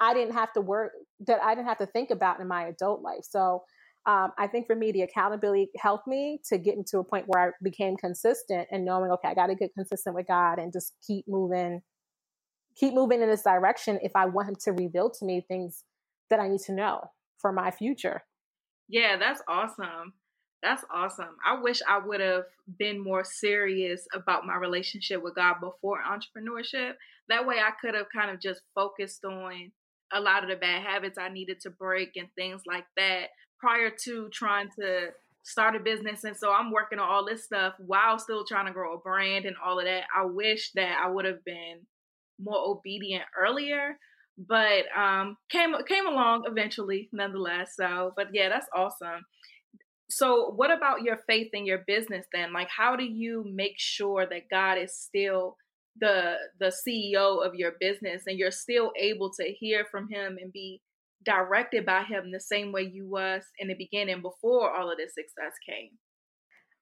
I 0.00 0.14
didn't 0.14 0.34
have 0.34 0.52
to 0.54 0.60
work 0.60 0.92
that 1.26 1.42
I 1.42 1.54
didn't 1.54 1.68
have 1.68 1.78
to 1.78 1.86
think 1.86 2.10
about 2.10 2.40
in 2.40 2.48
my 2.48 2.66
adult 2.66 3.02
life. 3.02 3.24
So 3.28 3.64
um, 4.06 4.32
I 4.36 4.48
think 4.48 4.66
for 4.66 4.74
me, 4.74 4.90
the 4.90 5.02
accountability 5.02 5.68
helped 5.78 6.08
me 6.08 6.40
to 6.48 6.58
get 6.58 6.74
into 6.74 6.98
a 6.98 7.04
point 7.04 7.26
where 7.28 7.48
I 7.48 7.50
became 7.62 7.96
consistent 7.96 8.68
and 8.72 8.84
knowing, 8.84 9.10
okay, 9.12 9.28
I 9.28 9.34
got 9.34 9.46
to 9.46 9.54
get 9.54 9.74
consistent 9.74 10.16
with 10.16 10.26
God 10.26 10.58
and 10.58 10.72
just 10.72 10.94
keep 11.06 11.26
moving 11.28 11.82
keep 12.74 12.94
moving 12.94 13.20
in 13.20 13.28
this 13.28 13.42
direction 13.42 13.98
if 14.02 14.12
I 14.14 14.24
want 14.24 14.48
him 14.48 14.56
to 14.64 14.72
reveal 14.72 15.10
to 15.10 15.24
me 15.26 15.44
things 15.46 15.84
that 16.30 16.40
I 16.40 16.48
need 16.48 16.60
to 16.60 16.72
know 16.72 17.10
for 17.38 17.52
my 17.52 17.70
future. 17.70 18.22
Yeah, 18.88 19.18
that's 19.18 19.42
awesome. 19.46 20.14
That's 20.62 20.84
awesome. 20.90 21.36
I 21.44 21.60
wish 21.60 21.80
I 21.86 21.98
would 21.98 22.20
have 22.20 22.44
been 22.78 23.02
more 23.02 23.24
serious 23.24 24.06
about 24.14 24.46
my 24.46 24.54
relationship 24.54 25.22
with 25.22 25.34
God 25.34 25.56
before 25.60 25.98
entrepreneurship. 26.02 26.92
That 27.28 27.46
way 27.46 27.56
I 27.56 27.72
could 27.80 27.94
have 27.94 28.06
kind 28.14 28.30
of 28.30 28.40
just 28.40 28.62
focused 28.74 29.24
on 29.24 29.72
a 30.12 30.20
lot 30.20 30.42
of 30.42 30.50
the 30.50 30.56
bad 30.56 30.82
habits 30.82 31.18
I 31.18 31.28
needed 31.28 31.60
to 31.60 31.70
break 31.70 32.16
and 32.16 32.28
things 32.34 32.62
like 32.66 32.84
that 32.96 33.28
prior 33.58 33.90
to 34.04 34.28
trying 34.32 34.68
to 34.78 35.08
start 35.44 35.76
a 35.76 35.80
business. 35.80 36.24
And 36.24 36.36
so 36.36 36.52
I'm 36.52 36.70
working 36.70 36.98
on 36.98 37.08
all 37.08 37.24
this 37.24 37.44
stuff 37.44 37.74
while 37.78 38.18
still 38.18 38.44
trying 38.44 38.66
to 38.66 38.72
grow 38.72 38.94
a 38.94 38.98
brand 38.98 39.44
and 39.44 39.56
all 39.64 39.78
of 39.78 39.86
that. 39.86 40.04
I 40.16 40.24
wish 40.24 40.72
that 40.74 40.98
I 41.02 41.10
would 41.10 41.24
have 41.24 41.44
been 41.44 41.80
more 42.40 42.58
obedient 42.58 43.24
earlier, 43.38 43.98
but 44.38 44.84
um, 44.96 45.36
came 45.50 45.74
came 45.86 46.06
along 46.06 46.44
eventually, 46.46 47.08
nonetheless. 47.12 47.74
So, 47.76 48.12
but 48.16 48.28
yeah, 48.32 48.48
that's 48.48 48.68
awesome. 48.74 49.22
So, 50.10 50.52
what 50.54 50.70
about 50.70 51.02
your 51.02 51.18
faith 51.26 51.50
in 51.54 51.64
your 51.64 51.84
business 51.86 52.26
then? 52.32 52.52
Like, 52.52 52.68
how 52.68 52.96
do 52.96 53.04
you 53.04 53.44
make 53.46 53.74
sure 53.78 54.26
that 54.26 54.50
God 54.50 54.78
is 54.78 54.94
still 54.94 55.56
the 55.98 56.36
the 56.58 56.72
CEO 56.86 57.44
of 57.44 57.54
your 57.54 57.72
business 57.80 58.22
and 58.26 58.38
you're 58.38 58.50
still 58.50 58.92
able 58.98 59.30
to 59.38 59.44
hear 59.44 59.84
from 59.90 60.08
Him 60.08 60.38
and 60.40 60.52
be 60.52 60.80
directed 61.24 61.86
by 61.86 62.02
Him 62.02 62.30
the 62.30 62.40
same 62.40 62.72
way 62.72 62.82
you 62.82 63.08
was 63.08 63.42
in 63.58 63.68
the 63.68 63.74
beginning 63.74 64.22
before 64.22 64.74
all 64.74 64.90
of 64.90 64.98
this 64.98 65.14
success 65.14 65.52
came? 65.68 65.90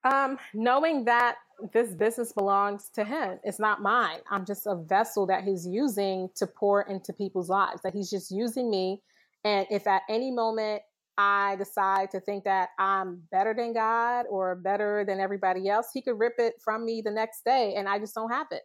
Um, 0.03 0.39
knowing 0.53 1.05
that 1.05 1.35
this 1.73 1.93
business 1.93 2.33
belongs 2.33 2.89
to 2.95 3.03
him, 3.03 3.39
it's 3.43 3.59
not 3.59 3.83
mine. 3.83 4.19
I'm 4.31 4.45
just 4.45 4.65
a 4.65 4.75
vessel 4.75 5.27
that 5.27 5.43
he's 5.43 5.67
using 5.67 6.29
to 6.37 6.47
pour 6.47 6.81
into 6.83 7.13
people's 7.13 7.49
lives, 7.49 7.81
that 7.83 7.93
he's 7.93 8.09
just 8.09 8.31
using 8.31 8.71
me. 8.71 9.01
And 9.43 9.67
if 9.69 9.85
at 9.85 10.01
any 10.09 10.31
moment 10.31 10.81
I 11.17 11.55
decide 11.57 12.09
to 12.11 12.19
think 12.19 12.45
that 12.45 12.69
I'm 12.79 13.21
better 13.31 13.53
than 13.53 13.73
God 13.73 14.25
or 14.27 14.55
better 14.55 15.05
than 15.05 15.19
everybody 15.19 15.69
else, 15.69 15.89
he 15.93 16.01
could 16.01 16.17
rip 16.17 16.33
it 16.39 16.53
from 16.63 16.83
me 16.83 17.03
the 17.05 17.11
next 17.11 17.45
day 17.45 17.75
and 17.77 17.87
I 17.87 17.99
just 17.99 18.15
don't 18.15 18.31
have 18.31 18.47
it. 18.49 18.63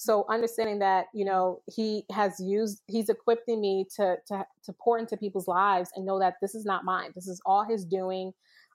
So 0.00 0.24
understanding 0.30 0.78
that, 0.78 1.06
you 1.12 1.24
know, 1.24 1.60
he 1.66 2.04
has 2.12 2.38
used, 2.38 2.82
he's 2.86 3.08
equipping 3.08 3.60
me 3.60 3.84
to, 3.96 4.16
to, 4.28 4.46
to 4.62 4.72
pour 4.72 4.96
into 4.96 5.16
people's 5.16 5.48
lives 5.48 5.90
and 5.96 6.06
know 6.06 6.20
that 6.20 6.34
this 6.40 6.54
is 6.54 6.64
not 6.64 6.84
mine. 6.84 7.10
This 7.16 7.26
is 7.26 7.42
all 7.44 7.64
his 7.64 7.84
doing. 7.84 8.32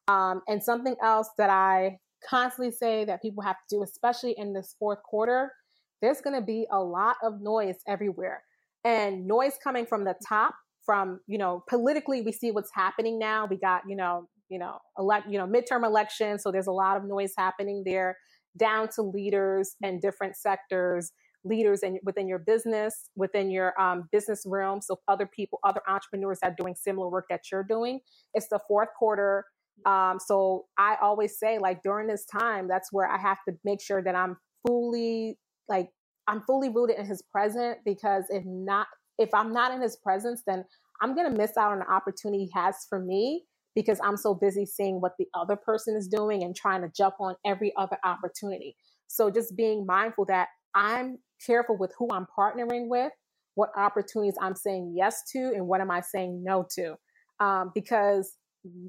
Um, 0.09 0.41
and 0.49 0.61
something 0.61 0.97
else 1.01 1.29
that 1.37 1.49
I 1.49 1.99
constantly 2.29 2.71
say 2.71 3.05
that 3.05 3.21
people 3.21 3.41
have 3.41 3.55
to 3.55 3.77
do, 3.77 3.83
especially 3.83 4.35
in 4.37 4.51
this 4.51 4.75
fourth 4.77 5.01
quarter, 5.01 5.53
there's 6.01 6.19
going 6.19 6.35
to 6.35 6.45
be 6.45 6.67
a 6.69 6.79
lot 6.79 7.15
of 7.23 7.39
noise 7.39 7.77
everywhere. 7.87 8.43
And 8.83 9.25
noise 9.25 9.53
coming 9.63 9.85
from 9.85 10.03
the 10.03 10.15
top, 10.27 10.53
from, 10.85 11.21
you 11.27 11.37
know, 11.37 11.63
politically, 11.69 12.21
we 12.21 12.33
see 12.33 12.51
what's 12.51 12.71
happening 12.73 13.17
now. 13.17 13.47
We 13.49 13.55
got, 13.55 13.83
you 13.87 13.95
know, 13.95 14.27
you 14.49 14.59
know, 14.59 14.79
elect, 14.99 15.29
you 15.29 15.37
know, 15.37 15.47
midterm 15.47 15.85
elections. 15.85 16.43
So 16.43 16.51
there's 16.51 16.67
a 16.67 16.73
lot 16.73 16.97
of 16.97 17.05
noise 17.05 17.31
happening 17.37 17.83
there, 17.85 18.17
down 18.57 18.89
to 18.95 19.01
leaders 19.01 19.75
and 19.81 20.01
different 20.01 20.35
sectors, 20.35 21.11
leaders 21.43 21.83
in, 21.83 21.99
within 22.03 22.27
your 22.27 22.39
business, 22.39 23.09
within 23.15 23.51
your 23.51 23.79
um, 23.79 24.07
business 24.11 24.43
realm. 24.45 24.81
So 24.81 24.99
other 25.07 25.25
people, 25.25 25.59
other 25.63 25.81
entrepreneurs 25.87 26.39
that 26.41 26.51
are 26.51 26.55
doing 26.57 26.75
similar 26.75 27.09
work 27.09 27.25
that 27.29 27.41
you're 27.51 27.63
doing. 27.63 27.99
It's 28.33 28.47
the 28.47 28.59
fourth 28.67 28.89
quarter 28.97 29.45
um, 29.85 30.17
so 30.19 30.65
I 30.77 30.97
always 31.01 31.37
say, 31.37 31.59
like, 31.59 31.81
during 31.83 32.07
this 32.07 32.25
time, 32.25 32.67
that's 32.67 32.93
where 32.93 33.09
I 33.09 33.17
have 33.17 33.37
to 33.47 33.55
make 33.63 33.81
sure 33.81 34.01
that 34.01 34.15
I'm 34.15 34.37
fully, 34.65 35.37
like, 35.67 35.89
I'm 36.27 36.41
fully 36.47 36.69
rooted 36.69 36.97
in 36.97 37.05
his 37.05 37.21
presence 37.21 37.77
because 37.83 38.23
if 38.29 38.43
not, 38.45 38.87
if 39.19 39.29
I'm 39.33 39.51
not 39.51 39.73
in 39.73 39.81
his 39.81 39.97
presence, 39.97 40.41
then 40.47 40.63
I'm 41.01 41.15
going 41.15 41.29
to 41.29 41.37
miss 41.37 41.57
out 41.57 41.73
on 41.73 41.79
the 41.79 41.91
opportunity 41.91 42.45
he 42.45 42.51
has 42.53 42.85
for 42.87 42.99
me 42.99 43.43
because 43.75 43.99
I'm 44.03 44.17
so 44.17 44.33
busy 44.33 44.65
seeing 44.65 45.01
what 45.01 45.13
the 45.17 45.27
other 45.33 45.55
person 45.55 45.95
is 45.95 46.07
doing 46.07 46.43
and 46.43 46.55
trying 46.55 46.81
to 46.81 46.91
jump 46.95 47.15
on 47.19 47.35
every 47.45 47.73
other 47.77 47.97
opportunity. 48.03 48.75
So 49.07 49.29
just 49.29 49.55
being 49.55 49.85
mindful 49.85 50.25
that 50.25 50.47
I'm 50.75 51.17
careful 51.45 51.77
with 51.77 51.93
who 51.97 52.07
I'm 52.11 52.27
partnering 52.37 52.87
with, 52.87 53.11
what 53.55 53.69
opportunities 53.77 54.35
I'm 54.41 54.55
saying 54.55 54.93
yes 54.95 55.23
to, 55.33 55.51
and 55.55 55.67
what 55.67 55.81
am 55.81 55.91
I 55.91 56.01
saying 56.01 56.43
no 56.43 56.65
to. 56.75 56.95
Um, 57.39 57.71
because 57.75 58.37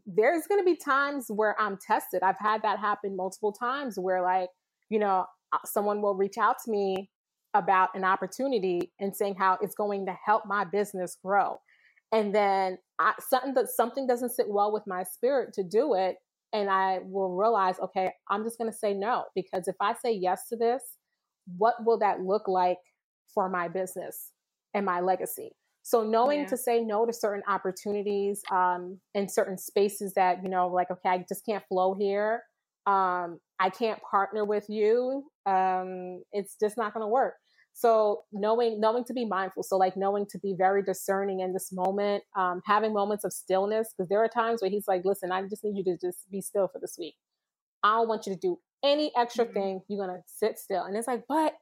there's 0.07 0.47
going 0.47 0.61
to 0.61 0.65
be 0.65 0.77
times 0.77 1.27
where 1.29 1.61
I'm 1.61 1.79
tested. 1.85 2.23
I've 2.23 2.39
had 2.39 2.63
that 2.63 2.79
happen 2.79 3.17
multiple 3.17 3.53
times 3.53 3.99
where, 3.99 4.23
like, 4.23 4.49
you 4.89 4.99
know, 4.99 5.27
uh, 5.53 5.59
someone 5.65 6.01
will 6.01 6.15
reach 6.15 6.39
out 6.39 6.57
to 6.65 6.71
me 6.71 7.11
about 7.55 7.91
an 7.95 8.05
opportunity 8.05 8.93
and 9.01 9.15
saying 9.15 9.37
how 9.37 9.59
it's 9.61 9.75
going 9.75 10.07
to 10.07 10.17
help 10.25 10.45
my 10.47 10.65
business 10.65 11.17
grow. 11.25 11.59
And 12.15 12.33
then 12.33 12.79
I, 13.01 13.13
something 13.19 13.55
that 13.55 13.69
something 13.69 14.07
doesn't 14.07 14.31
sit 14.31 14.47
well 14.49 14.73
with 14.73 14.85
my 14.87 15.03
spirit 15.03 15.53
to 15.55 15.65
do 15.65 15.95
it, 15.95 16.15
and 16.53 16.71
I 16.71 17.01
will 17.03 17.35
realize, 17.35 17.81
okay, 17.81 18.13
I'm 18.31 18.45
just 18.45 18.57
going 18.57 18.71
to 18.71 18.77
say 18.77 18.95
no 18.95 19.25
because 19.35 19.67
if 19.67 19.75
I 19.81 19.95
say 19.95 20.13
yes 20.13 20.47
to 20.51 20.57
this, 20.57 20.81
what 21.59 21.75
will 21.85 21.99
that 21.99 22.21
look 22.21 22.47
like 22.47 22.79
for 23.35 23.51
my 23.51 23.67
business 23.67 24.31
and 24.75 24.87
my 24.87 25.01
legacy? 25.01 25.51
So 25.83 26.05
knowing 26.05 26.43
yeah. 26.43 26.47
to 26.47 26.57
say 26.57 26.85
no 26.85 27.05
to 27.05 27.13
certain 27.13 27.43
opportunities 27.49 28.43
um, 28.53 29.01
in 29.15 29.29
certain 29.29 29.59
spaces 29.59 30.15
that 30.15 30.39
you 30.45 30.49
know, 30.49 30.69
like 30.69 30.93
okay, 30.93 31.09
I 31.09 31.25
just 31.29 31.45
can't 31.45 31.65
flow 31.69 31.97
here. 31.99 32.43
Um, 32.87 33.41
I 33.59 33.71
can't 33.71 34.01
partner 34.09 34.45
with 34.45 34.67
you. 34.69 35.25
Um, 35.47 36.23
it's 36.33 36.55
just 36.61 36.77
not 36.77 36.95
going 36.95 37.03
to 37.03 37.09
work. 37.09 37.35
So 37.77 38.23
knowing 38.33 38.81
knowing 38.81 39.05
to 39.05 39.13
be 39.13 39.25
mindful. 39.25 39.65
So 39.65 39.77
like 39.77 39.97
knowing 39.97 40.27
to 40.31 40.39
be 40.39 40.55
very 40.57 40.83
discerning 40.83 41.41
in 41.41 41.53
this 41.53 41.73
moment, 41.73 42.23
um, 42.37 42.63
having 42.65 42.95
moments 42.95 43.25
of 43.25 43.33
stillness 43.33 43.93
because 43.93 44.09
there 44.09 44.23
are 44.23 44.29
times 44.29 44.63
where 44.63 44.71
he's 44.71 44.87
like, 44.87 45.05
"Listen, 45.05 45.33
I 45.33 45.43
just 45.43 45.65
need 45.65 45.77
you 45.77 45.85
to 45.85 45.99
just 45.99 46.31
be 46.31 46.41
still 46.41 46.69
for 46.69 46.79
this 46.79 46.97
week. 46.99 47.17
I 47.83 47.97
don't 47.97 48.09
want 48.09 48.27
you 48.27 48.33
to 48.33 48.39
do 48.39 48.59
any 48.85 49.11
extra 49.17 49.45
mm-hmm. 49.45 49.55
thing. 49.55 49.81
You're 49.89 50.07
gonna 50.07 50.23
sit 50.27 50.59
still." 50.59 50.85
And 50.85 50.97
it's 50.97 51.09
like, 51.09 51.25
but 51.29 51.55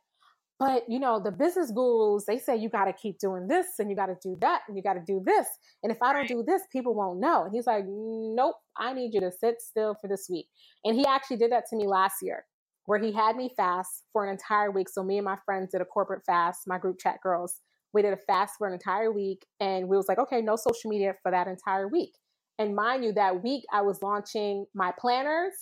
but 0.63 0.85
you 0.89 1.01
know, 1.01 1.19
the 1.19 1.33
business 1.33 1.73
gurus, 1.73 2.25
they 2.27 2.39
say 2.39 2.57
you 2.57 2.69
got 2.69 2.85
to 2.85 2.93
keep 2.93 3.19
doing 3.19 3.49
this 3.49 3.67
and 3.81 3.91
you 3.91 3.97
got 3.97 4.07
to 4.07 4.17
do 4.23 4.37
that 4.43 4.61
and 4.69 4.77
you 4.77 4.83
got 4.83 4.95
to 4.95 5.03
do 5.05 5.21
this. 5.25 5.47
And 5.83 5.91
if 5.91 6.01
I 6.01 6.13
don't 6.13 6.29
do 6.29 6.45
this, 6.47 6.63
people 6.71 6.95
won't 6.95 7.19
know. 7.19 7.45
And 7.45 7.53
he's 7.53 7.67
like, 7.67 7.85
nope, 7.89 8.55
I 8.77 8.93
need 8.93 9.13
you 9.13 9.21
to 9.23 9.33
sit 9.33 9.61
still 9.61 9.97
for 10.01 10.07
this 10.07 10.29
week. 10.31 10.47
And 10.85 10.95
he 10.95 11.05
actually 11.05 11.39
did 11.39 11.51
that 11.51 11.65
to 11.71 11.77
me 11.77 11.89
last 11.89 12.17
year, 12.23 12.45
where 12.87 12.99
he 12.99 13.13
had 13.13 13.37
me 13.37 13.51
fast 13.57 14.05
for 14.13 14.25
an 14.25 14.31
entire 14.31 14.71
week. 14.71 14.89
So 14.89 15.03
me 15.03 15.19
and 15.19 15.25
my 15.25 15.37
friends 15.45 15.71
did 15.73 15.81
a 15.81 15.85
corporate 15.85 16.25
fast, 16.27 16.63
my 16.67 16.79
group 16.79 16.99
chat 16.99 17.21
girls. 17.23 17.61
We 17.93 18.03
did 18.03 18.13
a 18.13 18.19
fast 18.27 18.55
for 18.59 18.67
an 18.67 18.73
entire 18.73 19.13
week. 19.13 19.47
And 19.61 19.89
we 19.89 19.97
was 19.97 20.09
like, 20.09 20.19
okay, 20.19 20.41
no 20.41 20.57
social 20.57 20.91
media 20.91 21.15
for 21.23 21.31
that 21.31 21.47
entire 21.47 21.89
week. 21.89 22.15
And 22.59 22.75
mind 22.75 23.05
you, 23.05 23.13
that 23.15 23.43
week 23.43 23.65
I 23.73 23.83
was 23.83 24.03
launching 24.03 24.67
my 24.75 24.93
planners 24.99 25.53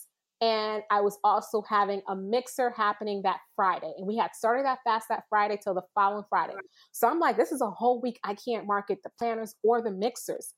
and 0.41 0.83
I 0.91 1.03
was 1.03 1.19
also 1.23 1.63
having 1.69 2.01
a 2.09 2.17
mixer 2.17 2.71
happening 2.71 3.21
that 3.23 3.41
Friday. 3.55 3.93
And 3.99 4.07
we 4.07 4.17
had 4.17 4.35
started 4.35 4.65
that 4.65 4.79
fast 4.85 5.07
that 5.11 5.25
Friday 5.29 5.59
till 5.63 5.75
the 5.75 5.83
following 5.95 6.25
Friday. 6.31 6.55
So 6.93 7.09
I'm 7.09 7.19
like, 7.19 7.37
this 7.37 7.53
is 7.53 7.61
a 7.61 7.71
whole 7.71 8.01
week 8.01 8.19
I 8.25 8.35
can't 8.35 8.67
market 8.67 9.01
the 9.05 9.11
planners 9.19 9.55
or 9.63 9.83
the 9.83 9.91
mixers. 9.91 10.55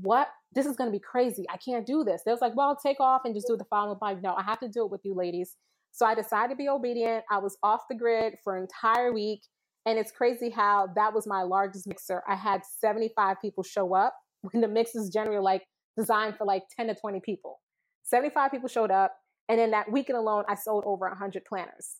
What? 0.00 0.28
This 0.54 0.64
is 0.64 0.76
going 0.76 0.90
to 0.90 0.92
be 0.92 1.02
crazy. 1.02 1.44
I 1.50 1.58
can't 1.58 1.86
do 1.86 2.02
this. 2.02 2.22
They 2.24 2.32
was 2.32 2.40
like, 2.40 2.56
well, 2.56 2.78
take 2.82 2.98
off 2.98 3.22
and 3.24 3.34
just 3.34 3.46
do 3.46 3.56
the 3.56 3.64
following. 3.64 3.98
Like, 4.00 4.22
no, 4.22 4.34
I 4.34 4.42
have 4.42 4.60
to 4.60 4.68
do 4.68 4.84
it 4.84 4.90
with 4.90 5.02
you 5.04 5.14
ladies. 5.14 5.56
So 5.96 6.04
I 6.04 6.14
decided 6.14 6.50
to 6.50 6.56
be 6.56 6.68
obedient. 6.68 7.24
I 7.30 7.38
was 7.38 7.56
off 7.62 7.88
the 7.88 7.96
grid 7.96 8.34
for 8.44 8.54
an 8.54 8.64
entire 8.64 9.14
week. 9.14 9.40
And 9.86 9.98
it's 9.98 10.12
crazy 10.12 10.50
how 10.50 10.88
that 10.94 11.14
was 11.14 11.26
my 11.26 11.40
largest 11.40 11.86
mixer. 11.86 12.22
I 12.28 12.34
had 12.34 12.60
75 12.80 13.40
people 13.40 13.64
show 13.64 13.94
up 13.94 14.14
when 14.42 14.60
the 14.60 14.68
mix 14.68 14.94
is 14.94 15.08
generally 15.08 15.40
like 15.40 15.62
designed 15.96 16.36
for 16.36 16.44
like 16.44 16.64
10 16.76 16.88
to 16.88 16.94
20 16.94 17.20
people. 17.20 17.60
75 18.02 18.50
people 18.50 18.68
showed 18.68 18.90
up. 18.90 19.16
And 19.48 19.58
in 19.58 19.70
that 19.70 19.90
weekend 19.90 20.18
alone, 20.18 20.44
I 20.50 20.54
sold 20.54 20.84
over 20.86 21.08
100 21.08 21.46
planners. 21.46 21.96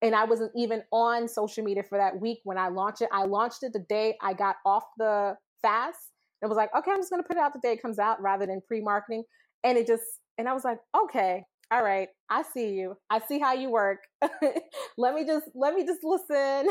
And 0.00 0.14
I 0.14 0.22
wasn't 0.22 0.52
even 0.54 0.84
on 0.92 1.26
social 1.26 1.64
media 1.64 1.82
for 1.82 1.98
that 1.98 2.20
week 2.20 2.38
when 2.44 2.56
I 2.56 2.68
launched 2.68 3.02
it. 3.02 3.08
I 3.12 3.24
launched 3.24 3.64
it 3.64 3.72
the 3.72 3.84
day 3.88 4.16
I 4.22 4.32
got 4.32 4.56
off 4.64 4.84
the 4.96 5.34
fast. 5.60 6.12
It 6.40 6.46
was 6.46 6.56
like, 6.56 6.70
okay, 6.72 6.92
I'm 6.92 6.98
just 6.98 7.10
going 7.10 7.20
to 7.20 7.26
put 7.26 7.36
it 7.36 7.42
out 7.42 7.52
the 7.52 7.58
day 7.58 7.72
it 7.72 7.82
comes 7.82 7.98
out 7.98 8.22
rather 8.22 8.46
than 8.46 8.60
pre 8.64 8.80
marketing. 8.80 9.24
And 9.64 9.76
it 9.76 9.88
just, 9.88 10.04
and 10.36 10.48
I 10.48 10.52
was 10.52 10.62
like, 10.62 10.78
okay, 10.96 11.42
all 11.70 11.82
right, 11.82 12.08
I 12.30 12.42
see 12.42 12.70
you. 12.70 12.96
I 13.10 13.20
see 13.20 13.38
how 13.38 13.52
you 13.52 13.70
work. 13.70 13.98
let 14.98 15.14
me 15.14 15.26
just 15.26 15.46
let 15.54 15.74
me 15.74 15.84
just 15.84 16.00
listen 16.02 16.70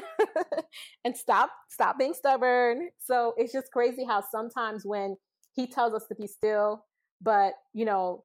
and 1.06 1.16
stop 1.16 1.52
stop 1.70 2.00
being 2.00 2.14
stubborn. 2.14 2.90
So 3.04 3.34
it's 3.38 3.54
just 3.54 3.72
crazy 3.72 4.06
how 4.06 4.24
sometimes 4.32 4.86
when 4.86 5.16
he 5.54 5.68
tells 5.68 5.94
us 5.94 6.06
to 6.10 6.16
be 6.16 6.28
still, 6.28 6.84
but 7.22 7.54
you 7.74 7.86
know, 7.86 8.24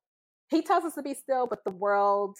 he 0.48 0.62
tells 0.62 0.84
us 0.84 0.94
to 0.94 1.02
be 1.02 1.14
still, 1.14 1.46
but 1.46 1.60
the 1.64 1.72
world 1.72 2.36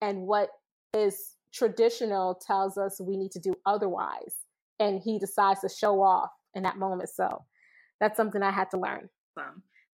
and 0.00 0.22
what 0.22 0.50
is 0.96 1.36
traditional 1.52 2.40
tells 2.46 2.78
us 2.78 3.00
we 3.00 3.16
need 3.16 3.32
to 3.32 3.40
do 3.40 3.54
otherwise. 3.66 4.34
And 4.78 5.00
he 5.00 5.18
decides 5.18 5.60
to 5.60 5.68
show 5.68 6.02
off 6.02 6.30
in 6.54 6.62
that 6.64 6.78
moment. 6.78 7.10
So 7.10 7.44
that's 8.00 8.16
something 8.16 8.42
I 8.42 8.50
had 8.50 8.70
to 8.70 8.78
learn. 8.78 9.08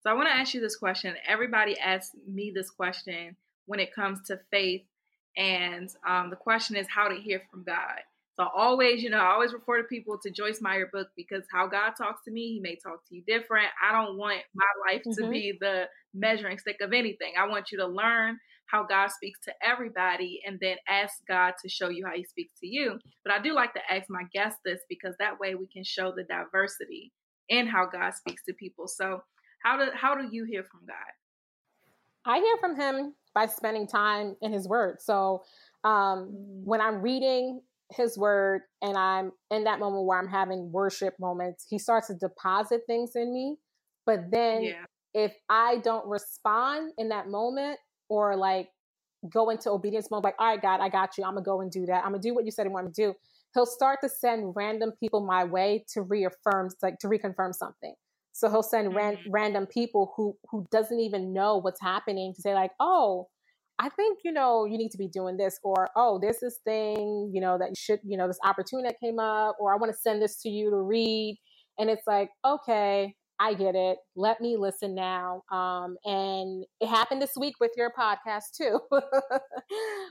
So 0.01 0.09
I 0.09 0.13
want 0.13 0.27
to 0.27 0.33
ask 0.33 0.53
you 0.53 0.61
this 0.61 0.75
question. 0.75 1.15
Everybody 1.27 1.77
asks 1.77 2.15
me 2.27 2.51
this 2.53 2.71
question 2.71 3.35
when 3.65 3.79
it 3.79 3.93
comes 3.93 4.19
to 4.27 4.39
faith. 4.51 4.83
And 5.37 5.89
um, 6.07 6.29
the 6.29 6.35
question 6.35 6.75
is 6.75 6.87
how 6.89 7.07
to 7.07 7.15
hear 7.15 7.41
from 7.49 7.63
God. 7.63 7.99
So 8.37 8.47
always, 8.55 9.03
you 9.03 9.09
know, 9.09 9.19
I 9.19 9.33
always 9.33 9.53
refer 9.53 9.77
to 9.77 9.83
people 9.83 10.17
to 10.23 10.31
Joyce 10.31 10.61
Meyer 10.61 10.89
book 10.91 11.09
because 11.15 11.43
how 11.51 11.67
God 11.67 11.91
talks 11.97 12.23
to 12.25 12.31
me, 12.31 12.53
he 12.53 12.59
may 12.59 12.75
talk 12.75 13.07
to 13.07 13.15
you 13.15 13.23
different. 13.27 13.67
I 13.81 13.91
don't 13.91 14.17
want 14.17 14.39
my 14.55 14.65
life 14.89 15.01
mm-hmm. 15.05 15.25
to 15.25 15.29
be 15.29 15.57
the 15.59 15.85
measuring 16.13 16.57
stick 16.57 16.77
of 16.81 16.93
anything. 16.93 17.33
I 17.37 17.47
want 17.47 17.71
you 17.71 17.77
to 17.79 17.87
learn 17.87 18.39
how 18.67 18.83
God 18.83 19.11
speaks 19.11 19.39
to 19.41 19.53
everybody 19.61 20.41
and 20.47 20.57
then 20.61 20.77
ask 20.87 21.15
God 21.27 21.53
to 21.61 21.69
show 21.69 21.89
you 21.89 22.05
how 22.05 22.15
he 22.15 22.23
speaks 22.23 22.53
to 22.61 22.67
you. 22.67 22.99
But 23.23 23.33
I 23.33 23.41
do 23.41 23.53
like 23.53 23.73
to 23.73 23.81
ask 23.91 24.05
my 24.09 24.23
guests 24.33 24.59
this 24.63 24.79
because 24.87 25.13
that 25.19 25.39
way 25.39 25.55
we 25.55 25.67
can 25.67 25.83
show 25.83 26.13
the 26.15 26.23
diversity 26.23 27.11
in 27.49 27.67
how 27.67 27.85
God 27.91 28.13
speaks 28.13 28.43
to 28.45 28.53
people. 28.53 28.87
So 28.87 29.23
how 29.61 29.77
do 29.77 29.91
how 29.93 30.15
do 30.15 30.29
you 30.31 30.45
hear 30.45 30.63
from 30.63 30.81
God? 30.87 30.95
I 32.25 32.39
hear 32.39 32.57
from 32.59 32.75
him 32.75 33.13
by 33.33 33.47
spending 33.47 33.87
time 33.87 34.35
in 34.41 34.51
his 34.51 34.67
word. 34.67 34.97
So 34.99 35.43
um, 35.83 36.31
mm. 36.31 36.63
when 36.63 36.81
I'm 36.81 37.01
reading 37.01 37.61
his 37.91 38.17
word 38.17 38.61
and 38.81 38.97
I'm 38.97 39.31
in 39.49 39.65
that 39.65 39.79
moment 39.79 40.05
where 40.05 40.19
I'm 40.19 40.27
having 40.27 40.71
worship 40.71 41.15
moments, 41.19 41.65
he 41.69 41.77
starts 41.77 42.07
to 42.07 42.15
deposit 42.15 42.81
things 42.87 43.11
in 43.15 43.33
me. 43.33 43.57
But 44.05 44.31
then 44.31 44.63
yeah. 44.63 44.85
if 45.13 45.33
I 45.49 45.77
don't 45.83 46.07
respond 46.07 46.93
in 46.97 47.09
that 47.09 47.27
moment 47.27 47.79
or 48.09 48.35
like 48.35 48.69
go 49.29 49.49
into 49.49 49.69
obedience 49.69 50.09
mode, 50.09 50.23
like, 50.23 50.35
all 50.39 50.47
right, 50.47 50.61
God, 50.61 50.79
I 50.79 50.89
got 50.89 51.17
you. 51.17 51.23
I'm 51.23 51.33
gonna 51.33 51.43
go 51.43 51.61
and 51.61 51.71
do 51.71 51.85
that. 51.85 52.03
I'm 52.03 52.11
gonna 52.11 52.19
do 52.19 52.33
what 52.33 52.45
you 52.45 52.51
said 52.51 52.65
you 52.65 52.71
want 52.71 52.87
me 52.87 52.93
to 52.93 53.01
do. 53.09 53.13
He'll 53.53 53.65
start 53.65 53.99
to 54.01 54.09
send 54.09 54.53
random 54.55 54.93
people 54.99 55.25
my 55.25 55.43
way 55.43 55.83
to 55.93 56.01
reaffirm, 56.01 56.69
like 56.81 56.99
to 56.99 57.07
reconfirm 57.07 57.53
something. 57.53 57.93
So 58.33 58.49
he'll 58.49 58.63
send 58.63 58.89
mm-hmm. 58.89 58.97
ran- 58.97 59.17
random 59.29 59.67
people 59.67 60.13
who 60.15 60.35
who 60.49 60.65
doesn't 60.71 60.99
even 60.99 61.33
know 61.33 61.57
what's 61.57 61.81
happening 61.81 62.33
to 62.35 62.41
say 62.41 62.53
like, 62.53 62.71
"Oh, 62.79 63.27
I 63.79 63.89
think 63.89 64.19
you 64.23 64.31
know 64.31 64.65
you 64.65 64.77
need 64.77 64.91
to 64.91 64.97
be 64.97 65.07
doing 65.07 65.37
this," 65.37 65.59
or 65.63 65.89
"Oh, 65.95 66.19
there's 66.21 66.39
this 66.39 66.59
thing 66.63 67.31
you 67.33 67.41
know 67.41 67.57
that 67.57 67.69
you 67.69 67.75
should 67.77 67.99
you 68.03 68.17
know 68.17 68.27
this 68.27 68.39
opportunity 68.43 68.87
that 68.87 68.99
came 68.99 69.19
up," 69.19 69.57
or 69.59 69.73
"I 69.73 69.77
want 69.77 69.91
to 69.93 69.99
send 69.99 70.21
this 70.21 70.41
to 70.41 70.49
you 70.49 70.69
to 70.69 70.77
read," 70.77 71.37
and 71.77 71.89
it's 71.89 72.07
like, 72.07 72.29
okay, 72.45 73.15
I 73.41 73.55
get 73.55 73.73
it. 73.73 73.97
Let 74.15 74.39
me 74.39 74.55
listen 74.55 74.93
now. 74.93 75.41
Um, 75.51 75.97
and 76.05 76.63
it 76.79 76.87
happened 76.87 77.23
this 77.23 77.31
week 77.35 77.55
with 77.59 77.71
your 77.75 77.91
podcast 77.97 78.55
too, 78.55 78.79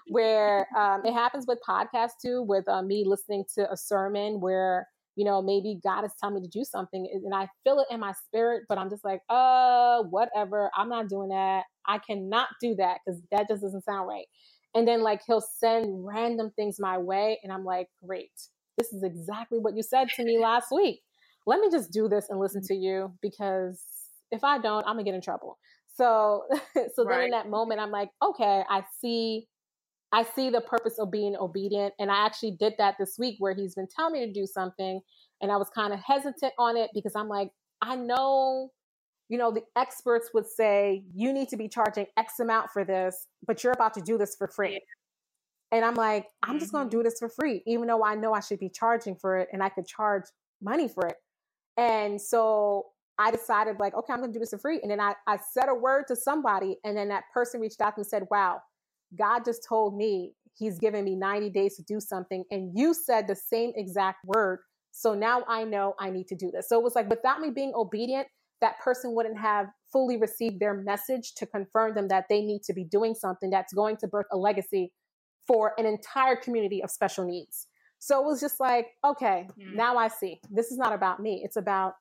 where 0.08 0.66
um, 0.76 1.02
it 1.04 1.12
happens 1.12 1.44
with 1.46 1.60
podcasts 1.66 2.18
too, 2.20 2.42
with 2.42 2.68
uh, 2.68 2.82
me 2.82 3.04
listening 3.06 3.44
to 3.54 3.70
a 3.70 3.76
sermon 3.76 4.40
where 4.40 4.88
you 5.16 5.24
know, 5.24 5.42
maybe 5.42 5.78
God 5.82 6.04
is 6.04 6.12
telling 6.20 6.36
me 6.36 6.42
to 6.42 6.48
do 6.48 6.64
something 6.64 7.08
and 7.12 7.34
I 7.34 7.48
feel 7.64 7.80
it 7.80 7.92
in 7.92 8.00
my 8.00 8.12
spirit, 8.26 8.64
but 8.68 8.78
I'm 8.78 8.90
just 8.90 9.04
like, 9.04 9.20
uh, 9.28 10.02
whatever. 10.04 10.70
I'm 10.76 10.88
not 10.88 11.08
doing 11.08 11.28
that. 11.30 11.64
I 11.86 11.98
cannot 11.98 12.48
do 12.60 12.74
that 12.76 12.98
because 13.04 13.20
that 13.32 13.48
just 13.48 13.62
doesn't 13.62 13.84
sound 13.84 14.08
right. 14.08 14.26
And 14.74 14.86
then 14.86 15.02
like 15.02 15.20
he'll 15.26 15.40
send 15.40 16.06
random 16.06 16.52
things 16.54 16.78
my 16.78 16.96
way, 16.96 17.38
and 17.42 17.52
I'm 17.52 17.64
like, 17.64 17.88
great. 18.04 18.30
This 18.78 18.92
is 18.92 19.02
exactly 19.02 19.58
what 19.58 19.76
you 19.76 19.82
said 19.82 20.08
to 20.16 20.24
me 20.24 20.38
last 20.38 20.68
week. 20.70 21.00
Let 21.46 21.60
me 21.60 21.70
just 21.70 21.90
do 21.90 22.08
this 22.08 22.26
and 22.30 22.38
listen 22.38 22.62
to 22.68 22.74
you 22.74 23.12
because 23.20 23.82
if 24.30 24.44
I 24.44 24.58
don't, 24.58 24.86
I'm 24.86 24.94
gonna 24.94 25.04
get 25.04 25.14
in 25.14 25.20
trouble. 25.20 25.58
So 25.96 26.44
so 26.94 27.04
right. 27.04 27.08
then 27.08 27.24
in 27.24 27.30
that 27.32 27.48
moment, 27.48 27.80
I'm 27.80 27.90
like, 27.90 28.10
okay, 28.22 28.62
I 28.68 28.84
see 29.00 29.48
I 30.12 30.24
see 30.24 30.50
the 30.50 30.60
purpose 30.60 30.98
of 30.98 31.10
being 31.10 31.36
obedient. 31.36 31.94
And 31.98 32.10
I 32.10 32.26
actually 32.26 32.52
did 32.52 32.74
that 32.78 32.96
this 32.98 33.16
week 33.18 33.36
where 33.38 33.54
he's 33.54 33.74
been 33.74 33.86
telling 33.94 34.14
me 34.14 34.26
to 34.26 34.32
do 34.32 34.46
something. 34.46 35.00
And 35.40 35.52
I 35.52 35.56
was 35.56 35.68
kind 35.70 35.92
of 35.92 36.00
hesitant 36.00 36.52
on 36.58 36.76
it 36.76 36.90
because 36.94 37.14
I'm 37.14 37.28
like, 37.28 37.50
I 37.80 37.96
know, 37.96 38.70
you 39.28 39.38
know, 39.38 39.52
the 39.52 39.62
experts 39.76 40.30
would 40.34 40.46
say 40.46 41.04
you 41.14 41.32
need 41.32 41.48
to 41.50 41.56
be 41.56 41.68
charging 41.68 42.06
X 42.16 42.40
amount 42.40 42.70
for 42.70 42.84
this, 42.84 43.26
but 43.46 43.62
you're 43.62 43.72
about 43.72 43.94
to 43.94 44.00
do 44.00 44.18
this 44.18 44.34
for 44.36 44.48
free. 44.48 44.80
And 45.72 45.84
I'm 45.84 45.94
like, 45.94 46.26
I'm 46.42 46.58
just 46.58 46.72
going 46.72 46.90
to 46.90 46.96
mm-hmm. 46.96 47.02
do 47.02 47.04
this 47.04 47.20
for 47.20 47.28
free, 47.28 47.62
even 47.66 47.86
though 47.86 48.04
I 48.04 48.16
know 48.16 48.32
I 48.32 48.40
should 48.40 48.58
be 48.58 48.68
charging 48.68 49.14
for 49.14 49.38
it 49.38 49.48
and 49.52 49.62
I 49.62 49.68
could 49.68 49.86
charge 49.86 50.24
money 50.60 50.88
for 50.88 51.06
it. 51.06 51.16
And 51.76 52.20
so 52.20 52.86
I 53.18 53.30
decided, 53.30 53.78
like, 53.78 53.94
okay, 53.94 54.12
I'm 54.12 54.18
going 54.18 54.32
to 54.32 54.36
do 54.36 54.40
this 54.40 54.50
for 54.50 54.58
free. 54.58 54.80
And 54.82 54.90
then 54.90 55.00
I, 55.00 55.14
I 55.26 55.38
said 55.52 55.68
a 55.68 55.74
word 55.74 56.04
to 56.08 56.16
somebody, 56.16 56.78
and 56.84 56.96
then 56.96 57.08
that 57.08 57.24
person 57.32 57.60
reached 57.60 57.80
out 57.80 57.96
and 57.96 58.06
said, 58.06 58.26
wow, 58.30 58.60
God 59.18 59.44
just 59.44 59.64
told 59.68 59.96
me 59.96 60.32
he's 60.56 60.78
given 60.78 61.04
me 61.04 61.16
90 61.16 61.50
days 61.50 61.76
to 61.76 61.82
do 61.82 62.00
something. 62.00 62.44
And 62.50 62.72
you 62.74 62.94
said 62.94 63.26
the 63.26 63.36
same 63.36 63.72
exact 63.74 64.24
word. 64.24 64.60
So 64.92 65.14
now 65.14 65.44
I 65.48 65.64
know 65.64 65.94
I 65.98 66.10
need 66.10 66.28
to 66.28 66.34
do 66.34 66.50
this. 66.50 66.68
So 66.68 66.78
it 66.78 66.82
was 66.82 66.94
like, 66.94 67.08
without 67.08 67.40
me 67.40 67.50
being 67.50 67.72
obedient, 67.74 68.26
that 68.60 68.78
person 68.80 69.14
wouldn't 69.14 69.38
have 69.38 69.66
fully 69.90 70.16
received 70.16 70.60
their 70.60 70.74
message 70.74 71.34
to 71.36 71.46
confirm 71.46 71.94
them 71.94 72.08
that 72.08 72.26
they 72.28 72.42
need 72.42 72.62
to 72.64 72.72
be 72.72 72.84
doing 72.84 73.14
something 73.14 73.50
that's 73.50 73.72
going 73.72 73.96
to 73.98 74.08
birth 74.08 74.26
a 74.32 74.36
legacy 74.36 74.92
for 75.46 75.72
an 75.78 75.86
entire 75.86 76.36
community 76.36 76.82
of 76.82 76.90
special 76.90 77.24
needs. 77.24 77.66
So 77.98 78.20
it 78.20 78.26
was 78.26 78.40
just 78.40 78.60
like, 78.60 78.88
okay, 79.04 79.48
mm-hmm. 79.58 79.76
now 79.76 79.96
I 79.96 80.08
see. 80.08 80.40
This 80.50 80.70
is 80.70 80.78
not 80.78 80.92
about 80.92 81.20
me. 81.20 81.42
It's 81.44 81.56
about 81.56 81.94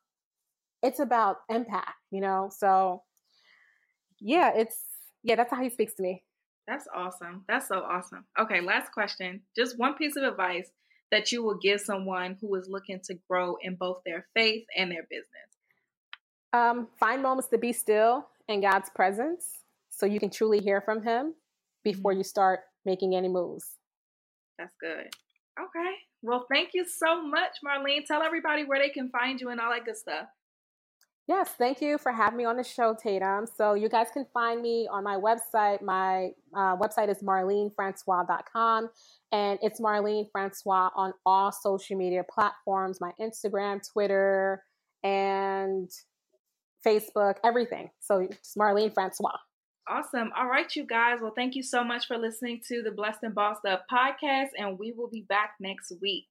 it's 0.82 1.00
about 1.00 1.38
impact, 1.50 1.92
you 2.10 2.22
know? 2.22 2.50
So 2.56 3.04
yeah, 4.20 4.52
it's 4.56 4.78
yeah, 5.24 5.36
that's 5.36 5.52
how 5.52 5.62
he 5.62 5.70
speaks 5.70 5.94
to 5.96 6.04
me. 6.04 6.24
That's 6.70 6.88
awesome. 6.94 7.44
That's 7.48 7.68
so 7.68 7.80
awesome. 7.80 8.26
Okay, 8.40 8.62
last 8.62 8.92
question. 8.92 9.42
Just 9.56 9.80
one 9.80 9.96
piece 9.96 10.16
of 10.16 10.24
advice 10.24 10.70
that 11.12 11.32
you 11.32 11.42
will 11.42 11.58
give 11.58 11.82
someone 11.82 12.38
who 12.40 12.54
is 12.54 12.68
looking 12.70 13.00
to 13.06 13.16
grow 13.28 13.58
in 13.64 13.74
both 13.74 14.02
their 14.06 14.28
faith 14.36 14.66
and 14.78 14.92
their 14.92 15.08
business. 15.10 15.50
Um, 16.54 16.88
find 17.00 17.24
moments 17.24 17.50
to 17.50 17.58
be 17.58 17.74
still 17.74 18.28
in 18.48 18.62
God's 18.62 18.92
presence 18.92 19.64
so 19.90 20.06
you 20.06 20.20
can 20.20 20.30
truly 20.30 20.60
hear 20.60 20.80
from 20.80 21.02
Him 21.02 21.34
before 21.84 22.12
mm-hmm. 22.12 22.20
you 22.20 22.24
start 22.24 22.60
making 22.86 23.16
any 23.16 23.30
moves. 23.30 23.66
That's 24.60 24.76
good. 24.80 25.08
Okay. 25.60 25.94
Well, 26.22 26.46
thank 26.54 26.70
you 26.76 26.86
so 26.86 27.26
much, 27.26 27.58
Marline. 27.64 28.06
Tell 28.06 28.22
everybody 28.22 28.64
where 28.66 28.80
they 28.80 28.90
can 28.90 29.10
find 29.10 29.42
you 29.42 29.50
and 29.50 29.60
all 29.60 29.72
that 29.72 29.86
good 29.86 29.98
stuff. 29.98 30.28
Yes, 31.30 31.52
thank 31.60 31.80
you 31.80 32.00
for 32.00 32.12
having 32.12 32.38
me 32.38 32.46
on 32.46 32.58
the 32.58 32.64
show, 32.64 32.96
Tatum. 33.00 33.46
So 33.56 33.76
you 33.76 33.88
guys 33.88 34.08
can 34.12 34.26
find 34.34 34.64
me 34.64 34.88
on 34.92 35.04
my 35.04 35.16
website. 35.16 35.80
My 35.80 36.32
uh, 36.56 36.76
website 36.76 37.08
is 37.08 37.22
marlinefrancois.com, 37.22 38.90
and 39.32 39.60
it's 39.62 39.80
Marline 39.80 40.26
Francois 40.32 40.90
on 40.96 41.14
all 41.28 41.52
social 41.52 41.98
media 41.98 42.26
platforms, 42.34 43.00
my 43.00 43.12
Instagram, 43.22 43.80
Twitter, 43.94 44.64
and 45.04 45.88
Facebook, 46.84 47.36
everything. 47.44 47.92
So 48.00 48.28
it's 48.32 48.58
Marline 48.58 48.90
Francois. 48.92 49.38
Awesome. 49.88 50.32
All 50.36 50.48
right, 50.48 50.76
you 50.76 50.84
guys. 50.84 51.20
Well, 51.22 51.34
thank 51.36 51.54
you 51.54 51.62
so 51.62 51.84
much 51.84 52.08
for 52.08 52.18
listening 52.18 52.62
to 52.70 52.82
the 52.82 52.90
Blessed 52.90 53.20
and 53.22 53.36
Bossed 53.36 53.66
Up 53.68 53.86
podcast, 53.92 54.50
and 54.58 54.80
we 54.80 54.94
will 54.98 55.10
be 55.10 55.28
back 55.30 55.52
next 55.60 55.94
week. 56.02 56.26